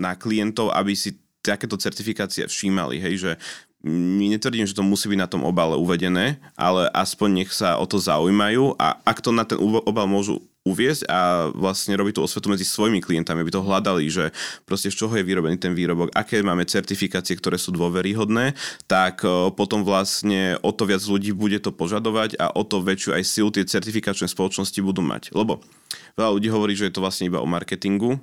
na 0.00 0.16
klientov, 0.16 0.72
aby 0.72 0.96
si 0.96 1.20
takéto 1.44 1.76
certifikácie 1.76 2.48
všímali, 2.48 2.96
hej, 2.96 3.14
že 3.20 3.32
netvrdím, 3.84 4.64
že 4.64 4.72
to 4.72 4.80
musí 4.80 5.12
byť 5.12 5.20
na 5.20 5.28
tom 5.28 5.44
obale 5.44 5.76
uvedené, 5.76 6.40
ale 6.56 6.88
aspoň 6.96 7.44
nech 7.44 7.52
sa 7.52 7.76
o 7.76 7.84
to 7.84 8.00
zaujímajú 8.00 8.80
a 8.80 8.96
ak 9.04 9.20
to 9.20 9.28
na 9.28 9.44
ten 9.44 9.60
obal 9.60 10.08
môžu 10.08 10.40
uviezť 10.64 11.04
a 11.12 11.52
vlastne 11.52 11.92
robiť 11.92 12.16
tú 12.16 12.20
osvetu 12.24 12.48
medzi 12.48 12.64
svojimi 12.64 13.04
klientami, 13.04 13.44
aby 13.44 13.52
to 13.52 13.60
hľadali, 13.60 14.08
že 14.08 14.32
proste 14.64 14.88
z 14.88 15.04
čoho 15.04 15.12
je 15.12 15.20
vyrobený 15.20 15.60
ten 15.60 15.76
výrobok, 15.76 16.08
aké 16.16 16.40
máme 16.40 16.64
certifikácie, 16.64 17.36
ktoré 17.36 17.60
sú 17.60 17.68
dôveryhodné, 17.76 18.56
tak 18.88 19.20
e, 19.28 19.52
potom 19.52 19.84
vlastne 19.84 20.56
o 20.64 20.72
to 20.72 20.88
viac 20.88 21.04
ľudí 21.04 21.36
bude 21.36 21.60
to 21.60 21.68
požadovať 21.68 22.40
a 22.40 22.48
o 22.56 22.64
to 22.64 22.80
väčšiu 22.80 23.12
aj 23.12 23.22
silu 23.28 23.52
tie 23.52 23.68
certifikačné 23.68 24.24
spoločnosti 24.24 24.80
budú 24.80 25.04
mať. 25.04 25.36
Lebo 25.36 25.60
Veľa 26.14 26.30
ľudí 26.30 26.46
hovorí, 26.46 26.78
že 26.78 26.86
je 26.86 26.94
to 26.94 27.02
vlastne 27.02 27.26
iba 27.26 27.42
o 27.42 27.48
marketingu, 27.50 28.22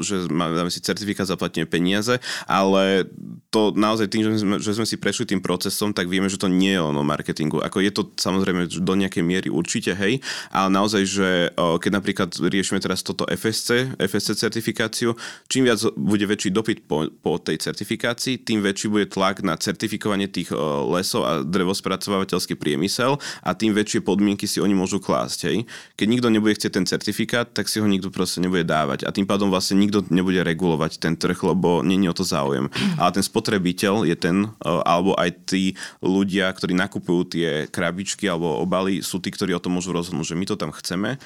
že 0.00 0.24
máme 0.32 0.72
si 0.72 0.80
certifikát, 0.80 1.28
zaplatíme 1.28 1.68
peniaze, 1.68 2.16
ale 2.48 3.04
to 3.52 3.76
naozaj 3.76 4.08
tým, 4.08 4.24
že 4.24 4.40
sme, 4.40 4.56
že 4.56 4.72
sme 4.72 4.88
si 4.88 4.96
prešli 4.96 5.28
tým 5.28 5.44
procesom, 5.44 5.92
tak 5.92 6.08
vieme, 6.08 6.32
že 6.32 6.40
to 6.40 6.48
nie 6.48 6.72
je 6.72 6.80
ono 6.80 7.04
marketingu. 7.04 7.60
Ako 7.60 7.84
je 7.84 7.92
to 7.92 8.08
samozrejme 8.16 8.72
do 8.72 8.94
nejakej 8.96 9.20
miery 9.20 9.52
určite, 9.52 9.92
hej, 9.92 10.24
ale 10.48 10.68
naozaj, 10.72 11.02
že 11.04 11.28
keď 11.58 11.90
napríklad 11.92 12.30
riešime 12.40 12.80
teraz 12.80 13.04
toto 13.04 13.28
FSC, 13.28 14.00
FSC 14.00 14.40
certifikáciu, 14.40 15.12
čím 15.44 15.68
viac 15.68 15.84
bude 16.00 16.24
väčší 16.24 16.48
dopyt 16.56 16.88
po, 16.88 17.04
po 17.20 17.36
tej 17.36 17.60
certifikácii, 17.60 18.40
tým 18.40 18.64
väčší 18.64 18.88
bude 18.88 19.04
tlak 19.12 19.44
na 19.44 19.60
certifikovanie 19.60 20.24
tých 20.24 20.56
lesov 20.88 21.28
a 21.28 21.44
drevospracovateľský 21.44 22.56
priemysel 22.56 23.20
a 23.44 23.52
tým 23.52 23.76
väčšie 23.76 24.00
podmienky 24.00 24.48
si 24.48 24.56
oni 24.56 24.72
môžu 24.72 25.04
klásť. 25.04 25.52
Hej. 25.52 25.68
Keď 26.00 26.06
nikto 26.08 26.32
nebude 26.32 26.56
chcieť 26.56 26.80
ten 26.80 26.88
certifikát, 26.88 27.08
tak 27.54 27.66
si 27.68 27.82
ho 27.82 27.86
nikto 27.86 28.08
proste 28.08 28.38
nebude 28.40 28.64
dávať. 28.64 29.04
A 29.06 29.14
tým 29.14 29.26
pádom 29.28 29.50
vlastne 29.52 29.78
nikto 29.78 30.06
nebude 30.08 30.40
regulovať 30.40 30.98
ten 31.02 31.14
trh, 31.14 31.36
lebo 31.36 31.82
není 31.84 32.08
o 32.08 32.16
to 32.16 32.24
záujem. 32.24 32.70
Ale 33.00 33.10
ten 33.14 33.24
spotrebiteľ 33.24 34.08
je 34.08 34.16
ten, 34.16 34.36
e, 34.46 34.70
alebo 34.84 35.14
aj 35.18 35.50
tí 35.50 35.74
ľudia, 36.00 36.50
ktorí 36.50 36.74
nakupujú 36.74 37.20
tie 37.36 37.48
krabičky 37.68 38.26
alebo 38.26 38.62
obaly, 38.62 39.04
sú 39.04 39.18
tí, 39.18 39.28
ktorí 39.30 39.54
o 39.54 39.62
tom 39.62 39.78
môžu 39.78 39.94
rozhodnúť, 39.94 40.34
že 40.34 40.38
my 40.38 40.44
to 40.46 40.56
tam 40.56 40.70
chceme 40.72 41.20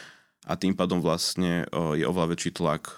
a 0.45 0.53
tým 0.61 0.77
pádom 0.77 1.01
vlastne 1.01 1.65
e, 1.65 2.01
je 2.01 2.05
oveľa 2.05 2.37
väčší 2.37 2.51
tlak 2.57 2.93
e, 2.93 2.95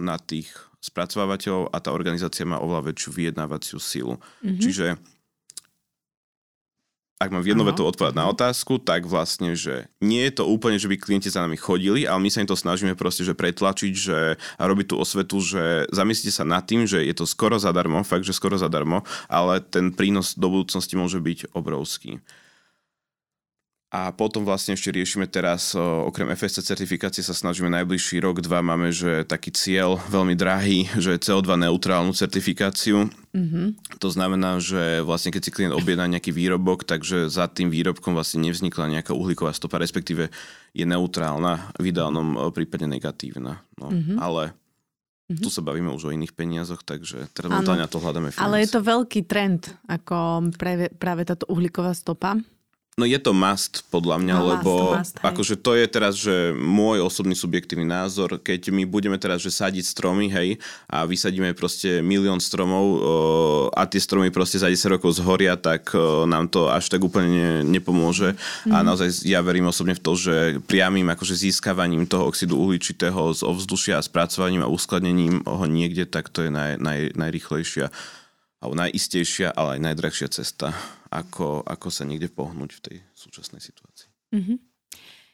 na 0.00 0.20
tých 0.20 0.52
spracovávateľov 0.82 1.70
a 1.72 1.78
tá 1.78 1.94
organizácia 1.94 2.44
má 2.44 2.58
oveľa 2.60 2.92
väčšiu 2.92 3.10
vyjednávaciu 3.14 3.78
silu. 3.78 4.18
Mm-hmm. 4.18 4.60
Čiže 4.60 4.86
ak 7.20 7.30
mám 7.30 7.46
jednu 7.46 7.62
vetu 7.62 7.86
odpovedať 7.86 8.18
na 8.18 8.26
otázku, 8.26 8.82
tak 8.82 9.06
vlastne, 9.06 9.54
že 9.54 9.86
nie 10.02 10.26
je 10.26 10.42
to 10.42 10.44
úplne, 10.48 10.74
že 10.74 10.90
by 10.90 10.98
klienti 10.98 11.30
za 11.30 11.44
nami 11.44 11.54
chodili, 11.54 12.02
ale 12.02 12.18
my 12.18 12.30
sa 12.30 12.42
im 12.42 12.50
to 12.50 12.58
snažíme 12.58 12.98
proste, 12.98 13.22
že 13.22 13.38
pretlačiť 13.38 13.92
že, 13.94 14.18
a 14.38 14.62
robiť 14.66 14.90
tú 14.90 14.96
osvetu, 14.98 15.38
že 15.38 15.86
zamyslite 15.94 16.34
sa 16.34 16.42
nad 16.42 16.66
tým, 16.66 16.82
že 16.82 16.98
je 16.98 17.14
to 17.14 17.22
skoro 17.22 17.62
zadarmo, 17.62 18.02
fakt, 18.02 18.26
že 18.26 18.34
skoro 18.34 18.58
zadarmo, 18.58 19.06
ale 19.30 19.62
ten 19.62 19.94
prínos 19.94 20.34
do 20.34 20.50
budúcnosti 20.50 20.98
môže 20.98 21.22
byť 21.22 21.54
obrovský. 21.54 22.18
A 23.92 24.08
potom 24.08 24.40
vlastne 24.48 24.72
ešte 24.72 24.88
riešime 24.88 25.28
teraz, 25.28 25.76
okrem 25.76 26.32
FSC 26.32 26.64
certifikácie 26.64 27.20
sa 27.20 27.36
snažíme 27.36 27.68
najbližší 27.68 28.24
rok, 28.24 28.40
dva 28.40 28.64
máme, 28.64 28.88
že 28.88 29.20
taký 29.28 29.52
cieľ 29.52 30.00
veľmi 30.08 30.32
drahý, 30.32 30.88
že 30.96 31.20
CO2 31.20 31.68
neutrálnu 31.68 32.16
certifikáciu. 32.16 33.12
Mm-hmm. 33.36 34.00
To 34.00 34.08
znamená, 34.08 34.64
že 34.64 35.04
vlastne 35.04 35.28
keď 35.28 35.42
si 35.44 35.52
klient 35.52 35.76
objedná 35.76 36.08
nejaký 36.08 36.32
výrobok, 36.32 36.88
takže 36.88 37.28
za 37.28 37.52
tým 37.52 37.68
výrobkom 37.68 38.16
vlastne 38.16 38.40
nevznikla 38.48 38.96
nejaká 38.96 39.12
uhlíková 39.12 39.52
stopa, 39.52 39.76
respektíve 39.76 40.32
je 40.72 40.84
neutrálna, 40.88 41.76
v 41.76 41.92
ideálnom 41.92 42.48
prípade 42.56 42.88
negatívna. 42.88 43.60
No, 43.76 43.92
mm-hmm. 43.92 44.16
Ale 44.16 44.56
Mm-hmm. 45.32 45.48
Tu 45.48 45.54
sa 45.54 45.64
bavíme 45.64 45.88
už 45.96 46.10
o 46.10 46.12
iných 46.12 46.36
peniazoch, 46.36 46.84
takže 46.84 47.30
teraz 47.32 47.48
momentálne 47.48 47.80
na 47.80 47.88
to 47.88 48.02
hľadáme 48.02 48.28
financie. 48.28 48.44
Ale 48.44 48.60
je 48.60 48.68
to 48.68 48.80
veľký 48.84 49.20
trend, 49.24 49.70
ako 49.88 50.50
práve, 50.60 50.92
práve 50.92 51.22
táto 51.24 51.48
uhlíková 51.48 51.96
stopa. 51.96 52.36
No 52.92 53.08
je 53.08 53.16
to 53.16 53.32
must 53.32 53.88
podľa 53.88 54.20
mňa, 54.20 54.36
no, 54.36 54.44
lebo 54.52 54.72
must, 55.00 55.16
must, 55.16 55.24
akože 55.24 55.56
to 55.64 55.72
je 55.80 55.86
teraz, 55.88 56.12
že 56.12 56.52
môj 56.52 57.00
osobný 57.00 57.32
subjektívny 57.32 57.88
názor, 57.88 58.36
keď 58.36 58.68
my 58.68 58.84
budeme 58.84 59.16
teraz, 59.16 59.40
že 59.40 59.48
sadiť 59.48 59.80
stromy, 59.80 60.28
hej, 60.28 60.60
a 60.92 61.08
vysadíme 61.08 61.56
proste 61.56 62.04
milión 62.04 62.36
stromov 62.36 62.84
o, 62.84 62.98
a 63.72 63.88
tie 63.88 63.96
stromy 63.96 64.28
proste 64.28 64.60
za 64.60 64.68
10 64.68 65.00
rokov 65.00 65.16
zhoria, 65.16 65.56
tak 65.56 65.88
o, 65.96 66.28
nám 66.28 66.52
to 66.52 66.68
až 66.68 66.92
tak 66.92 67.00
úplne 67.00 67.32
ne, 67.32 67.52
nepomôže. 67.64 68.36
Mm. 68.68 68.76
A 68.76 68.84
mhm. 68.84 68.84
naozaj 68.84 69.08
ja 69.24 69.40
verím 69.40 69.72
osobne 69.72 69.96
v 69.96 70.04
to, 70.04 70.12
že 70.12 70.34
priamým 70.68 71.08
akože 71.16 71.32
získavaním 71.48 72.04
toho 72.04 72.28
oxidu 72.28 72.60
uhličitého 72.60 73.32
z 73.32 73.40
ovzdušia 73.40 73.96
a 73.96 74.04
spracovaním 74.04 74.68
a 74.68 74.72
uskladnením 74.72 75.40
ho 75.48 75.64
niekde, 75.64 76.04
tak 76.04 76.28
to 76.28 76.44
je 76.44 76.52
naj, 76.52 76.76
naj, 76.76 77.16
najrychlejšia 77.16 77.88
alebo 78.62 78.78
najistejšia, 78.78 79.50
ale 79.58 79.80
aj 79.80 79.80
najdrahšia 79.90 80.28
cesta, 80.30 80.70
ako, 81.12 81.60
ako 81.68 81.88
sa 81.92 82.08
niekde 82.08 82.32
pohnúť 82.32 82.70
v 82.72 82.80
tej 82.80 82.96
súčasnej 83.12 83.60
situácii. 83.60 84.08
Mm-hmm. 84.32 84.58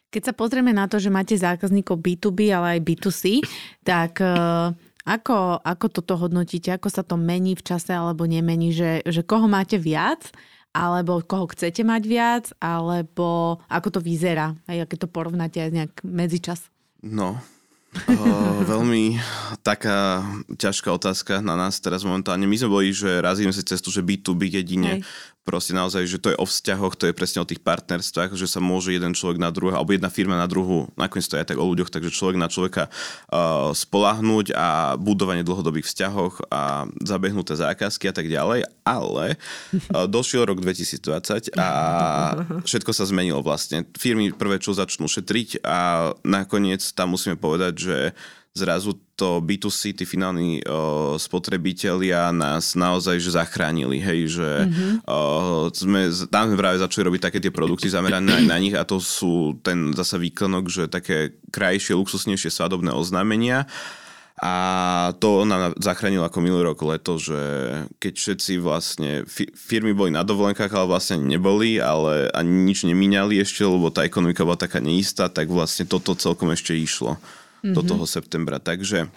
Keď 0.08 0.22
sa 0.24 0.34
pozrieme 0.34 0.72
na 0.72 0.88
to, 0.88 0.96
že 0.96 1.12
máte 1.12 1.36
zákazníkov 1.36 2.00
B2B, 2.00 2.48
ale 2.50 2.80
aj 2.80 2.80
B2C, 2.80 3.44
tak 3.84 4.24
uh, 4.24 4.72
ako, 5.04 5.60
ako 5.60 5.86
toto 5.88 6.16
hodnotíte? 6.16 6.72
Ako 6.72 6.88
sa 6.88 7.04
to 7.04 7.20
mení 7.20 7.56
v 7.56 7.64
čase 7.64 7.92
alebo 7.92 8.24
nemení? 8.24 8.72
Že, 8.72 9.04
že 9.04 9.22
koho 9.24 9.44
máte 9.48 9.76
viac? 9.76 10.32
Alebo 10.72 11.20
koho 11.24 11.48
chcete 11.48 11.84
mať 11.84 12.02
viac? 12.08 12.44
Alebo 12.60 13.60
ako 13.68 13.88
to 13.96 14.00
vyzerá? 14.00 14.56
Aj 14.64 14.76
keď 14.84 15.04
to 15.04 15.08
porovnáte 15.08 15.60
aj 15.60 15.70
nejak 15.72 15.92
medzičas? 16.04 16.72
No, 17.04 17.40
Uh, 17.88 18.60
veľmi 18.72 19.16
taká 19.64 20.20
ťažká 20.60 20.92
otázka 20.92 21.40
na 21.40 21.56
nás 21.56 21.80
teraz 21.80 22.04
momentálne. 22.04 22.44
My 22.44 22.56
sme 22.60 22.68
boli, 22.68 22.92
že 22.92 23.24
razíme 23.24 23.48
si 23.48 23.64
cestu, 23.64 23.88
že 23.88 24.04
B2B 24.04 24.60
jedine, 24.60 25.00
Hej. 25.00 25.08
Proste 25.48 25.72
naozaj, 25.72 26.04
že 26.04 26.20
to 26.20 26.28
je 26.28 26.36
o 26.36 26.44
vzťahoch, 26.44 26.92
to 26.92 27.08
je 27.08 27.16
presne 27.16 27.40
o 27.40 27.48
tých 27.48 27.64
partnerstvách, 27.64 28.36
že 28.36 28.44
sa 28.44 28.60
môže 28.60 28.92
jeden 28.92 29.16
človek 29.16 29.40
na 29.40 29.48
druhého, 29.48 29.80
alebo 29.80 29.96
jedna 29.96 30.12
firma 30.12 30.36
na 30.36 30.44
druhú, 30.44 30.92
nakoniec 30.92 31.24
to 31.24 31.40
je 31.40 31.42
aj 31.42 31.48
tak 31.48 31.56
o 31.56 31.64
ľuďoch, 31.64 31.88
takže 31.88 32.12
človek 32.12 32.36
na 32.36 32.52
človeka 32.52 32.92
uh, 32.92 33.72
spolahnúť 33.72 34.52
a 34.52 35.00
budovanie 35.00 35.40
dlhodobých 35.40 35.88
vzťahoch 35.88 36.52
a 36.52 36.84
zabehnuté 37.00 37.56
zákazky 37.56 38.12
a 38.12 38.14
tak 38.14 38.28
ďalej, 38.28 38.68
ale 38.84 39.40
uh, 39.96 40.04
došiel 40.04 40.44
rok 40.44 40.60
2020 40.60 41.56
a 41.56 41.68
všetko 42.68 42.92
sa 42.92 43.08
zmenilo 43.08 43.40
vlastne. 43.40 43.88
Firmy 43.96 44.36
prvé, 44.36 44.60
čo 44.60 44.76
začnú 44.76 45.08
šetriť 45.08 45.64
a 45.64 46.12
nakoniec 46.28 46.84
tam 46.92 47.16
musíme 47.16 47.40
povedať, 47.40 47.72
že 47.80 47.96
zrazu 48.58 48.98
to 49.14 49.38
B2C, 49.38 49.94
tí 49.94 50.02
finálni 50.02 50.58
uh, 50.66 51.14
spotrebitelia 51.14 52.34
nás 52.34 52.74
naozaj 52.74 53.22
že 53.22 53.38
zachránili, 53.38 54.02
hej, 54.02 54.38
že 54.38 54.50
mm-hmm. 54.66 54.92
uh, 55.06 55.70
sme, 55.70 56.10
tam 56.26 56.50
sme 56.50 56.58
práve 56.58 56.82
začali 56.82 57.06
robiť 57.06 57.22
také 57.30 57.38
tie 57.38 57.54
produkty 57.54 57.86
zamerané 57.86 58.42
aj 58.42 58.46
na 58.50 58.58
nich 58.58 58.74
a 58.74 58.82
to 58.82 58.98
sú 58.98 59.58
ten 59.62 59.94
zasa 59.94 60.18
výklenok, 60.18 60.66
že 60.66 60.90
také 60.90 61.38
krajšie, 61.54 61.94
luxusnejšie 61.94 62.50
svadobné 62.50 62.90
oznámenia 62.90 63.70
a 64.38 64.54
to 65.18 65.42
nám 65.42 65.74
zachránilo 65.82 66.22
ako 66.22 66.38
minulý 66.38 66.70
rok 66.70 66.78
leto, 66.86 67.18
že 67.18 67.38
keď 67.98 68.14
všetci 68.14 68.52
vlastne, 68.62 69.26
firmy 69.58 69.90
boli 69.90 70.14
na 70.14 70.22
dovolenkách, 70.22 70.70
ale 70.70 70.94
vlastne 70.94 71.18
neboli, 71.18 71.82
ale 71.82 72.30
ani 72.30 72.70
nič 72.70 72.86
nemíňali 72.86 73.42
ešte, 73.42 73.66
lebo 73.66 73.90
tá 73.90 74.06
ekonomika 74.06 74.46
bola 74.46 74.54
taká 74.54 74.78
neistá, 74.78 75.26
tak 75.26 75.50
vlastne 75.50 75.90
toto 75.90 76.14
celkom 76.14 76.54
ešte 76.54 76.70
išlo 76.70 77.18
mm-hmm. 77.60 77.74
do 77.74 77.82
toho 77.82 78.04
septembra. 78.04 78.58
Takže 78.62 79.10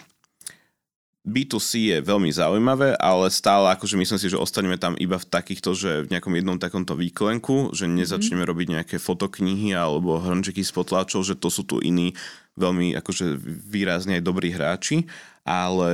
B2C 1.22 1.94
je 1.94 1.98
veľmi 2.02 2.34
zaujímavé, 2.34 2.98
ale 2.98 3.30
stále 3.30 3.70
akože 3.78 3.94
myslím 3.94 4.18
si, 4.18 4.26
že 4.26 4.34
ostaneme 4.34 4.74
tam 4.74 4.98
iba 4.98 5.22
v 5.22 5.30
takýchto, 5.30 5.70
že 5.70 5.90
v 6.02 6.10
nejakom 6.10 6.34
jednom 6.34 6.58
takomto 6.58 6.98
výklenku, 6.98 7.70
že 7.70 7.86
mhm. 7.86 7.94
nezačneme 8.02 8.42
mm. 8.42 8.50
robiť 8.50 8.66
nejaké 8.74 8.96
fotoknihy 8.98 9.70
alebo 9.70 10.18
hrnčeky 10.18 10.66
z 10.66 10.72
potláčov, 10.74 11.22
že 11.22 11.38
to 11.38 11.46
sú 11.46 11.62
tu 11.62 11.78
iní 11.78 12.18
veľmi 12.58 12.98
akože 12.98 13.38
výrazne 13.46 14.18
aj 14.18 14.26
dobrí 14.26 14.50
hráči, 14.52 15.06
ale 15.46 15.90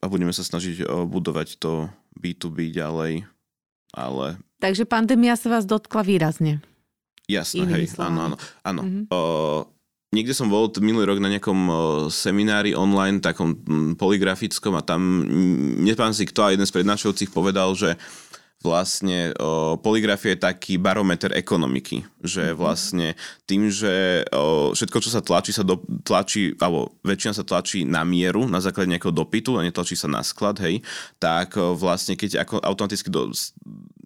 a 0.00 0.04
budeme 0.06 0.32
sa 0.32 0.46
snažiť 0.46 0.86
budovať 0.86 1.60
to 1.60 1.90
B2B 2.16 2.72
ďalej, 2.72 3.26
ale... 3.92 4.38
Takže 4.62 4.88
pandémia 4.88 5.36
sa 5.36 5.52
vás 5.52 5.68
dotkla 5.68 6.06
výrazne. 6.06 6.64
Jasné, 7.28 7.68
hej, 7.68 7.84
áno, 8.00 8.32
áno. 8.32 8.36
áno. 8.64 8.82
Mm-hmm. 8.84 9.04
O, 9.12 9.18
Niekde 10.14 10.30
som 10.30 10.46
bol 10.46 10.70
minulý 10.78 11.10
rok 11.10 11.18
na 11.18 11.26
nejakom 11.26 11.58
seminári 12.06 12.70
online, 12.78 13.18
takom 13.18 13.58
poligrafickom 13.98 14.78
a 14.78 14.86
tam, 14.86 15.26
nepamätám 15.82 16.14
si 16.14 16.30
kto, 16.30 16.40
a 16.46 16.52
jeden 16.54 16.62
z 16.62 16.70
prednášajúcich 16.70 17.34
povedal, 17.34 17.74
že 17.74 17.98
vlastne 18.64 19.36
o, 19.36 19.76
poligrafia 19.76 20.32
je 20.32 20.44
taký 20.48 20.74
barometer 20.80 21.36
ekonomiky, 21.36 22.00
že 22.24 22.50
mhm. 22.50 22.56
vlastne 22.56 23.06
tým, 23.44 23.68
že 23.68 24.24
o, 24.32 24.72
všetko, 24.72 24.98
čo 25.04 25.12
sa 25.12 25.20
tlačí, 25.20 25.52
sa 25.52 25.60
do, 25.60 25.84
tlačí, 26.00 26.56
alebo 26.56 26.96
väčšina 27.04 27.36
sa 27.36 27.44
tlačí 27.44 27.84
na 27.84 28.08
mieru, 28.08 28.48
na 28.48 28.64
základe 28.64 28.88
nejakého 28.88 29.12
dopytu 29.12 29.60
a 29.60 29.66
netlačí 29.66 30.00
sa 30.00 30.08
na 30.08 30.24
sklad, 30.24 30.56
hej, 30.64 30.80
tak 31.20 31.60
o, 31.60 31.76
vlastne 31.76 32.16
keď 32.16 32.48
ako 32.48 32.64
automaticky 32.64 33.12
do, 33.12 33.28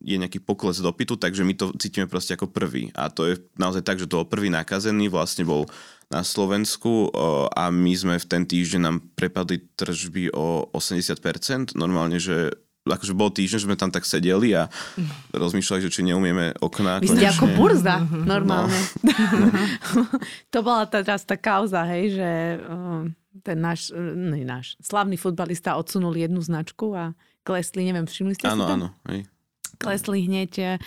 je 0.02 0.16
nejaký 0.16 0.38
pokles 0.42 0.78
dopytu, 0.78 1.18
takže 1.18 1.42
my 1.42 1.54
to 1.58 1.74
cítime 1.76 2.06
proste 2.06 2.38
ako 2.38 2.50
prvý. 2.50 2.94
A 2.94 3.11
to 3.11 3.26
je 3.26 3.34
naozaj 3.58 3.82
tak, 3.82 3.98
že 3.98 4.06
to 4.06 4.22
bol 4.22 4.28
prvý 4.30 4.48
nakazený, 4.48 5.11
vlastne 5.11 5.42
bol 5.42 5.66
na 6.08 6.24
Slovensku 6.24 7.12
a 7.52 7.68
my 7.68 7.92
sme 7.92 8.14
v 8.16 8.26
ten 8.26 8.42
týždeň 8.48 8.80
nám 8.80 8.96
prepadli 9.12 9.61
tržby 9.76 10.32
o 10.32 10.72
80%. 10.72 11.76
Normálne, 11.76 12.16
že 12.16 12.56
akože 12.88 13.12
bol 13.12 13.28
týždeň, 13.28 13.58
že 13.61 13.66
sme 13.68 13.76
tam 13.76 13.92
tak 13.92 14.08
sedeli 14.08 14.56
a 14.56 14.72
rozmýšľali, 15.37 15.84
že 15.84 15.92
či 15.92 16.02
neumieme 16.08 16.56
okná. 16.56 17.04
Vy 17.04 17.12
ste 17.12 17.28
ako 17.28 17.52
burza, 17.52 18.00
normálne. 18.08 18.78
No. 19.04 19.12
to 20.52 20.58
bola 20.64 20.88
teraz 20.88 21.28
tá 21.28 21.37
kauza, 21.37 21.84
hej, 21.84 22.16
že 22.16 22.28
ten 23.44 23.58
náš, 23.61 23.92
ne 23.94 24.42
náš, 24.42 24.80
slavný 24.80 25.20
futbalista 25.20 25.76
odsunul 25.76 26.16
jednu 26.16 26.40
značku 26.40 26.96
a 26.96 27.12
klesli, 27.44 27.84
neviem, 27.84 28.08
všimli 28.08 28.34
ste 28.34 28.48
áno, 28.48 28.64
si 28.64 28.68
to? 28.68 28.74
Áno, 28.74 28.88
hej. 29.12 29.20
Klesli 29.78 30.26
hneď 30.26 30.78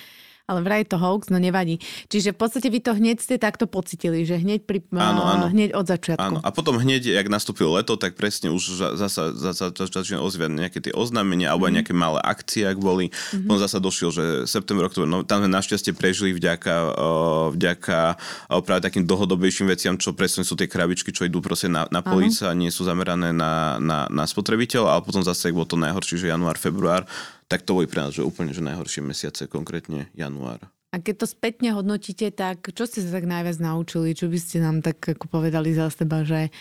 ale 0.51 0.59
vraj 0.67 0.83
to 0.83 0.99
hoax, 0.99 1.31
no 1.31 1.39
nevadí. 1.39 1.79
Čiže 2.11 2.35
v 2.35 2.37
podstate 2.43 2.67
vy 2.67 2.83
to 2.83 2.91
hneď 2.91 3.23
ste 3.23 3.39
takto 3.39 3.71
pocitili, 3.71 4.27
že 4.27 4.35
hneď, 4.35 4.67
pri, 4.67 4.83
áno, 4.91 5.23
áno. 5.23 5.47
hneď 5.47 5.71
od 5.71 5.87
začiatku. 5.87 6.19
Áno. 6.19 6.39
A 6.43 6.51
potom 6.51 6.75
hneď, 6.75 7.07
jak 7.15 7.31
nastúpilo 7.31 7.79
leto, 7.79 7.95
tak 7.95 8.19
presne 8.19 8.51
už 8.51 8.99
zasa, 8.99 9.31
zasa 9.31 9.71
začína 9.71 10.19
ozviať 10.19 10.51
nejaké 10.51 10.79
tie 10.83 10.91
oznámenia 10.91 11.55
alebo 11.55 11.65
mm. 11.65 11.67
aj 11.67 11.71
mhm. 11.71 11.77
nejaké 11.79 11.93
malé 11.95 12.19
akcie, 12.19 12.63
ak 12.67 12.77
boli. 12.83 13.07
Mm-hmm. 13.07 13.47
Potom 13.47 13.59
zasa 13.63 13.77
došiel, 13.79 14.09
že 14.11 14.23
september, 14.43 14.91
oktober, 14.91 15.07
no, 15.07 15.23
tam 15.23 15.45
sme 15.45 15.49
našťastie 15.55 15.95
prežili 15.95 16.35
vďaka, 16.35 16.73
uh, 16.91 17.47
vďaka 17.55 18.19
uh, 18.51 18.59
práve 18.59 18.83
takým 18.83 19.07
dlhodobejším 19.07 19.71
veciam, 19.71 19.95
čo 19.95 20.11
presne 20.11 20.43
sú 20.43 20.59
tie 20.59 20.67
krabičky, 20.67 21.15
čo 21.15 21.23
idú 21.23 21.39
proste 21.39 21.71
na, 21.71 21.87
na 21.87 22.03
police 22.03 22.43
a 22.43 22.51
nie 22.51 22.73
sú 22.73 22.83
zamerané 22.83 23.31
na, 23.31 23.79
na, 23.79 24.09
na 24.11 24.23
spotrebiteľ, 24.27 24.83
ale 24.89 25.01
potom 25.05 25.23
zase, 25.23 25.49
ak 25.49 25.55
bolo 25.55 25.69
to 25.69 25.79
najhoršie, 25.79 26.19
že 26.19 26.31
január, 26.33 26.59
február, 26.59 27.07
tak 27.51 27.67
to 27.67 27.75
boli 27.75 27.91
pre 27.91 28.07
nás 28.07 28.15
že 28.15 28.23
úplne 28.23 28.55
že 28.55 28.63
najhoršie 28.63 29.03
mesiace, 29.03 29.51
konkrétne 29.51 30.07
január. 30.15 30.63
A 30.91 30.99
keď 30.99 31.23
to 31.23 31.27
spätne 31.27 31.71
hodnotíte, 31.75 32.31
tak 32.31 32.71
čo 32.71 32.83
ste 32.87 33.03
sa 33.03 33.19
tak 33.19 33.27
najviac 33.27 33.59
naučili? 33.59 34.15
Čo 34.15 34.27
by 34.27 34.39
ste 34.39 34.63
nám 34.63 34.83
tak 34.83 34.99
ako 34.99 35.27
povedali 35.27 35.71
za 35.71 35.87
seba, 35.91 36.23
že 36.23 36.51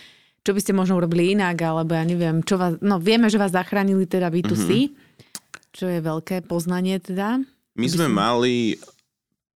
čo 0.47 0.55
by 0.55 0.61
ste 0.63 0.73
možno 0.75 0.99
urobili 0.99 1.35
inak, 1.35 1.59
alebo 1.63 1.95
ja 1.95 2.07
neviem, 2.07 2.43
čo 2.47 2.55
vás, 2.55 2.79
no 2.83 3.03
vieme, 3.03 3.27
že 3.27 3.39
vás 3.43 3.51
zachránili 3.51 4.07
teda 4.07 4.31
B2C, 4.31 4.69
mm-hmm. 4.71 5.75
čo 5.75 5.85
je 5.91 5.99
veľké 5.99 6.47
poznanie 6.47 7.03
teda. 7.03 7.43
My 7.75 7.87
sme 7.91 8.07
som... 8.07 8.15
mali 8.15 8.79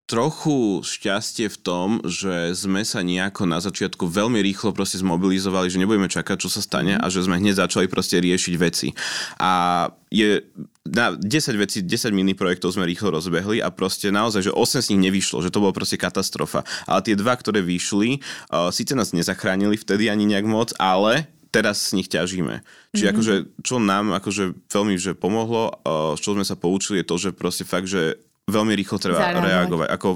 trochu 0.04 0.84
šťastie 0.84 1.48
v 1.48 1.58
tom, 1.64 1.88
že 2.04 2.52
sme 2.52 2.84
sa 2.84 3.00
nejako 3.00 3.48
na 3.48 3.56
začiatku 3.64 4.04
veľmi 4.04 4.36
rýchlo 4.44 4.76
proste 4.76 5.00
zmobilizovali, 5.00 5.72
že 5.72 5.80
nebudeme 5.80 6.12
čakať, 6.12 6.36
čo 6.44 6.52
sa 6.52 6.60
stane 6.60 6.98
mhm. 6.98 7.00
a 7.00 7.06
že 7.08 7.24
sme 7.24 7.40
hneď 7.40 7.64
začali 7.64 7.88
proste 7.88 8.20
riešiť 8.20 8.54
veci. 8.60 8.92
A 9.40 9.86
je 10.12 10.44
na 10.84 11.16
10 11.16 11.56
vecí, 11.56 11.80
10 11.80 12.12
mini 12.12 12.36
projektov 12.36 12.76
sme 12.76 12.84
rýchlo 12.84 13.16
rozbehli 13.16 13.64
a 13.64 13.72
proste 13.72 14.12
naozaj, 14.12 14.48
že 14.48 14.52
8 14.52 14.84
z 14.84 14.88
nich 14.92 15.08
nevyšlo, 15.08 15.40
že 15.40 15.48
to 15.48 15.64
bola 15.64 15.72
proste 15.72 15.96
katastrofa. 15.96 16.60
Ale 16.84 17.00
tie 17.00 17.16
dva, 17.16 17.32
ktoré 17.32 17.64
vyšli, 17.64 18.20
uh, 18.52 18.68
síce 18.68 18.92
nás 18.92 19.16
nezachránili 19.16 19.80
vtedy 19.80 20.12
ani 20.12 20.28
nejak 20.28 20.44
moc, 20.44 20.76
ale 20.76 21.24
teraz 21.48 21.88
z 21.88 22.02
nich 22.02 22.12
ťažíme. 22.12 22.60
Čiže 22.92 23.00
mm-hmm. 23.00 23.14
akože, 23.16 23.34
čo 23.64 23.76
nám 23.80 24.12
akože 24.12 24.44
veľmi 24.68 24.94
že 25.00 25.16
pomohlo, 25.16 25.72
uh, 25.72 26.20
čo 26.20 26.36
sme 26.36 26.44
sa 26.44 26.58
poučili, 26.58 27.00
je 27.00 27.08
to, 27.08 27.16
že 27.16 27.30
proste 27.32 27.64
fakt, 27.64 27.88
že 27.88 28.20
veľmi 28.44 28.76
rýchlo 28.76 29.00
treba 29.00 29.24
Zareagovať. 29.24 29.48
reagovať. 29.48 29.88
Ako, 29.88 30.08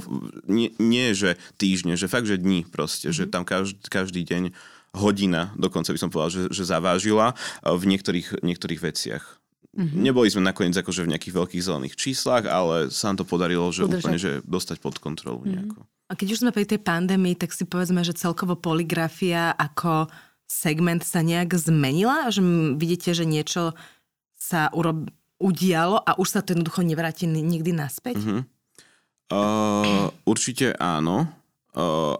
nie, 0.52 0.68
nie, 0.76 1.16
že 1.16 1.40
týždne, 1.56 1.96
že 1.96 2.12
fakt, 2.12 2.28
že 2.28 2.36
dní 2.36 2.68
proste, 2.68 3.08
Mhm. 3.08 3.16
že 3.16 3.24
tam 3.24 3.48
každý, 3.48 3.80
každý 3.88 4.20
deň 4.20 4.52
hodina, 4.96 5.52
dokonca 5.56 5.92
by 5.92 6.00
som 6.00 6.12
povedal, 6.12 6.30
že, 6.32 6.42
že 6.52 6.64
zavážila 6.68 7.32
eh, 7.32 7.72
v 7.72 7.82
niektorých, 7.88 8.44
niektorých 8.44 8.80
veciach. 8.84 9.37
Mhm. 9.78 9.84
Mm-hmm. 9.88 10.02
Neboli 10.02 10.26
sme 10.26 10.42
nakoniec 10.42 10.74
akože 10.74 11.06
v 11.06 11.12
nejakých 11.14 11.34
veľkých 11.34 11.62
zelených 11.62 11.94
číslach, 11.94 12.44
ale 12.44 12.90
sa 12.90 13.08
nám 13.08 13.22
to 13.22 13.26
podarilo, 13.26 13.70
že 13.70 13.86
Udržať. 13.86 14.00
úplne, 14.00 14.18
že 14.18 14.30
dostať 14.42 14.76
pod 14.78 14.98
kontrolu 14.98 15.38
Mhm. 15.38 15.48
nejako. 15.48 15.80
A 16.04 16.12
keď 16.12 16.28
už 16.30 16.40
sme 16.40 16.50
pri 16.50 16.64
tej 16.64 16.80
pandémii, 16.80 17.34
tak 17.34 17.52
si 17.52 17.62
povedzme, 17.62 18.00
že 18.00 18.12
celkovo 18.12 18.56
poligrafia 18.56 19.52
ako 19.52 20.10
segment 20.44 21.00
sa 21.00 21.20
nejak 21.20 21.54
zmenila? 21.54 22.26
Že 22.26 22.40
vidíte, 22.74 23.12
že 23.12 23.22
niečo 23.22 23.76
sa 24.34 24.66
urob- 24.70 25.06
udialo 25.36 26.00
a 26.00 26.16
už 26.16 26.28
sa 26.28 26.40
to 26.40 26.50
jednoducho 26.50 26.82
nevráti 26.82 27.24
ni- 27.24 27.44
nikdy 27.44 27.70
naspäť? 27.70 28.18
Uh-huh. 28.18 28.40
Uh, 29.28 30.08
určite 30.24 30.72
áno, 30.74 31.28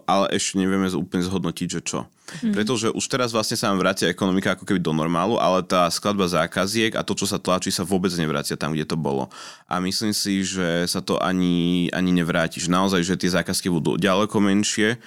ale 0.07 0.25
ešte 0.31 0.55
nevieme 0.55 0.87
úplne 0.95 1.23
zhodnotiť, 1.27 1.67
že 1.67 1.81
čo. 1.83 1.99
Mm. 2.45 2.53
Pretože 2.55 2.93
už 2.93 3.05
teraz 3.09 3.33
vlastne 3.33 3.57
sa 3.57 3.73
nám 3.73 3.81
vracia 3.81 4.07
ekonomika 4.07 4.53
ako 4.53 4.63
keby 4.63 4.79
do 4.79 4.93
normálu, 4.93 5.35
ale 5.41 5.65
tá 5.65 5.89
skladba 5.91 6.29
zákaziek 6.29 6.95
a 6.95 7.03
to, 7.03 7.17
čo 7.17 7.25
sa 7.27 7.41
tlačí, 7.41 7.73
sa 7.73 7.83
vôbec 7.83 8.13
nevracia 8.15 8.55
tam, 8.55 8.71
kde 8.71 8.85
to 8.85 8.95
bolo. 8.95 9.27
A 9.65 9.81
myslím 9.81 10.13
si, 10.13 10.45
že 10.45 10.85
sa 10.87 11.03
to 11.03 11.19
ani, 11.19 11.89
ani 11.91 12.13
nevráti. 12.13 12.61
Že 12.61 12.69
naozaj, 12.71 13.01
že 13.03 13.19
tie 13.19 13.35
zákazky 13.35 13.67
budú 13.67 13.99
ďaleko 13.99 14.37
menšie, 14.39 14.97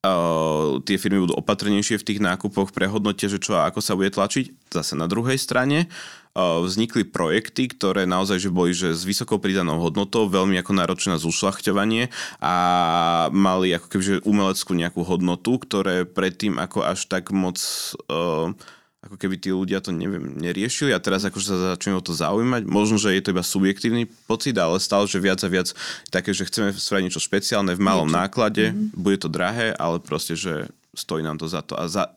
Uh, 0.00 0.80
tie 0.88 0.96
firmy 0.96 1.20
budú 1.20 1.36
opatrnejšie 1.36 2.00
v 2.00 2.06
tých 2.08 2.24
nákupoch, 2.24 2.72
prehodnotia, 2.72 3.28
že 3.28 3.36
čo 3.36 3.60
a 3.60 3.68
ako 3.68 3.84
sa 3.84 3.92
bude 3.92 4.08
tlačiť. 4.08 4.72
Zase 4.72 4.96
na 4.96 5.04
druhej 5.04 5.36
strane 5.36 5.92
uh, 5.92 6.19
vznikli 6.64 7.06
projekty, 7.06 7.70
ktoré 7.70 8.04
naozaj 8.04 8.38
že 8.42 8.50
boli 8.50 8.72
že 8.72 8.94
s 8.96 9.02
vysokou 9.04 9.40
pridanou 9.40 9.78
hodnotou, 9.80 10.30
veľmi 10.30 10.56
ako 10.60 10.72
náročné 10.76 11.16
na 11.16 11.22
zušľachťovanie 11.22 12.08
a 12.40 12.54
mali 13.34 13.74
ako 13.74 13.86
keby 13.90 14.02
že 14.02 14.24
umeleckú 14.26 14.72
nejakú 14.76 15.00
hodnotu, 15.04 15.58
ktoré 15.60 16.06
predtým 16.08 16.56
ako 16.56 16.86
až 16.86 17.06
tak 17.10 17.34
moc 17.34 17.58
uh, 18.08 18.54
ako 19.00 19.16
keby 19.16 19.40
tí 19.40 19.48
ľudia 19.48 19.80
to 19.80 19.96
neviem, 19.96 20.36
neriešili 20.36 20.92
a 20.92 21.00
teraz 21.00 21.24
akože 21.24 21.46
sa 21.48 21.56
začnú 21.74 21.98
o 21.98 22.04
to 22.04 22.12
zaujímať. 22.12 22.68
Možno, 22.68 23.00
že 23.00 23.16
je 23.16 23.22
to 23.24 23.32
iba 23.32 23.40
subjektívny 23.40 24.04
pocit, 24.28 24.52
ale 24.60 24.76
stále, 24.76 25.08
že 25.08 25.16
viac 25.16 25.40
a 25.40 25.48
viac 25.48 25.72
také, 26.12 26.36
že 26.36 26.44
chceme 26.44 26.76
spraviť 26.76 27.04
niečo 27.08 27.24
špeciálne 27.24 27.72
v 27.72 27.80
malom 27.80 28.04
niečo. 28.04 28.20
náklade, 28.20 28.64
mm-hmm. 28.68 29.00
bude 29.00 29.16
to 29.16 29.32
drahé, 29.32 29.72
ale 29.72 30.04
proste, 30.04 30.36
že 30.36 30.68
stojí 30.92 31.24
nám 31.24 31.40
to 31.40 31.48
za 31.48 31.64
to 31.64 31.80
a 31.80 31.88
za, 31.88 32.12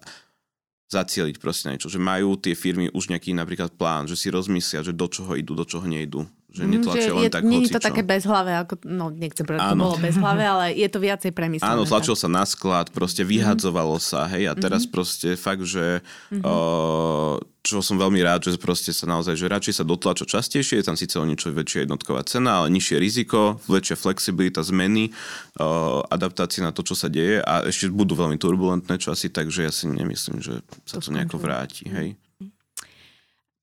zacieliť 0.93 1.41
proste 1.41 1.65
na 1.65 1.71
niečo. 1.75 1.89
Že 1.89 1.99
majú 2.01 2.37
tie 2.37 2.53
firmy 2.53 2.93
už 2.93 3.09
nejaký 3.09 3.33
napríklad 3.33 3.73
plán, 3.73 4.05
že 4.05 4.13
si 4.13 4.29
rozmyslia, 4.29 4.85
že 4.85 4.93
do 4.93 5.09
čoho 5.09 5.33
idú, 5.33 5.57
do 5.57 5.65
čoho 5.65 5.83
nejdú. 5.89 6.29
Že 6.53 6.63
netlačia 6.69 7.01
Mhm, 7.01 7.09
že 7.09 7.13
len 7.17 7.25
je, 7.25 7.29
tak 7.33 7.43
nie 7.49 7.59
je 7.65 7.73
to 7.73 7.81
také 7.81 8.03
bezhlavé, 8.05 8.51
ako, 8.61 8.73
no 8.85 9.09
nechcem 9.09 9.41
povedať, 9.41 9.73
to 9.73 9.81
bolo 9.81 9.97
bezhlavé, 9.97 10.43
ale 10.45 10.65
je 10.77 10.85
to 10.85 10.99
viacej 11.01 11.31
premyslené. 11.33 11.73
Áno, 11.73 11.89
tlačil 11.89 12.13
sa 12.13 12.29
na 12.29 12.45
sklad, 12.45 12.93
proste 12.93 13.25
vyhadzovalo 13.25 13.97
sa, 13.97 14.29
hej, 14.29 14.47
a 14.49 14.53
teraz 14.53 14.85
proste 14.85 15.33
fakt, 15.33 15.65
že 15.65 16.05
uh, 16.29 17.41
čo 17.63 17.79
som 17.81 17.97
veľmi 17.97 18.21
rád, 18.21 18.53
že 18.53 18.61
proste 18.61 18.93
sa 18.93 19.09
naozaj, 19.09 19.33
že 19.33 19.49
radšej 19.49 19.81
sa 19.81 19.83
dotlača 19.87 20.29
častejšie, 20.29 20.77
je 20.77 20.85
tam 20.85 20.93
síce 20.99 21.17
o 21.17 21.25
niečo 21.25 21.49
väčšia 21.49 21.89
jednotková 21.89 22.21
cena, 22.27 22.61
ale 22.61 22.69
nižšie 22.69 23.01
riziko, 23.01 23.57
väčšia 23.65 23.97
flexibilita 23.97 24.61
zmeny, 24.61 25.09
uh, 25.09 26.05
adaptácie 26.05 26.61
na 26.61 26.69
to, 26.69 26.85
čo 26.85 26.93
sa 26.93 27.09
deje 27.09 27.41
a 27.41 27.65
ešte 27.65 27.89
budú 27.89 28.13
veľmi 28.13 28.37
turbulentné 28.37 29.01
časy, 29.01 29.33
takže 29.33 29.65
ja 29.65 29.71
si 29.73 29.89
nemyslím, 29.89 30.37
že 30.37 30.61
sa 30.85 31.01
to, 31.01 31.09
To 31.09 31.17
nejako 31.17 31.41
vráti, 31.41 31.89
hej. 31.89 32.13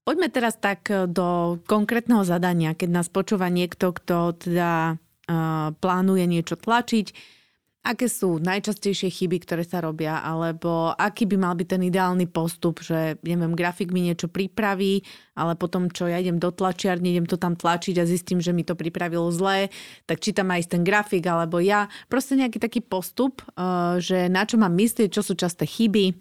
Poďme 0.01 0.33
teraz 0.33 0.57
tak 0.57 0.89
e, 0.89 1.05
do 1.07 1.61
konkrétneho 1.69 2.25
zadania, 2.25 2.73
keď 2.73 2.89
nás 2.91 3.09
počúva 3.13 3.53
niekto, 3.53 3.93
kto 3.93 4.35
teda 4.35 4.97
uh, 4.97 5.71
plánuje 5.79 6.25
niečo 6.27 6.57
tlačiť. 6.59 7.39
Aké 7.81 8.13
sú 8.13 8.37
najčastejšie 8.37 9.09
chyby, 9.09 9.41
ktoré 9.41 9.65
sa 9.65 9.81
robia, 9.81 10.21
alebo 10.21 10.93
aký 10.93 11.25
by 11.25 11.37
mal 11.41 11.57
byť 11.57 11.65
ten 11.65 11.83
ideálny 11.89 12.29
postup, 12.29 12.85
že 12.85 13.17
neviem, 13.25 13.57
grafik 13.57 13.89
mi 13.89 14.05
niečo 14.05 14.29
pripraví, 14.29 15.01
ale 15.33 15.57
potom 15.57 15.89
čo 15.89 16.05
ja 16.05 16.21
idem 16.21 16.37
do 16.37 16.53
tlačiarne, 16.53 17.09
idem 17.09 17.25
to 17.25 17.41
tam 17.41 17.57
tlačiť 17.57 17.97
a 17.97 18.05
zistím, 18.05 18.45
že 18.45 18.53
mi 18.53 18.69
to 18.69 18.77
pripravilo 18.77 19.33
zlé, 19.33 19.73
tak 20.05 20.21
či 20.21 20.37
tam 20.37 20.53
ísť 20.53 20.77
ten 20.77 20.83
grafik, 20.85 21.25
alebo 21.25 21.57
ja. 21.57 21.89
Proste 22.13 22.37
nejaký 22.37 22.61
taký 22.61 22.85
postup, 22.85 23.41
uh, 23.57 23.97
že 23.97 24.29
na 24.29 24.45
čo 24.45 24.61
mám 24.61 24.77
myslieť, 24.77 25.09
čo 25.09 25.25
sú 25.25 25.33
časté 25.33 25.65
chyby 25.65 26.21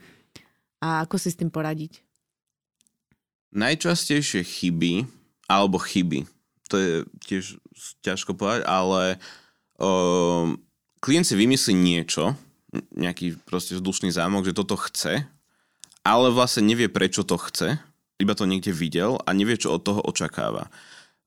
a 0.79 1.03
ako 1.03 1.19
si 1.19 1.27
s 1.27 1.39
tým 1.43 1.51
poradiť. 1.51 2.08
Najčastejšie 3.49 4.45
chyby, 4.45 5.09
alebo 5.49 5.81
chyby, 5.81 6.29
to 6.69 6.75
je 6.77 6.91
tiež 7.25 7.43
ťažko 8.05 8.37
povedať, 8.37 8.61
ale 8.69 9.17
um, 9.81 10.61
klient 11.01 11.25
si 11.25 11.33
vymyslí 11.33 11.73
niečo, 11.73 12.37
nejaký 12.93 13.41
proste 13.49 13.73
vzdušný 13.73 14.13
zámok, 14.13 14.45
že 14.45 14.53
toto 14.53 14.77
chce, 14.77 15.25
ale 16.05 16.27
vlastne 16.29 16.69
nevie, 16.69 16.85
prečo 16.85 17.25
to 17.25 17.41
chce, 17.41 17.81
iba 18.21 18.33
to 18.37 18.45
niekde 18.45 18.69
videl 18.69 19.17
a 19.25 19.33
nevie, 19.33 19.57
čo 19.57 19.73
od 19.73 19.81
toho 19.81 20.05
očakáva. 20.05 20.69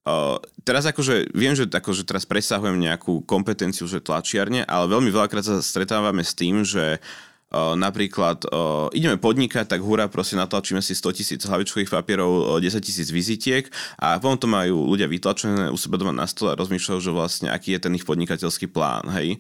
Uh, 0.03 0.39
teraz 0.63 0.87
akože, 0.87 1.31
viem, 1.35 1.55
že 1.55 1.67
akože 1.67 2.07
teraz 2.07 2.27
presahujem 2.27 2.79
nejakú 2.79 3.23
kompetenciu, 3.27 3.87
že 3.91 4.03
tlačiarne, 4.03 4.63
ale 4.67 4.91
veľmi 4.91 5.11
veľakrát 5.11 5.47
sa 5.47 5.63
stretávame 5.63 6.23
s 6.23 6.35
tým, 6.35 6.63
že 6.63 6.99
uh, 6.99 7.32
napríklad 7.53 8.49
uh, 8.49 8.89
ideme 8.97 9.21
podnikať, 9.21 9.69
tak 9.69 9.85
hurá, 9.85 10.09
proste 10.09 10.41
natlačíme 10.41 10.81
si 10.81 10.97
100 10.97 11.19
tisíc 11.21 11.41
hlavičkových 11.45 11.93
papierov, 11.93 12.57
uh, 12.57 12.61
10 12.61 12.81
tisíc 12.81 13.13
vizitiek 13.13 13.69
a 14.01 14.17
potom 14.17 14.41
to 14.41 14.49
majú 14.49 14.89
ľudia 14.89 15.05
vytlačené 15.05 15.69
u 15.69 15.77
seba 15.77 16.01
doma 16.01 16.17
na 16.17 16.25
stole 16.25 16.57
a 16.57 16.61
rozmýšľajú, 16.61 17.01
že 17.05 17.13
vlastne 17.13 17.49
aký 17.53 17.77
je 17.77 17.81
ten 17.85 17.93
ich 17.93 18.09
podnikateľský 18.09 18.73
plán, 18.73 19.05
hej. 19.13 19.37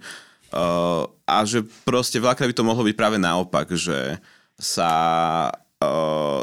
A 1.24 1.36
že 1.48 1.64
proste 1.88 2.20
veľakrát 2.20 2.52
by 2.52 2.56
to 2.56 2.68
mohlo 2.68 2.84
byť 2.84 2.92
práve 2.92 3.16
naopak, 3.16 3.72
že 3.72 4.20
sa 4.60 4.92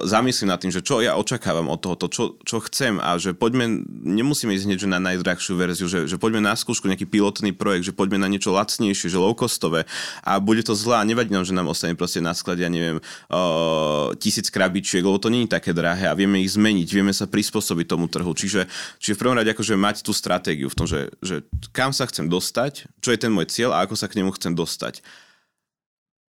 zamyslím 0.05 0.49
nad 0.49 0.59
tým, 0.59 0.71
že 0.73 0.83
čo 0.83 1.03
ja 1.03 1.15
očakávam 1.19 1.67
od 1.67 1.79
tohoto, 1.79 2.07
čo, 2.07 2.23
čo 2.43 2.57
chcem 2.65 2.97
a 2.99 3.15
že 3.19 3.35
poďme, 3.35 3.83
nemusíme 3.87 4.51
ísť 4.55 4.65
hneď 4.65 4.79
na 4.87 4.99
najdrahšiu 4.99 5.53
verziu, 5.59 5.87
že, 5.89 6.05
že 6.07 6.15
poďme 6.15 6.45
na 6.45 6.55
skúšku 6.55 6.87
nejaký 6.87 7.05
pilotný 7.09 7.51
projekt, 7.55 7.89
že 7.89 7.93
poďme 7.95 8.21
na 8.21 8.29
niečo 8.31 8.55
lacnejšie, 8.55 9.11
že 9.11 9.17
low-costové 9.19 9.85
a 10.23 10.39
bude 10.39 10.63
to 10.63 10.73
zlé 10.73 11.01
a 11.01 11.07
nevadí 11.07 11.31
nám, 11.31 11.45
že 11.45 11.55
nám 11.55 11.71
ostane 11.71 11.95
proste 11.95 12.23
na 12.23 12.31
sklade, 12.31 12.63
ja 12.63 12.71
neviem, 12.71 12.99
uh, 13.29 14.15
tisíc 14.17 14.47
krabičiek, 14.47 15.03
lebo 15.03 15.19
to 15.19 15.31
nie 15.31 15.45
je 15.45 15.53
také 15.55 15.75
drahé 15.75 16.07
a 16.07 16.17
vieme 16.17 16.39
ich 16.39 16.55
zmeniť, 16.55 16.87
vieme 16.89 17.13
sa 17.15 17.27
prispôsobiť 17.27 17.85
tomu 17.85 18.07
trhu. 18.07 18.31
Čiže, 18.31 18.65
čiže 19.01 19.15
v 19.15 19.21
prvom 19.21 19.37
rade 19.37 19.51
akože 19.51 19.75
mať 19.75 20.01
tú 20.05 20.11
stratégiu 20.15 20.71
v 20.71 20.77
tom, 20.77 20.87
že, 20.87 21.11
že 21.19 21.45
kam 21.75 21.91
sa 21.91 22.07
chcem 22.07 22.27
dostať, 22.27 22.87
čo 22.99 23.09
je 23.11 23.19
ten 23.19 23.31
môj 23.31 23.49
cieľ 23.51 23.75
a 23.75 23.83
ako 23.83 23.95
sa 23.95 24.07
k 24.07 24.21
nemu 24.21 24.31
chcem 24.35 24.53
dostať 24.55 25.01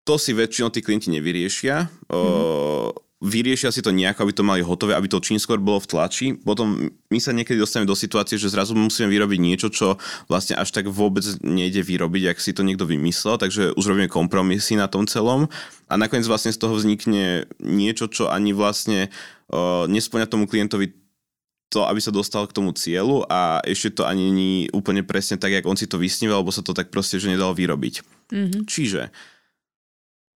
to 0.07 0.15
si 0.15 0.31
väčšinou 0.31 0.71
tí 0.71 0.79
klienti 0.79 1.11
nevyriešia. 1.11 1.91
Mm. 2.07 2.95
Vyriešia 3.17 3.73
si 3.73 3.81
to 3.81 3.89
nejako, 3.89 4.29
aby 4.29 4.33
to 4.37 4.45
mali 4.45 4.61
hotové, 4.61 4.93
aby 4.93 5.09
to 5.09 5.17
čím 5.17 5.41
skôr 5.41 5.57
bolo 5.57 5.81
v 5.81 5.89
tlači. 5.89 6.27
Potom 6.37 6.93
my 7.09 7.19
sa 7.19 7.33
niekedy 7.33 7.57
dostaneme 7.57 7.89
do 7.89 7.97
situácie, 7.97 8.37
že 8.37 8.53
zrazu 8.53 8.77
musíme 8.77 9.09
vyrobiť 9.09 9.39
niečo, 9.41 9.67
čo 9.73 9.97
vlastne 10.29 10.53
až 10.53 10.69
tak 10.69 10.85
vôbec 10.85 11.25
nejde 11.41 11.81
vyrobiť, 11.81 12.29
ak 12.29 12.37
si 12.37 12.53
to 12.53 12.61
niekto 12.61 12.85
vymyslel, 12.85 13.41
takže 13.41 13.73
už 13.73 13.83
robíme 13.89 14.05
kompromisy 14.05 14.77
na 14.77 14.85
tom 14.85 15.09
celom 15.09 15.49
a 15.89 15.93
nakoniec 15.97 16.29
vlastne 16.29 16.53
z 16.53 16.61
toho 16.61 16.77
vznikne 16.77 17.49
niečo, 17.57 18.05
čo 18.05 18.29
ani 18.29 18.53
vlastne 18.53 19.09
uh, 19.49 19.89
nesplňa 19.89 20.29
tomu 20.29 20.45
klientovi 20.45 20.93
to, 21.73 21.89
aby 21.89 21.99
sa 21.99 22.13
dostal 22.13 22.45
k 22.45 22.53
tomu 22.53 22.71
cieľu 22.77 23.25
a 23.27 23.65
ešte 23.65 23.97
to 23.97 24.03
ani 24.05 24.29
nie 24.29 24.69
úplne 24.71 25.01
presne 25.01 25.41
tak, 25.41 25.57
jak 25.57 25.65
on 25.65 25.75
si 25.75 25.89
to 25.89 25.97
vysníval, 25.97 26.45
alebo 26.45 26.53
sa 26.53 26.61
to 26.61 26.71
tak 26.71 26.93
proste, 26.93 27.17
že 27.17 27.33
nedalo 27.33 27.57
vyrobiť. 27.57 28.05
Mm-hmm. 28.29 28.61
Čiže 28.69 29.09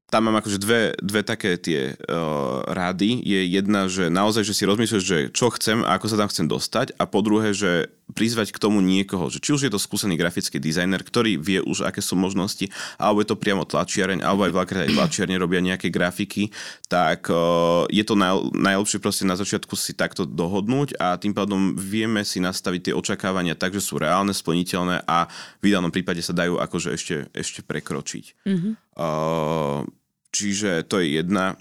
tam 0.10 0.26
mám 0.26 0.42
akože 0.42 0.58
dve, 0.58 0.82
dve 0.98 1.22
také 1.22 1.56
tie 1.62 1.94
uh, 1.94 2.66
rady. 2.66 3.22
Je 3.22 3.46
jedna, 3.46 3.86
že 3.86 4.10
naozaj, 4.10 4.42
že 4.42 4.58
si 4.58 4.66
rozmýšľaš, 4.66 5.04
že 5.06 5.18
čo 5.30 5.54
chcem 5.54 5.86
a 5.86 5.96
ako 5.96 6.06
sa 6.10 6.18
tam 6.18 6.30
chcem 6.34 6.50
dostať 6.50 6.98
a 6.98 7.06
po 7.06 7.22
druhé, 7.22 7.54
že 7.54 7.94
prizvať 8.10 8.50
k 8.50 8.62
tomu 8.62 8.82
niekoho, 8.82 9.30
že 9.30 9.38
či 9.38 9.54
už 9.54 9.70
je 9.70 9.72
to 9.72 9.78
skúsený 9.78 10.18
grafický 10.18 10.58
dizajner, 10.58 11.06
ktorý 11.06 11.38
vie 11.38 11.62
už, 11.62 11.86
aké 11.86 12.02
sú 12.02 12.18
možnosti, 12.18 12.66
alebo 12.98 13.22
je 13.22 13.30
to 13.30 13.38
priamo 13.38 13.70
tlačiareň, 13.70 14.26
alebo 14.26 14.50
aj 14.50 14.54
veľakrát 14.58 14.82
aj 14.90 14.98
tlačiarne 14.98 15.38
robia 15.38 15.62
nejaké 15.62 15.94
grafiky, 15.94 16.50
tak 16.90 17.30
uh, 17.30 17.86
je 17.94 18.02
to 18.02 18.18
naj, 18.18 18.50
najlepšie 18.58 18.98
proste 18.98 19.30
na 19.30 19.38
začiatku 19.38 19.78
si 19.78 19.94
takto 19.94 20.26
dohodnúť 20.26 20.98
a 20.98 21.22
tým 21.22 21.38
pádom 21.38 21.78
vieme 21.78 22.26
si 22.26 22.42
nastaviť 22.42 22.90
tie 22.90 22.98
očakávania 22.98 23.54
tak, 23.54 23.78
že 23.78 23.86
sú 23.86 24.02
reálne, 24.02 24.34
splniteľné 24.34 25.06
a 25.06 25.30
v 25.62 25.70
ideálnom 25.70 25.94
prípade 25.94 26.26
sa 26.26 26.34
dajú 26.34 26.58
akože 26.58 26.90
ešte, 26.98 27.16
ešte 27.38 27.62
prekročiť. 27.62 28.26
Mm-hmm. 28.50 28.74
Uh, 28.98 29.86
čiže 30.32 30.86
to 30.86 31.02
je 31.02 31.22
jedna, 31.22 31.58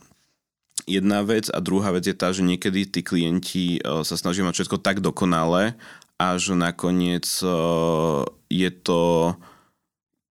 jedna 0.84 1.24
vec 1.24 1.48
a 1.52 1.58
druhá 1.60 1.92
vec 1.92 2.08
je 2.08 2.16
tá, 2.16 2.32
že 2.32 2.46
niekedy 2.46 2.88
tí 2.88 3.00
klienti 3.04 3.80
uh, 3.82 4.04
sa 4.04 4.16
snažia 4.16 4.44
mať 4.44 4.64
všetko 4.64 4.78
tak 4.80 5.04
dokonale 5.04 5.76
a 6.18 6.26
že 6.36 6.58
nakoniec 6.58 7.26
uh, 7.44 8.26
je 8.50 8.70
to 8.72 9.34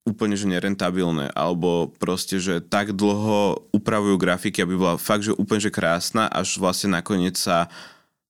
úplne 0.07 0.39
že 0.39 0.47
nerentabilné, 0.47 1.35
alebo 1.35 1.91
proste, 1.99 2.39
že 2.39 2.63
tak 2.63 2.95
dlho 2.95 3.67
upravujú 3.75 4.15
grafiky, 4.15 4.63
aby 4.63 4.79
bola 4.79 4.95
fakt, 4.95 5.27
že 5.27 5.35
úplne 5.35 5.59
že 5.59 5.67
krásna, 5.67 6.31
až 6.31 6.55
vlastne 6.63 6.95
nakoniec 6.95 7.35
sa 7.35 7.67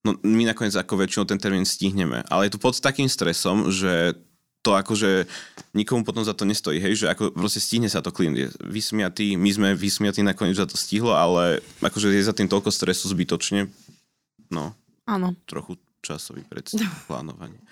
No, 0.08 0.16
my 0.24 0.48
nakoniec 0.48 0.72
ako 0.72 1.04
väčšinou 1.04 1.28
ten 1.28 1.36
termín 1.36 1.68
stihneme. 1.68 2.24
Ale 2.32 2.48
je 2.48 2.56
to 2.56 2.64
pod 2.64 2.80
takým 2.80 3.12
stresom, 3.12 3.68
že 3.68 4.16
to 4.68 4.76
akože 4.76 5.24
nikomu 5.72 6.04
potom 6.04 6.28
za 6.28 6.36
to 6.36 6.44
nestojí, 6.44 6.84
hej, 6.84 7.00
že 7.00 7.06
ako 7.08 7.32
proste 7.32 7.64
stihne 7.64 7.88
sa 7.88 8.04
to 8.04 8.12
klient, 8.12 8.36
je 8.36 8.48
vysmiatý, 8.68 9.40
my 9.40 9.48
sme 9.48 9.70
vysmiatí 9.72 10.20
nakoniec, 10.28 10.60
že 10.60 10.68
sa 10.68 10.72
to 10.76 10.76
stihlo, 10.76 11.16
ale 11.16 11.64
akože 11.80 12.12
je 12.12 12.28
za 12.28 12.36
tým 12.36 12.52
toľko 12.52 12.68
stresu 12.68 13.08
zbytočne, 13.08 13.72
no, 14.52 14.76
Áno. 15.08 15.40
trochu 15.48 15.80
časový 16.04 16.44
pred 16.44 16.68
plánovanie. 17.08 17.64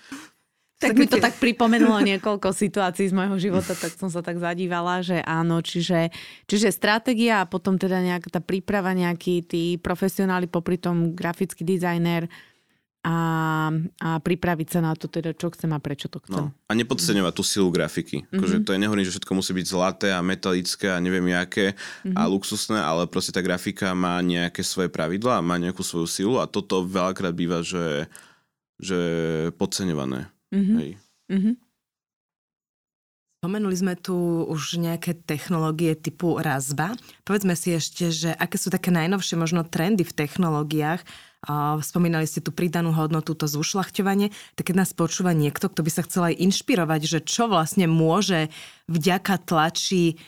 Tak 0.76 0.92
mi 0.92 1.08
to 1.08 1.16
tak 1.16 1.40
pripomenulo 1.40 1.96
niekoľko 2.04 2.52
situácií 2.52 3.08
z 3.08 3.16
môjho 3.16 3.40
života, 3.40 3.72
tak 3.72 3.96
som 3.96 4.12
sa 4.12 4.20
tak 4.20 4.36
zadívala, 4.36 5.00
že 5.00 5.24
áno, 5.24 5.64
čiže, 5.64 6.12
čiže 6.44 6.68
stratégia 6.68 7.40
a 7.40 7.48
potom 7.48 7.80
teda 7.80 8.04
nejaká 8.04 8.28
tá 8.28 8.40
príprava, 8.44 8.92
nejakí 8.92 9.40
tí 9.40 9.80
profesionáli, 9.80 10.44
popri 10.44 10.76
tom 10.76 11.16
grafický 11.16 11.64
dizajner 11.64 12.28
a, 13.06 13.16
a 14.02 14.10
pripraviť 14.18 14.68
sa 14.74 14.80
na 14.82 14.90
to 14.98 15.06
teda, 15.06 15.30
čo 15.38 15.54
chcem 15.54 15.70
a 15.70 15.78
prečo 15.78 16.10
to 16.10 16.18
chcem. 16.26 16.50
No. 16.50 16.54
A 16.66 16.72
nepodceňovať 16.74 17.32
tú 17.38 17.46
silu 17.46 17.70
grafiky. 17.70 18.26
Mm-hmm. 18.26 18.34
Akože 18.34 18.56
to 18.66 18.74
je 18.74 18.82
nehovorím, 18.82 19.06
že 19.06 19.14
všetko 19.14 19.32
musí 19.38 19.54
byť 19.54 19.66
zlaté 19.70 20.08
a 20.10 20.18
metalické 20.26 20.90
a 20.90 20.98
neviem 20.98 21.30
jaké 21.30 21.78
mm-hmm. 21.78 22.18
a 22.18 22.26
luxusné, 22.26 22.82
ale 22.82 23.06
proste 23.06 23.30
tá 23.30 23.38
grafika 23.38 23.94
má 23.94 24.18
nejaké 24.18 24.66
svoje 24.66 24.90
pravidlá, 24.90 25.38
má 25.38 25.54
nejakú 25.54 25.86
svoju 25.86 26.10
silu 26.10 26.34
a 26.42 26.50
toto 26.50 26.82
veľakrát 26.82 27.30
býva, 27.30 27.62
že, 27.62 28.10
že 28.82 28.98
podceňované. 29.54 30.26
Mm-hmm. 30.50 30.76
Hej. 30.82 30.90
Mm-hmm. 31.30 31.54
Spomenuli 33.46 33.76
sme 33.78 33.94
tu 33.94 34.42
už 34.50 34.82
nejaké 34.82 35.14
technológie 35.14 35.94
typu 35.94 36.42
razba. 36.42 36.98
Povedzme 37.22 37.54
si 37.54 37.70
ešte, 37.70 38.10
že 38.10 38.34
aké 38.34 38.58
sú 38.58 38.74
také 38.74 38.90
najnovšie 38.90 39.38
možno 39.38 39.62
trendy 39.62 40.02
v 40.02 40.16
technológiách. 40.16 41.06
Spomínali 41.80 42.26
ste 42.26 42.42
tu 42.42 42.50
pridanú 42.50 42.90
hodnotu, 42.90 43.38
to 43.38 43.46
zušľachťovanie. 43.46 44.34
Tak 44.58 44.74
keď 44.74 44.82
nás 44.82 44.90
počúva 44.90 45.30
niekto, 45.30 45.70
kto 45.70 45.86
by 45.86 45.90
sa 45.94 46.02
chcel 46.02 46.34
aj 46.34 46.42
inšpirovať, 46.42 47.00
že 47.06 47.18
čo 47.22 47.46
vlastne 47.46 47.86
môže 47.86 48.50
vďaka 48.90 49.46
tlači 49.46 50.18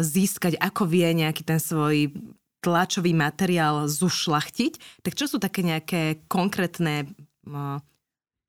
získať, 0.00 0.54
ako 0.62 0.86
vie 0.86 1.10
nejaký 1.26 1.42
ten 1.42 1.58
svoj 1.58 2.14
tlačový 2.62 3.14
materiál 3.14 3.90
zušlachtiť, 3.90 5.02
tak 5.02 5.18
čo 5.18 5.26
sú 5.26 5.42
také 5.42 5.66
nejaké 5.66 6.22
konkrétne 6.30 7.10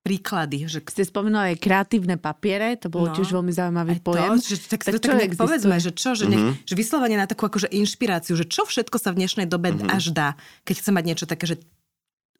príklady. 0.01 0.71
Že... 0.71 0.87
Ste 0.87 1.03
spomenuli 1.03 1.53
aj 1.53 1.57
kreatívne 1.59 2.15
papiere, 2.15 2.79
to 2.79 2.87
bolo 2.87 3.11
no, 3.11 3.15
tiež 3.17 3.27
veľmi 3.27 3.51
zaujímavý 3.51 3.99
pojem. 3.99 4.39
To, 4.39 4.41
že, 4.41 4.57
tak, 4.71 4.87
tak, 4.87 5.03
tak 5.03 5.19
nech 5.19 5.35
povedzme, 5.35 5.75
že 5.83 5.91
čo, 5.91 6.15
že, 6.15 6.31
nech, 6.31 6.39
mm-hmm. 6.39 6.63
že 6.63 6.73
vyslovene 6.79 7.19
na 7.19 7.27
takú 7.27 7.45
akože 7.45 7.67
inšpiráciu, 7.69 8.39
že 8.39 8.47
čo 8.47 8.63
všetko 8.63 8.97
sa 8.97 9.11
v 9.11 9.19
dnešnej 9.21 9.51
dobe 9.51 9.75
mm-hmm. 9.75 9.91
až 9.91 10.15
dá, 10.15 10.39
keď 10.63 10.75
chce 10.79 10.91
mať 10.95 11.03
niečo 11.03 11.25
také, 11.27 11.45
že 11.45 11.55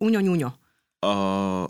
uňo, 0.02 0.20
ňuňo. 0.22 0.50
Uh, 1.06 1.70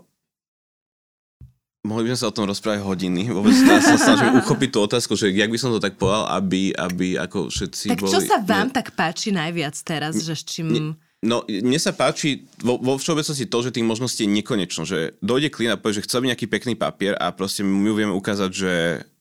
mohli 1.88 2.08
by 2.08 2.16
sme 2.16 2.20
sa 2.20 2.30
o 2.32 2.36
tom 2.36 2.48
rozprávať 2.48 2.84
hodiny. 2.84 3.32
Vôbec 3.32 3.56
ja 3.56 3.80
sa 3.80 3.96
snažím 3.96 4.40
uchopiť 4.40 4.70
tú 4.72 4.80
otázku, 4.84 5.14
že 5.16 5.32
jak 5.32 5.52
by 5.52 5.60
som 5.60 5.72
to 5.72 5.84
tak 5.84 5.96
povedal, 5.96 6.28
aby, 6.32 6.72
aby 6.76 7.16
ako 7.16 7.48
všetci 7.48 7.96
tak 7.96 8.00
boli... 8.04 8.12
Tak 8.12 8.16
čo 8.16 8.22
sa 8.24 8.38
vám 8.44 8.68
ne... 8.72 8.76
tak 8.76 8.88
páči 8.96 9.30
najviac 9.32 9.76
teraz, 9.84 10.20
že 10.20 10.36
s 10.36 10.44
čím... 10.44 10.68
Ne, 10.72 10.82
No, 11.18 11.42
mne 11.50 11.82
sa 11.82 11.98
páči 11.98 12.46
vo, 12.62 12.78
vo 12.78 12.94
všeobecnosti 12.94 13.50
to, 13.50 13.66
že 13.66 13.74
tých 13.74 13.90
možností 13.90 14.30
je 14.30 14.38
nekonečno, 14.38 14.86
že 14.86 15.18
dojde 15.18 15.50
klient 15.50 15.74
a 15.74 15.82
povie, 15.82 15.98
že 15.98 16.06
chce 16.06 16.22
nejaký 16.22 16.46
pekný 16.46 16.78
papier 16.78 17.18
a 17.18 17.34
proste 17.34 17.66
my 17.66 17.90
vieme 17.90 18.14
ukázať, 18.14 18.52
že 18.54 18.74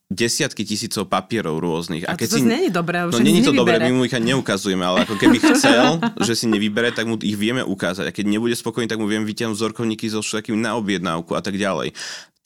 desiatky 0.06 0.62
tisícov 0.62 1.10
papierov 1.10 1.58
rôznych. 1.58 2.06
A, 2.06 2.14
a 2.14 2.18
keď 2.18 2.38
to 2.38 2.38
si... 2.38 2.46
není 2.46 2.70
dobré, 2.70 3.02
No 3.10 3.18
není 3.18 3.42
to 3.42 3.50
dobré, 3.50 3.82
my 3.82 3.90
mu 3.90 4.06
ich 4.06 4.14
neukazujeme, 4.14 4.86
ale 4.86 5.02
ako 5.02 5.18
keby 5.18 5.42
chcel, 5.50 5.98
že 6.22 6.38
si 6.38 6.46
nevybere, 6.46 6.94
tak 6.94 7.10
mu 7.10 7.18
ich 7.18 7.34
vieme 7.34 7.66
ukázať. 7.66 8.10
A 8.10 8.14
keď 8.14 8.38
nebude 8.38 8.54
spokojný, 8.54 8.86
tak 8.86 9.02
mu 9.02 9.10
vieme 9.10 9.26
vytiahnuť 9.26 9.58
vzorkovníky 9.58 10.06
so 10.06 10.22
všetkými 10.22 10.62
na 10.62 10.78
objednávku 10.78 11.34
a 11.34 11.42
tak 11.42 11.58
ďalej. 11.58 11.90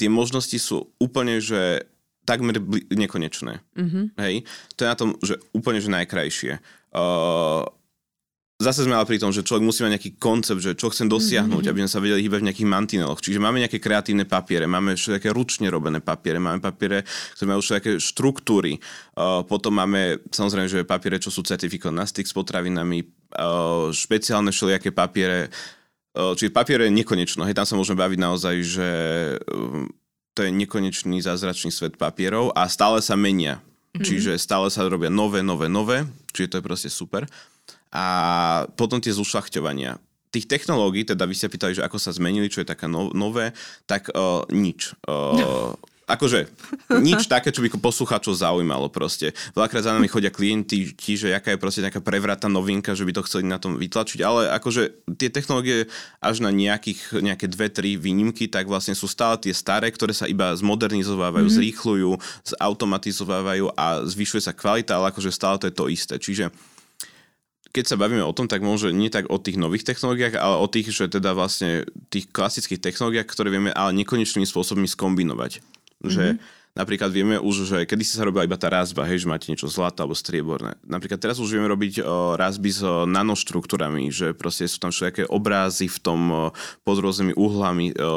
Tie 0.00 0.08
možnosti 0.08 0.56
sú 0.56 0.88
úplne, 0.96 1.44
že 1.44 1.84
takmer 2.24 2.56
bli- 2.56 2.88
nekonečné. 2.88 3.60
Mm-hmm. 3.76 4.04
Hej? 4.16 4.34
To 4.76 4.80
je 4.84 4.88
na 4.88 4.96
tom, 4.96 5.08
že 5.20 5.36
úplne, 5.52 5.84
že 5.84 5.92
najkrajšie. 5.92 6.64
Uh, 6.96 7.68
zase 8.60 8.84
sme 8.84 8.92
ale 8.92 9.08
pri 9.08 9.16
tom, 9.16 9.32
že 9.32 9.40
človek 9.40 9.64
musí 9.64 9.80
mať 9.80 9.96
nejaký 9.96 10.10
koncept, 10.20 10.60
že 10.60 10.76
čo 10.76 10.92
chcem 10.92 11.08
dosiahnuť, 11.08 11.64
mm-hmm. 11.64 11.72
aby 11.72 11.80
sme 11.82 11.90
sa 11.90 11.98
vedeli 12.04 12.20
hýbať 12.20 12.40
v 12.44 12.48
nejakých 12.52 12.68
mantineloch. 12.68 13.18
Čiže 13.24 13.40
máme 13.40 13.64
nejaké 13.64 13.80
kreatívne 13.80 14.28
papiere, 14.28 14.68
máme 14.68 15.00
všetké 15.00 15.32
ručne 15.32 15.72
robené 15.72 16.04
papiere, 16.04 16.36
máme 16.36 16.60
papiere, 16.60 17.08
ktoré 17.34 17.46
majú 17.48 17.64
všetké 17.64 17.96
štruktúry. 17.96 18.76
Uh, 19.16 19.40
potom 19.48 19.72
máme 19.72 20.20
samozrejme, 20.28 20.68
že 20.68 20.84
papiere, 20.84 21.16
čo 21.16 21.32
sú 21.32 21.40
certifikované 21.40 22.04
na 22.04 22.06
styk 22.06 22.28
s 22.28 22.36
potravinami, 22.36 23.08
uh, 23.40 23.88
špeciálne 23.90 24.52
všelijaké 24.52 24.92
papiere. 24.92 25.48
Uh, 26.12 26.36
čiže 26.36 26.52
papiere 26.52 26.86
je 26.86 26.94
nekonečno. 27.00 27.48
Hej, 27.48 27.56
tam 27.56 27.64
sa 27.64 27.74
môžeme 27.80 27.96
baviť 27.96 28.18
naozaj, 28.20 28.54
že 28.60 28.88
uh, 29.40 29.88
to 30.36 30.44
je 30.44 30.52
nekonečný 30.52 31.24
zázračný 31.24 31.72
svet 31.72 31.96
papierov 31.96 32.52
a 32.52 32.68
stále 32.68 33.00
sa 33.00 33.16
menia. 33.16 33.64
Mm-hmm. 33.90 34.06
Čiže 34.06 34.32
stále 34.38 34.70
sa 34.70 34.86
robia 34.86 35.10
nové, 35.10 35.42
nové, 35.42 35.66
nové. 35.66 36.06
Čiže 36.30 36.46
to 36.46 36.56
je 36.60 36.66
proste 36.68 36.90
super. 36.92 37.26
A 37.90 38.04
potom 38.78 39.02
tie 39.02 39.14
zušľachťovania. 39.14 39.98
Tých 40.30 40.46
technológií, 40.46 41.02
teda 41.02 41.26
vy 41.26 41.34
ste 41.34 41.50
pýtali, 41.50 41.74
že 41.74 41.82
ako 41.82 41.98
sa 41.98 42.14
zmenili, 42.14 42.46
čo 42.46 42.62
je 42.62 42.70
také 42.70 42.86
no, 42.86 43.10
nové, 43.10 43.50
tak 43.90 44.14
uh, 44.14 44.46
nič. 44.46 44.94
Uh, 45.06 45.74
akože 46.10 46.50
nič 46.98 47.30
také, 47.30 47.54
čo 47.54 47.62
by 47.62 47.70
poslucháčov 47.78 48.34
zaujímalo 48.34 48.90
proste. 48.90 49.30
Veľakrát 49.54 49.86
za 49.86 49.94
nami 49.94 50.10
chodia 50.10 50.34
klienti, 50.34 50.90
tí, 50.92 51.14
že 51.14 51.30
jaká 51.30 51.54
je 51.54 51.62
proste 51.62 51.80
nejaká 51.86 52.02
prevratná 52.02 52.50
novinka, 52.50 52.98
že 52.98 53.06
by 53.06 53.12
to 53.14 53.26
chceli 53.30 53.46
na 53.46 53.62
tom 53.62 53.78
vytlačiť, 53.78 54.20
ale 54.26 54.50
akože 54.50 55.14
tie 55.14 55.30
technológie 55.30 55.86
až 56.18 56.42
na 56.42 56.50
nejakých, 56.50 57.22
nejaké 57.22 57.46
dve, 57.46 57.70
tri 57.70 57.94
výnimky, 57.94 58.50
tak 58.50 58.66
vlastne 58.66 58.98
sú 58.98 59.06
stále 59.06 59.38
tie 59.38 59.54
staré, 59.54 59.88
ktoré 59.94 60.10
sa 60.10 60.26
iba 60.26 60.50
zmodernizovávajú, 60.58 61.46
mm-hmm. 61.46 61.58
zrýchľujú, 61.62 62.10
zautomatizovávajú 62.58 63.64
a 63.78 64.02
zvyšuje 64.02 64.42
sa 64.42 64.52
kvalita, 64.52 64.98
ale 64.98 65.14
akože 65.14 65.30
stále 65.30 65.62
to 65.62 65.70
je 65.70 65.74
to 65.74 65.86
isté. 65.86 66.14
Čiže 66.18 66.50
keď 67.70 67.84
sa 67.86 68.00
bavíme 68.00 68.26
o 68.26 68.34
tom, 68.34 68.50
tak 68.50 68.66
môže 68.66 68.90
nie 68.90 69.10
tak 69.10 69.30
o 69.30 69.38
tých 69.38 69.54
nových 69.54 69.86
technológiách, 69.86 70.34
ale 70.34 70.58
o 70.58 70.66
tých, 70.66 70.90
že 70.90 71.06
teda 71.06 71.38
vlastne 71.38 71.86
tých 72.10 72.26
klasických 72.34 72.82
technológiách, 72.82 73.30
ktoré 73.30 73.54
vieme 73.54 73.70
ale 73.70 73.94
nekonečnými 74.02 74.46
spôsobmi 74.46 74.90
skombinovať. 74.90 75.62
Mm-hmm. 75.62 76.10
Že 76.10 76.24
mhm. 76.34 76.38
Napríklad 76.70 77.10
vieme 77.10 77.34
už, 77.34 77.66
že 77.66 77.78
kedy 77.82 78.06
sa 78.06 78.22
robila 78.22 78.46
iba 78.46 78.54
tá 78.54 78.70
rázba, 78.70 79.02
hej, 79.02 79.26
že 79.26 79.30
máte 79.30 79.50
niečo 79.50 79.66
zlaté 79.66 80.06
alebo 80.06 80.14
strieborné. 80.14 80.78
Napríklad 80.86 81.18
teraz 81.18 81.42
už 81.42 81.58
vieme 81.58 81.66
robiť 81.66 81.98
o, 81.98 82.38
rázby 82.38 82.70
s 82.70 82.86
o, 82.86 83.10
nanoštruktúrami, 83.10 84.06
že 84.14 84.38
proste 84.38 84.70
sú 84.70 84.78
tam 84.78 84.94
všetké 84.94 85.26
obrázy 85.34 85.90
v 85.90 85.98
tom 85.98 86.20
o, 86.30 86.38
pod 86.86 87.02
rôznymi 87.02 87.34
uhlami 87.34 87.90
o, 87.90 87.98
o, 87.98 88.12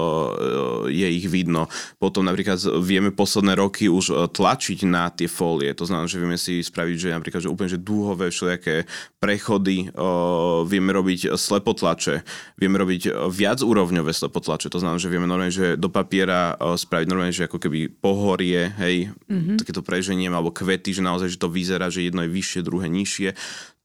je 0.86 1.08
ich 1.10 1.26
vidno. 1.26 1.66
Potom 1.97 2.30
napríklad 2.30 2.62
vieme 2.78 3.10
posledné 3.10 3.58
roky 3.58 3.89
už 3.89 4.06
o, 4.14 4.30
tlačiť 4.30 4.86
na 4.86 5.10
tie 5.10 5.26
fólie. 5.26 5.74
To 5.74 5.89
znamená, 5.89 6.06
že 6.06 6.22
vieme 6.22 6.38
si 6.38 6.62
spraviť, 6.62 6.95
že 7.01 7.10
napríklad 7.10 7.41
že 7.41 7.49
úplne 7.49 7.74
že 7.74 7.82
dúhové 7.82 8.30
všelijaké 8.30 8.86
prechody, 9.18 9.89
o, 9.97 10.62
vieme 10.70 10.93
robiť 10.93 11.34
slepotlače, 11.34 12.22
vieme 12.62 12.78
robiť 12.78 13.34
viac 13.34 13.66
úrovňové 13.66 14.14
slepotlače. 14.14 14.70
To 14.70 14.78
znamená, 14.78 15.01
že 15.01 15.10
vieme 15.10 15.26
normálne, 15.26 15.49
že 15.49 15.74
do 15.74 15.89
papiera 15.89 16.54
o, 16.62 16.78
spraviť 16.78 17.10
normálne, 17.10 17.34
že 17.34 17.49
ako 17.49 17.58
keby 17.58 17.89
pohorí 17.97 18.42
kategórie, 18.43 18.75
hej, 18.79 18.95
mm-hmm. 19.31 19.57
takéto 19.59 19.81
preženie 19.81 20.27
alebo 20.27 20.51
kvety, 20.51 20.91
že 20.91 21.01
naozaj, 21.03 21.31
že 21.31 21.39
to 21.39 21.47
vyzerá, 21.47 21.87
že 21.87 22.03
jedno 22.03 22.27
je 22.27 22.35
vyššie, 22.35 22.67
druhé 22.67 22.91
nižšie. 22.91 23.29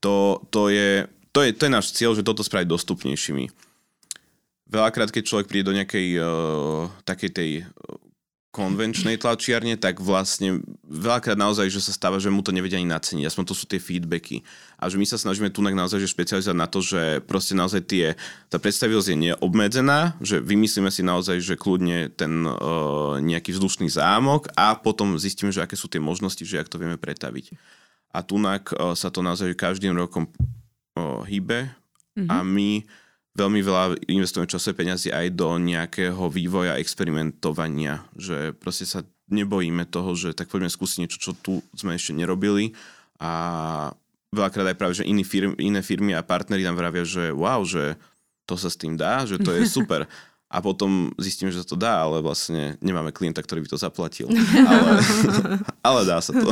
To, 0.03 0.43
to, 0.51 0.71
je, 0.71 1.07
to, 1.31 1.47
je, 1.47 1.51
to 1.55 1.63
je 1.67 1.71
náš 1.71 1.95
cieľ, 1.95 2.15
že 2.15 2.27
toto 2.27 2.43
spraviť 2.43 2.67
dostupnejšími. 2.67 3.45
Veľakrát, 4.69 5.09
keď 5.09 5.23
človek 5.25 5.49
príde 5.49 5.69
do 5.73 5.77
nejakej 5.79 6.07
uh, 6.21 6.93
takej 7.09 7.31
tej 7.33 7.51
konvenčnej 8.59 9.23
tlačiarne, 9.23 9.79
tak 9.79 10.03
vlastne 10.03 10.59
veľakrát 10.83 11.39
naozaj, 11.39 11.71
že 11.71 11.79
sa 11.79 11.95
stáva, 11.95 12.19
že 12.19 12.27
mu 12.27 12.43
to 12.43 12.51
nevedia 12.51 12.83
ani 12.83 12.91
naceniť. 12.91 13.31
Aspoň 13.31 13.45
to 13.47 13.55
sú 13.55 13.71
tie 13.71 13.79
feedbacky. 13.79 14.43
A 14.75 14.91
že 14.91 14.99
my 14.99 15.07
sa 15.07 15.15
snažíme 15.15 15.55
tu 15.55 15.63
naozaj 15.63 16.03
že 16.03 16.11
špecializovať 16.11 16.59
na 16.59 16.67
to, 16.67 16.83
že 16.83 17.23
proste 17.23 17.55
naozaj 17.55 17.87
tie, 17.87 18.19
tá 18.51 18.59
predstavivosť 18.59 19.15
je 19.15 19.19
neobmedzená, 19.31 20.19
že 20.19 20.43
vymyslíme 20.43 20.91
si 20.91 21.07
naozaj, 21.07 21.39
že 21.39 21.55
kľudne 21.55 22.11
ten 22.11 22.43
uh, 22.43 23.23
nejaký 23.23 23.55
vzdušný 23.55 23.87
zámok 23.95 24.51
a 24.59 24.75
potom 24.75 25.15
zistíme, 25.15 25.55
že 25.55 25.63
aké 25.63 25.79
sú 25.79 25.87
tie 25.87 26.03
možnosti, 26.03 26.43
že 26.43 26.59
ak 26.59 26.67
to 26.67 26.83
vieme 26.83 26.99
pretaviť. 26.99 27.55
A 28.11 28.27
tunak 28.27 28.75
uh, 28.75 28.99
sa 28.99 29.15
to 29.15 29.23
naozaj 29.23 29.55
každým 29.55 29.95
rokom 29.95 30.27
uh, 30.99 31.23
hýbe 31.23 31.71
mm-hmm. 32.19 32.27
a 32.27 32.43
my 32.43 32.83
veľmi 33.37 33.61
veľa 33.61 33.83
investujeme 34.09 34.49
časové 34.49 34.85
peniazy 34.85 35.13
aj 35.13 35.35
do 35.37 35.59
nejakého 35.61 36.31
vývoja, 36.33 36.81
experimentovania, 36.81 38.07
že 38.17 38.57
proste 38.57 38.89
sa 38.89 39.05
nebojíme 39.29 39.85
toho, 39.89 40.17
že 40.17 40.33
tak 40.33 40.49
poďme 40.49 40.73
skúsiť 40.73 40.99
niečo, 41.05 41.19
čo 41.21 41.33
tu 41.37 41.61
sme 41.77 41.95
ešte 41.95 42.17
nerobili 42.17 42.73
a 43.21 43.33
veľakrát 44.33 44.73
aj 44.73 44.79
práve, 44.79 44.95
že 44.97 45.09
iní 45.09 45.23
firmy, 45.25 45.55
iné 45.61 45.85
firmy 45.85 46.17
a 46.17 46.25
partneri 46.25 46.65
nám 46.65 46.81
vravia, 46.81 47.05
že 47.05 47.33
wow, 47.33 47.61
že 47.65 48.01
to 48.49 48.57
sa 48.57 48.73
s 48.73 48.81
tým 48.81 48.97
dá, 48.97 49.29
že 49.29 49.37
to 49.37 49.53
je 49.53 49.69
super 49.77 50.09
a 50.49 50.65
potom 50.65 51.13
zistíme, 51.21 51.53
že 51.53 51.61
sa 51.61 51.69
to 51.69 51.77
dá, 51.77 52.09
ale 52.09 52.25
vlastne 52.25 52.81
nemáme 52.81 53.13
klienta, 53.13 53.45
ktorý 53.45 53.69
by 53.69 53.77
to 53.77 53.79
zaplatil. 53.79 54.33
Ale, 54.73 54.93
ale 55.89 56.01
dá 56.09 56.25
sa 56.25 56.33
to. 56.33 56.49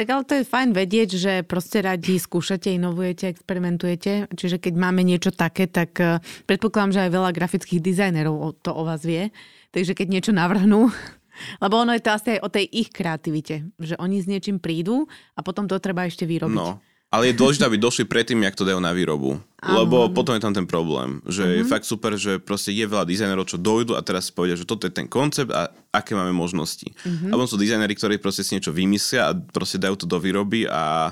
Tak 0.00 0.08
ale 0.08 0.24
to 0.24 0.32
je 0.40 0.48
fajn 0.48 0.72
vedieť, 0.72 1.10
že 1.20 1.32
proste 1.44 1.84
radi 1.84 2.16
skúšate, 2.16 2.72
inovujete, 2.72 3.28
experimentujete. 3.28 4.32
Čiže 4.32 4.56
keď 4.56 4.72
máme 4.80 5.04
niečo 5.04 5.28
také, 5.28 5.68
tak 5.68 5.92
eh, 6.00 6.24
predpokladám, 6.48 6.96
že 6.96 7.04
aj 7.04 7.20
veľa 7.20 7.30
grafických 7.36 7.84
dizajnerov 7.84 8.64
to 8.64 8.72
o 8.72 8.88
vás 8.88 9.04
vie. 9.04 9.28
Takže 9.76 9.92
keď 9.92 10.06
niečo 10.08 10.32
navrhnú, 10.32 10.88
Lebo 11.64 11.80
ono 11.80 11.96
je 11.96 12.04
to 12.04 12.12
asi 12.12 12.28
aj 12.36 12.40
o 12.44 12.52
tej 12.52 12.68
ich 12.68 12.92
kreativite, 12.92 13.64
že 13.80 13.96
oni 13.96 14.20
s 14.20 14.28
niečím 14.28 14.60
prídu 14.60 15.08
a 15.32 15.40
potom 15.40 15.64
to 15.64 15.80
treba 15.80 16.04
ešte 16.04 16.28
vyrobiť. 16.28 16.68
No, 16.68 16.84
ale 17.10 17.34
je 17.34 17.38
dôležité, 17.42 17.66
aby 17.66 17.74
došli 17.74 18.06
predtým, 18.06 18.38
jak 18.46 18.54
to 18.54 18.62
dajú 18.62 18.78
na 18.78 18.94
výrobu. 18.94 19.42
Áno, 19.58 19.82
Lebo 19.82 20.06
potom 20.14 20.38
je 20.38 20.42
tam 20.46 20.54
ten 20.54 20.62
problém, 20.64 21.18
že 21.26 21.42
uh-huh. 21.42 21.58
je 21.60 21.64
fakt 21.66 21.82
super, 21.82 22.14
že 22.14 22.38
proste 22.38 22.70
je 22.70 22.86
veľa 22.86 23.02
dizajnerov, 23.02 23.50
čo 23.50 23.58
dojdu 23.58 23.98
a 23.98 24.00
teraz 24.00 24.30
si 24.30 24.32
povedia, 24.32 24.54
že 24.54 24.62
toto 24.62 24.86
je 24.86 24.94
ten 24.94 25.10
koncept 25.10 25.50
a 25.50 25.74
aké 25.90 26.14
máme 26.14 26.30
možnosti. 26.30 26.86
Uh-huh. 26.86 27.28
A 27.28 27.34
potom 27.34 27.50
sú 27.50 27.58
dizajneri, 27.58 27.98
ktorí 27.98 28.22
proste 28.22 28.46
si 28.46 28.54
niečo 28.54 28.70
vymyslia 28.70 29.34
a 29.34 29.36
proste 29.36 29.82
dajú 29.82 29.98
to 29.98 30.06
do 30.06 30.22
výroby 30.22 30.70
a 30.70 31.10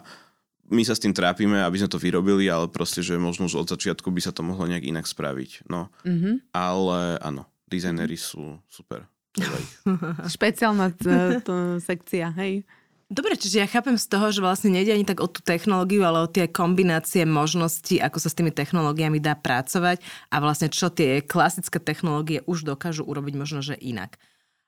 my 0.70 0.86
sa 0.86 0.94
s 0.94 1.02
tým 1.02 1.16
trápime, 1.16 1.58
aby 1.64 1.82
sme 1.82 1.90
to 1.90 1.98
vyrobili, 1.98 2.46
ale 2.46 2.70
proste, 2.70 3.02
že 3.02 3.18
možno 3.18 3.50
už 3.50 3.66
od 3.66 3.68
začiatku 3.68 4.12
by 4.14 4.20
sa 4.22 4.30
to 4.30 4.46
mohlo 4.46 4.70
nejak 4.70 4.86
inak 4.86 5.04
spraviť. 5.08 5.66
No. 5.66 5.90
Uh-huh. 6.06 6.38
Ale 6.54 7.18
áno, 7.18 7.50
dizajneri 7.66 8.14
sú 8.14 8.62
super. 8.70 9.10
Špeciálna 10.34 10.94
t- 10.94 11.42
to 11.42 11.82
sekcia, 11.82 12.30
hej. 12.38 12.62
Dobre, 13.08 13.40
čiže 13.40 13.64
ja 13.64 13.68
chápem 13.68 13.96
z 13.96 14.04
toho, 14.04 14.28
že 14.28 14.44
vlastne 14.44 14.68
nejde 14.68 14.92
ani 14.92 15.08
tak 15.08 15.24
o 15.24 15.28
tú 15.32 15.40
technológiu, 15.40 16.04
ale 16.04 16.20
o 16.20 16.28
tie 16.28 16.44
kombinácie 16.44 17.24
možností, 17.24 17.96
ako 18.04 18.20
sa 18.20 18.28
s 18.28 18.36
tými 18.36 18.52
technológiami 18.52 19.16
dá 19.16 19.32
pracovať 19.32 20.04
a 20.28 20.36
vlastne 20.44 20.68
čo 20.68 20.92
tie 20.92 21.24
klasické 21.24 21.80
technológie 21.80 22.44
už 22.44 22.68
dokážu 22.68 23.08
urobiť 23.08 23.34
možno, 23.40 23.64
že 23.64 23.80
inak. 23.80 24.20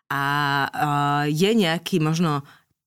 A 0.09 0.25
uh, 0.73 1.25
je 1.29 1.53
nejaký 1.53 2.01
možno 2.01 2.41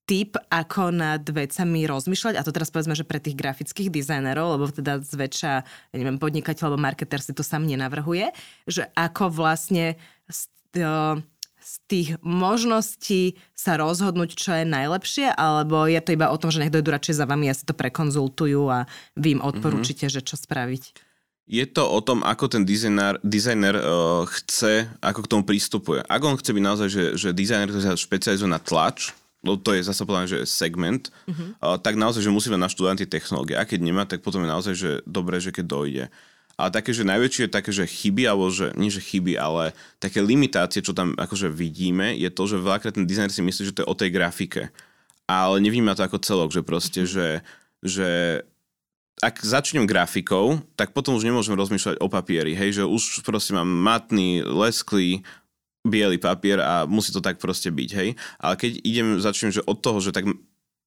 tip, 0.09 0.41
ako 0.49 0.89
nad 0.89 1.21
vecami 1.21 1.85
rozmýšľať, 1.85 2.33
a 2.35 2.41
to 2.41 2.49
teraz 2.51 2.73
povedzme, 2.73 2.97
že 2.97 3.05
pre 3.05 3.21
tých 3.21 3.37
grafických 3.37 3.93
dizajnerov, 3.93 4.57
lebo 4.57 4.73
teda 4.73 5.05
zväčša, 5.05 5.51
ja 5.93 5.95
neviem, 5.95 6.17
podnikateľ 6.17 6.73
alebo 6.73 6.81
marketer 6.81 7.21
si 7.21 7.29
to 7.29 7.45
sám 7.45 7.69
nenavrhuje, 7.69 8.33
že 8.65 8.89
ako 8.97 9.29
vlastne 9.29 10.01
uh, 10.81 11.21
z 11.63 11.73
tých 11.87 12.09
možností 12.19 13.39
sa 13.55 13.79
rozhodnúť, 13.79 14.35
čo 14.35 14.51
je 14.51 14.67
najlepšie, 14.67 15.31
alebo 15.31 15.87
je 15.87 16.03
to 16.03 16.11
iba 16.11 16.27
o 16.27 16.37
tom, 16.37 16.51
že 16.51 16.59
nech 16.59 16.73
dojdu 16.75 16.91
radšej 16.91 17.23
za 17.23 17.25
vami 17.25 17.47
a 17.47 17.55
si 17.55 17.63
to 17.63 17.71
prekonzultujú 17.71 18.67
a 18.67 18.83
vy 19.15 19.39
im 19.39 19.41
odporúčite, 19.41 20.11
mm-hmm. 20.11 20.19
že 20.19 20.27
čo 20.27 20.35
spraviť. 20.35 20.83
Je 21.43 21.67
to 21.67 21.83
o 21.83 21.99
tom, 21.99 22.23
ako 22.23 22.47
ten 22.47 22.63
dizajner, 22.63 23.19
dizajner 23.19 23.75
uh, 23.75 24.23
chce, 24.27 24.87
ako 25.03 25.27
k 25.27 25.31
tomu 25.31 25.43
prístupuje. 25.43 25.99
Ak 26.07 26.23
on 26.23 26.39
chce 26.39 26.55
byť 26.55 26.63
naozaj, 26.63 26.87
že, 26.87 27.03
že 27.19 27.29
dizajner, 27.35 27.67
ktorý 27.67 27.83
sa 27.83 27.99
špecializuje 27.99 28.47
na 28.47 28.63
tlač, 28.63 29.11
no 29.43 29.59
to 29.59 29.75
je 29.75 29.83
zase 29.83 30.07
povedané, 30.07 30.31
že 30.31 30.47
segment, 30.47 31.11
uh-huh. 31.27 31.59
uh, 31.59 31.75
tak 31.75 31.99
naozaj, 31.99 32.23
že 32.23 32.31
musíme 32.31 32.55
naštudovať 32.55 33.03
tie 33.03 33.19
technológie. 33.19 33.59
A 33.59 33.67
keď 33.67 33.79
nemá, 33.83 34.07
tak 34.07 34.23
potom 34.23 34.39
je 34.47 34.53
naozaj, 34.55 34.73
že 34.75 34.91
dobré, 35.03 35.43
že 35.43 35.51
keď 35.51 35.65
dojde. 35.67 36.05
Ale 36.63 36.71
také, 36.71 36.95
že 36.95 37.03
najväčšie 37.03 37.51
také, 37.51 37.75
že 37.75 37.83
chyby, 37.83 38.23
alebo 38.23 38.47
že, 38.47 38.71
nie 38.79 38.87
že 38.87 39.03
chyby, 39.03 39.35
ale 39.35 39.75
také 39.99 40.23
limitácie, 40.23 40.79
čo 40.79 40.95
tam 40.95 41.11
akože 41.19 41.51
vidíme, 41.51 42.15
je 42.15 42.31
to, 42.31 42.47
že 42.47 42.63
veľakrát 42.63 42.95
ten 42.95 43.03
dizajner 43.03 43.35
si 43.35 43.43
myslí, 43.43 43.63
že 43.67 43.75
to 43.75 43.83
je 43.83 43.91
o 43.91 43.99
tej 43.99 44.15
grafike. 44.15 44.71
Ale 45.27 45.59
nevníma 45.59 45.91
to 45.91 46.07
ako 46.07 46.23
celok, 46.23 46.55
že 46.55 46.63
proste, 46.63 47.03
že, 47.03 47.43
že 47.83 48.39
ak 49.19 49.43
začnem 49.43 49.83
grafikou, 49.83 50.63
tak 50.79 50.95
potom 50.95 51.19
už 51.19 51.27
nemôžem 51.27 51.51
rozmýšľať 51.51 51.99
o 51.99 52.07
papieri, 52.07 52.55
hej, 52.55 52.79
že 52.79 52.83
už 52.87 53.27
proste 53.27 53.51
mám 53.51 53.67
matný, 53.67 54.39
lesklý, 54.47 55.19
biely 55.83 56.15
papier 56.15 56.63
a 56.63 56.87
musí 56.87 57.11
to 57.11 57.19
tak 57.19 57.43
proste 57.43 57.67
byť, 57.67 57.89
hej. 57.91 58.15
Ale 58.39 58.55
keď 58.55 58.71
idem, 58.87 59.19
začnem, 59.19 59.51
že 59.51 59.67
od 59.67 59.83
toho, 59.83 59.99
že 59.99 60.15
tak 60.15 60.23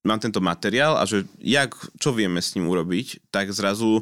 mám 0.08 0.22
tento 0.22 0.40
materiál 0.40 0.96
a 0.96 1.04
že 1.04 1.28
jak, 1.42 1.76
čo 2.00 2.16
vieme 2.16 2.40
s 2.40 2.56
ním 2.56 2.70
urobiť, 2.70 3.28
tak 3.28 3.52
zrazu 3.52 4.00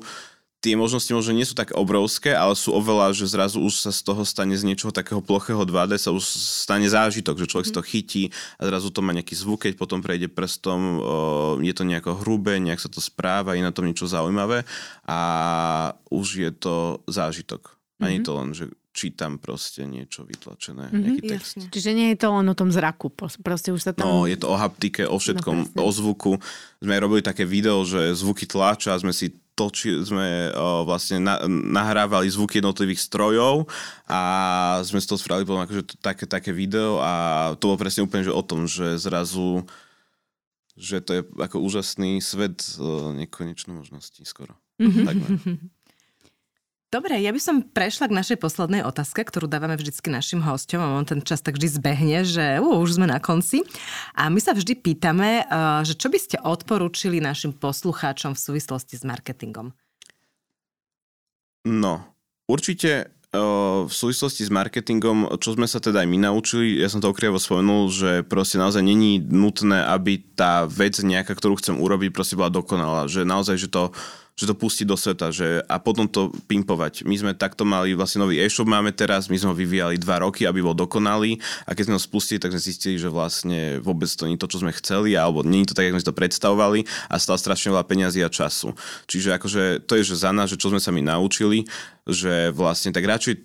tie 0.64 0.80
možnosti 0.80 1.12
možno 1.12 1.36
nie 1.36 1.44
sú 1.44 1.52
tak 1.52 1.76
obrovské, 1.76 2.32
ale 2.32 2.56
sú 2.56 2.72
oveľa, 2.72 3.12
že 3.12 3.28
zrazu 3.28 3.60
už 3.60 3.84
sa 3.84 3.92
z 3.92 4.00
toho 4.00 4.24
stane 4.24 4.56
z 4.56 4.64
niečoho 4.64 4.88
takého 4.96 5.20
plochého 5.20 5.60
2D, 5.60 6.00
sa 6.00 6.08
už 6.08 6.24
stane 6.64 6.88
zážitok, 6.88 7.36
že 7.36 7.44
človek 7.52 7.68
si 7.68 7.76
to 7.76 7.84
chytí 7.84 8.22
a 8.56 8.72
zrazu 8.72 8.88
to 8.88 9.04
má 9.04 9.12
nejaký 9.12 9.36
zvuk, 9.36 9.68
keď 9.68 9.76
potom 9.76 10.00
prejde 10.00 10.32
prstom, 10.32 10.80
o, 10.80 10.90
je 11.60 11.74
to 11.76 11.84
nejako 11.84 12.16
hrubé, 12.24 12.56
nejak 12.56 12.80
sa 12.80 12.88
to 12.88 13.04
správa, 13.04 13.52
je 13.52 13.60
na 13.60 13.76
tom 13.76 13.84
niečo 13.84 14.08
zaujímavé 14.08 14.64
a 15.04 15.18
už 16.08 16.26
je 16.40 16.50
to 16.56 17.04
zážitok. 17.04 17.76
Ani 18.00 18.20
to 18.20 18.36
len, 18.36 18.52
že 18.52 18.68
čítam 18.94 19.42
proste 19.42 19.82
niečo 19.88 20.22
vytlačené, 20.22 20.86
mm-hmm, 20.88 21.02
nejaký 21.02 21.22
text. 21.26 21.52
jasne. 21.58 21.72
Čiže 21.72 21.90
nie 21.92 22.08
je 22.14 22.18
to 22.20 22.28
len 22.30 22.46
o 22.46 22.54
tom 22.54 22.70
zraku, 22.70 23.10
proste 23.42 23.74
už 23.74 23.80
sa 23.82 23.92
tam... 23.92 24.06
No, 24.06 24.14
je 24.30 24.38
to 24.38 24.50
o 24.52 24.56
haptike, 24.56 25.02
o 25.08 25.18
všetkom, 25.18 25.56
No, 25.56 25.66
presne. 25.66 25.82
o 25.82 25.90
zvuku. 25.90 26.32
Sme 26.78 26.94
robili 27.02 27.20
také 27.24 27.42
video, 27.42 27.82
že 27.82 28.14
zvuky 28.14 28.46
tlača, 28.46 28.94
sme 28.94 29.10
si 29.10 29.34
toči, 29.54 30.02
sme 30.02 30.50
o, 30.50 30.82
vlastne 30.82 31.22
na, 31.22 31.38
nahrávali 31.48 32.26
zvuky 32.26 32.58
jednotlivých 32.58 33.00
strojov 33.00 33.70
a 34.10 34.20
sme 34.82 34.98
z 34.98 35.06
toho 35.06 35.18
spravili 35.18 35.46
potom 35.46 35.62
akože 35.62 35.82
to, 35.86 35.94
také, 36.02 36.26
také 36.26 36.50
video 36.50 36.98
a 36.98 37.54
to 37.58 37.70
bolo 37.70 37.78
presne 37.78 38.02
úplne 38.02 38.26
že 38.26 38.34
o 38.34 38.42
tom, 38.42 38.66
že 38.66 38.98
zrazu 38.98 39.62
že 40.74 40.98
to 40.98 41.10
je 41.14 41.22
ako 41.38 41.62
úžasný 41.62 42.18
svet 42.18 42.58
o, 42.82 43.14
nekonečných 43.14 43.78
možností 43.78 44.26
skoro. 44.26 44.58
Mhm. 44.82 45.00
Takmer. 45.06 45.30
Dobre, 46.94 47.18
ja 47.18 47.34
by 47.34 47.40
som 47.42 47.66
prešla 47.66 48.06
k 48.06 48.14
našej 48.22 48.38
poslednej 48.38 48.86
otázke, 48.86 49.26
ktorú 49.26 49.50
dávame 49.50 49.74
vždycky 49.74 50.14
našim 50.14 50.38
hosťom 50.38 50.78
a 50.78 50.94
on 50.94 51.02
ten 51.02 51.26
čas 51.26 51.42
tak 51.42 51.58
vždy 51.58 51.82
zbehne, 51.82 52.22
že 52.22 52.62
uh, 52.62 52.78
už 52.78 53.02
sme 53.02 53.10
na 53.10 53.18
konci. 53.18 53.66
A 54.14 54.30
my 54.30 54.38
sa 54.38 54.54
vždy 54.54 54.78
pýtame, 54.78 55.42
uh, 55.42 55.82
že 55.82 55.98
čo 55.98 56.06
by 56.06 56.18
ste 56.22 56.38
odporúčili 56.38 57.18
našim 57.18 57.50
poslucháčom 57.50 58.38
v 58.38 58.42
súvislosti 58.46 58.94
s 58.94 59.02
marketingom? 59.02 59.74
No, 61.66 62.06
určite 62.46 63.10
o, 63.34 63.88
v 63.88 63.92
súvislosti 63.92 64.46
s 64.46 64.52
marketingom, 64.52 65.34
čo 65.42 65.58
sme 65.58 65.64
sa 65.64 65.82
teda 65.82 66.04
aj 66.04 66.08
my 66.12 66.28
naučili, 66.28 66.76
ja 66.76 66.92
som 66.92 67.00
to 67.00 67.08
okriavo 67.08 67.40
spomenul, 67.40 67.88
že 67.88 68.20
proste 68.22 68.60
naozaj 68.60 68.84
není 68.84 69.16
nutné, 69.18 69.80
aby 69.80 70.20
tá 70.36 70.68
vec 70.68 71.00
nejaká, 71.00 71.32
ktorú 71.32 71.56
chcem 71.56 71.80
urobiť, 71.80 72.12
proste 72.12 72.36
bola 72.36 72.52
dokonalá. 72.52 73.08
Že 73.08 73.24
naozaj, 73.24 73.56
že 73.56 73.72
to 73.72 73.96
že 74.34 74.50
to 74.50 74.54
pustiť 74.58 74.86
do 74.90 74.98
sveta 74.98 75.30
že, 75.30 75.62
a 75.70 75.78
potom 75.78 76.10
to 76.10 76.34
pimpovať. 76.50 77.06
My 77.06 77.14
sme 77.14 77.32
takto 77.38 77.62
mali 77.62 77.94
vlastne 77.94 78.26
nový 78.26 78.42
e-shop 78.42 78.66
máme 78.66 78.90
teraz, 78.90 79.30
my 79.30 79.38
sme 79.38 79.54
ho 79.54 79.56
vyvíjali 79.56 79.94
dva 79.94 80.26
roky, 80.26 80.42
aby 80.42 80.58
bol 80.58 80.74
dokonalý 80.74 81.38
a 81.64 81.72
keď 81.72 81.84
sme 81.86 81.96
ho 81.96 82.02
spustili, 82.02 82.42
tak 82.42 82.50
sme 82.50 82.62
zistili, 82.62 82.98
že 82.98 83.06
vlastne 83.06 83.78
vôbec 83.78 84.10
to 84.10 84.26
nie 84.26 84.34
je 84.34 84.42
to, 84.42 84.50
čo 84.50 84.58
sme 84.66 84.74
chceli 84.74 85.14
alebo 85.14 85.46
nie 85.46 85.62
je 85.62 85.70
to 85.70 85.78
tak, 85.78 85.86
ako 85.86 85.94
sme 85.94 86.02
si 86.02 86.10
to 86.10 86.18
predstavovali 86.18 86.80
a 87.06 87.14
stalo 87.22 87.38
strašne 87.38 87.70
veľa 87.70 87.86
peňazí 87.86 88.20
a 88.26 88.30
času. 88.30 88.74
Čiže 89.06 89.38
akože 89.38 89.62
to 89.86 89.94
je, 90.02 90.02
že 90.02 90.26
za 90.26 90.34
nás, 90.34 90.50
že 90.50 90.58
čo 90.58 90.74
sme 90.74 90.82
sa 90.82 90.90
my 90.90 90.98
naučili, 90.98 91.62
že 92.02 92.50
vlastne 92.50 92.90
tak 92.90 93.06
radšej 93.06 93.38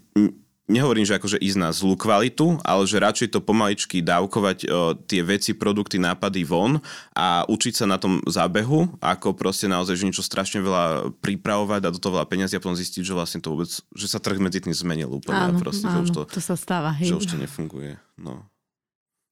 nehovorím, 0.70 1.04
že 1.04 1.18
akože 1.18 1.42
ísť 1.42 1.58
na 1.58 1.74
zlú 1.74 1.98
kvalitu, 1.98 2.62
ale 2.62 2.86
že 2.86 3.02
radšej 3.02 3.34
to 3.34 3.40
pomaličky 3.42 4.06
dávkovať 4.06 4.58
o, 4.70 4.94
tie 4.96 5.26
veci, 5.26 5.58
produkty, 5.58 5.98
nápady 5.98 6.46
von 6.46 6.78
a 7.18 7.44
učiť 7.50 7.84
sa 7.84 7.86
na 7.90 7.98
tom 7.98 8.22
zábehu, 8.30 9.02
ako 9.02 9.34
proste 9.34 9.66
naozaj, 9.66 9.98
že 9.98 10.08
niečo 10.08 10.24
strašne 10.24 10.62
veľa 10.62 11.18
pripravovať 11.20 11.82
a 11.84 11.94
do 11.94 12.00
toho 12.00 12.22
veľa 12.22 12.30
peniazy 12.30 12.56
a 12.56 12.64
potom 12.64 12.78
zistiť, 12.78 13.02
že 13.02 13.18
vlastne 13.18 13.42
to 13.42 13.52
vôbec, 13.52 13.74
že 13.74 14.08
sa 14.08 14.22
trh 14.22 14.38
medzi 14.38 14.62
tým 14.62 14.72
zmenil 14.72 15.10
úplne 15.10 15.50
Áno, 15.50 15.58
a 15.58 15.62
proste, 15.62 15.90
áno, 15.90 16.06
že 16.06 16.08
už 16.08 16.10
to, 16.14 16.22
to 16.30 16.42
sa 16.46 16.54
stáva, 16.54 16.94
hej. 16.96 17.12
že 17.12 17.18
už 17.18 17.26
to 17.34 17.36
nefunguje. 17.42 17.98
No. 18.22 18.46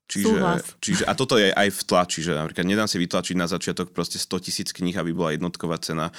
Čiže, 0.08 0.40
Súhlas. 0.40 0.64
čiže, 0.80 1.04
a 1.04 1.12
toto 1.20 1.36
je 1.36 1.52
aj 1.52 1.68
v 1.68 1.82
tlači, 1.84 2.24
že 2.24 2.32
napríklad 2.32 2.64
nedám 2.64 2.88
si 2.88 2.96
vytlačiť 2.96 3.36
na 3.36 3.44
začiatok 3.44 3.92
proste 3.92 4.16
100 4.16 4.40
tisíc 4.40 4.72
kníh, 4.72 4.96
aby 4.96 5.12
bola 5.12 5.36
jednotková 5.36 5.76
cena 5.84 6.16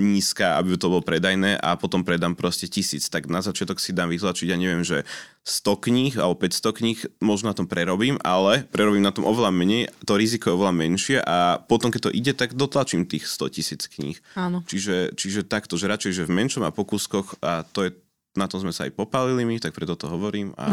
nízka, 0.00 0.56
aby 0.56 0.80
to 0.80 0.88
bolo 0.88 1.04
predajné 1.04 1.60
a 1.60 1.76
potom 1.76 2.00
predám 2.00 2.32
proste 2.32 2.64
tisíc. 2.68 3.12
Tak 3.12 3.28
na 3.28 3.44
začiatok 3.44 3.76
si 3.76 3.92
dám 3.92 4.08
vytlačiť, 4.08 4.48
ja 4.48 4.56
neviem, 4.56 4.80
že 4.80 5.04
100 5.44 5.84
kníh 5.84 6.14
alebo 6.16 6.38
500 6.38 6.78
kníh, 6.78 6.98
možno 7.20 7.52
na 7.52 7.56
tom 7.56 7.68
prerobím, 7.68 8.16
ale 8.24 8.64
prerobím 8.72 9.04
na 9.04 9.12
tom 9.12 9.28
oveľa 9.28 9.52
menej, 9.52 9.92
to 10.06 10.16
riziko 10.16 10.48
je 10.48 10.56
oveľa 10.56 10.74
menšie 10.74 11.18
a 11.20 11.60
potom, 11.60 11.92
keď 11.92 12.08
to 12.08 12.14
ide, 12.14 12.32
tak 12.32 12.56
dotlačím 12.56 13.04
tých 13.04 13.28
100 13.28 13.56
tisíc 13.58 13.82
kníh. 13.90 14.16
Áno. 14.38 14.64
Čiže, 14.64 15.12
čiže 15.18 15.44
takto, 15.44 15.76
že 15.76 15.90
radšej, 15.90 16.24
že 16.24 16.28
v 16.28 16.36
menšom 16.40 16.64
a 16.64 16.72
po 16.72 16.88
kúskoch 16.88 17.36
a 17.44 17.66
to 17.68 17.88
je, 17.88 17.90
na 18.38 18.48
tom 18.48 18.64
sme 18.64 18.72
sa 18.72 18.88
aj 18.88 18.96
popálili 18.96 19.44
my, 19.44 19.60
tak 19.60 19.76
preto 19.76 19.98
to 19.98 20.08
hovorím 20.08 20.56
a, 20.56 20.72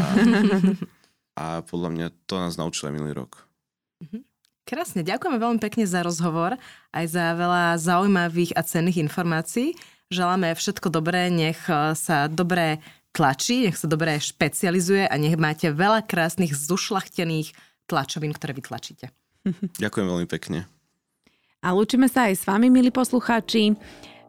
a 1.41 1.45
podľa 1.67 1.89
mňa 1.91 2.07
to 2.23 2.39
nás 2.39 2.55
naučil 2.55 2.87
aj 2.87 2.95
minulý 2.95 3.19
rok. 3.19 3.49
Krásne, 4.69 5.01
ďakujeme 5.01 5.41
veľmi 5.41 5.57
pekne 5.57 5.89
za 5.89 6.05
rozhovor, 6.05 6.53
aj 6.93 7.05
za 7.09 7.33
veľa 7.33 7.81
zaujímavých 7.81 8.53
a 8.53 8.61
cenných 8.61 9.01
informácií. 9.01 9.73
Želáme 10.13 10.53
všetko 10.53 10.93
dobré, 10.93 11.33
nech 11.33 11.57
eh, 11.65 11.97
sa 11.97 12.29
dobre 12.29 12.77
tlačí, 13.09 13.65
nech 13.65 13.81
sa 13.81 13.89
dobre 13.89 14.21
špecializuje 14.21 15.09
a 15.09 15.15
nech 15.17 15.33
máte 15.41 15.73
veľa 15.73 16.05
krásnych 16.05 16.53
zušlachtených 16.53 17.57
tlačovín, 17.89 18.29
ktoré 18.29 18.53
vytlačíte. 18.53 19.09
Ďakujem 19.81 20.05
veľmi 20.05 20.27
pekne. 20.29 20.69
A 21.65 21.73
lúčime 21.73 22.05
sa 22.05 22.29
aj 22.29 22.37
s 22.37 22.43
vami, 22.45 22.69
milí 22.69 22.93
poslucháči. 22.93 23.73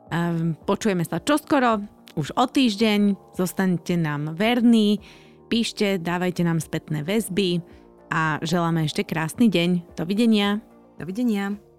Ehm, 0.08 0.56
Počujeme 0.64 1.04
sa 1.04 1.20
čoskoro, 1.20 1.84
už 2.16 2.32
o 2.32 2.48
týždeň. 2.48 3.36
Zostaňte 3.36 4.00
nám 4.00 4.32
verní, 4.40 5.04
píšte, 5.52 6.00
dávajte 6.00 6.48
nám 6.48 6.64
spätné 6.64 7.04
väzby 7.04 7.79
a 8.10 8.42
želáme 8.42 8.84
ešte 8.84 9.06
krásny 9.06 9.46
deň. 9.46 9.94
Dovidenia. 9.94 10.58
Dovidenia. 10.98 11.69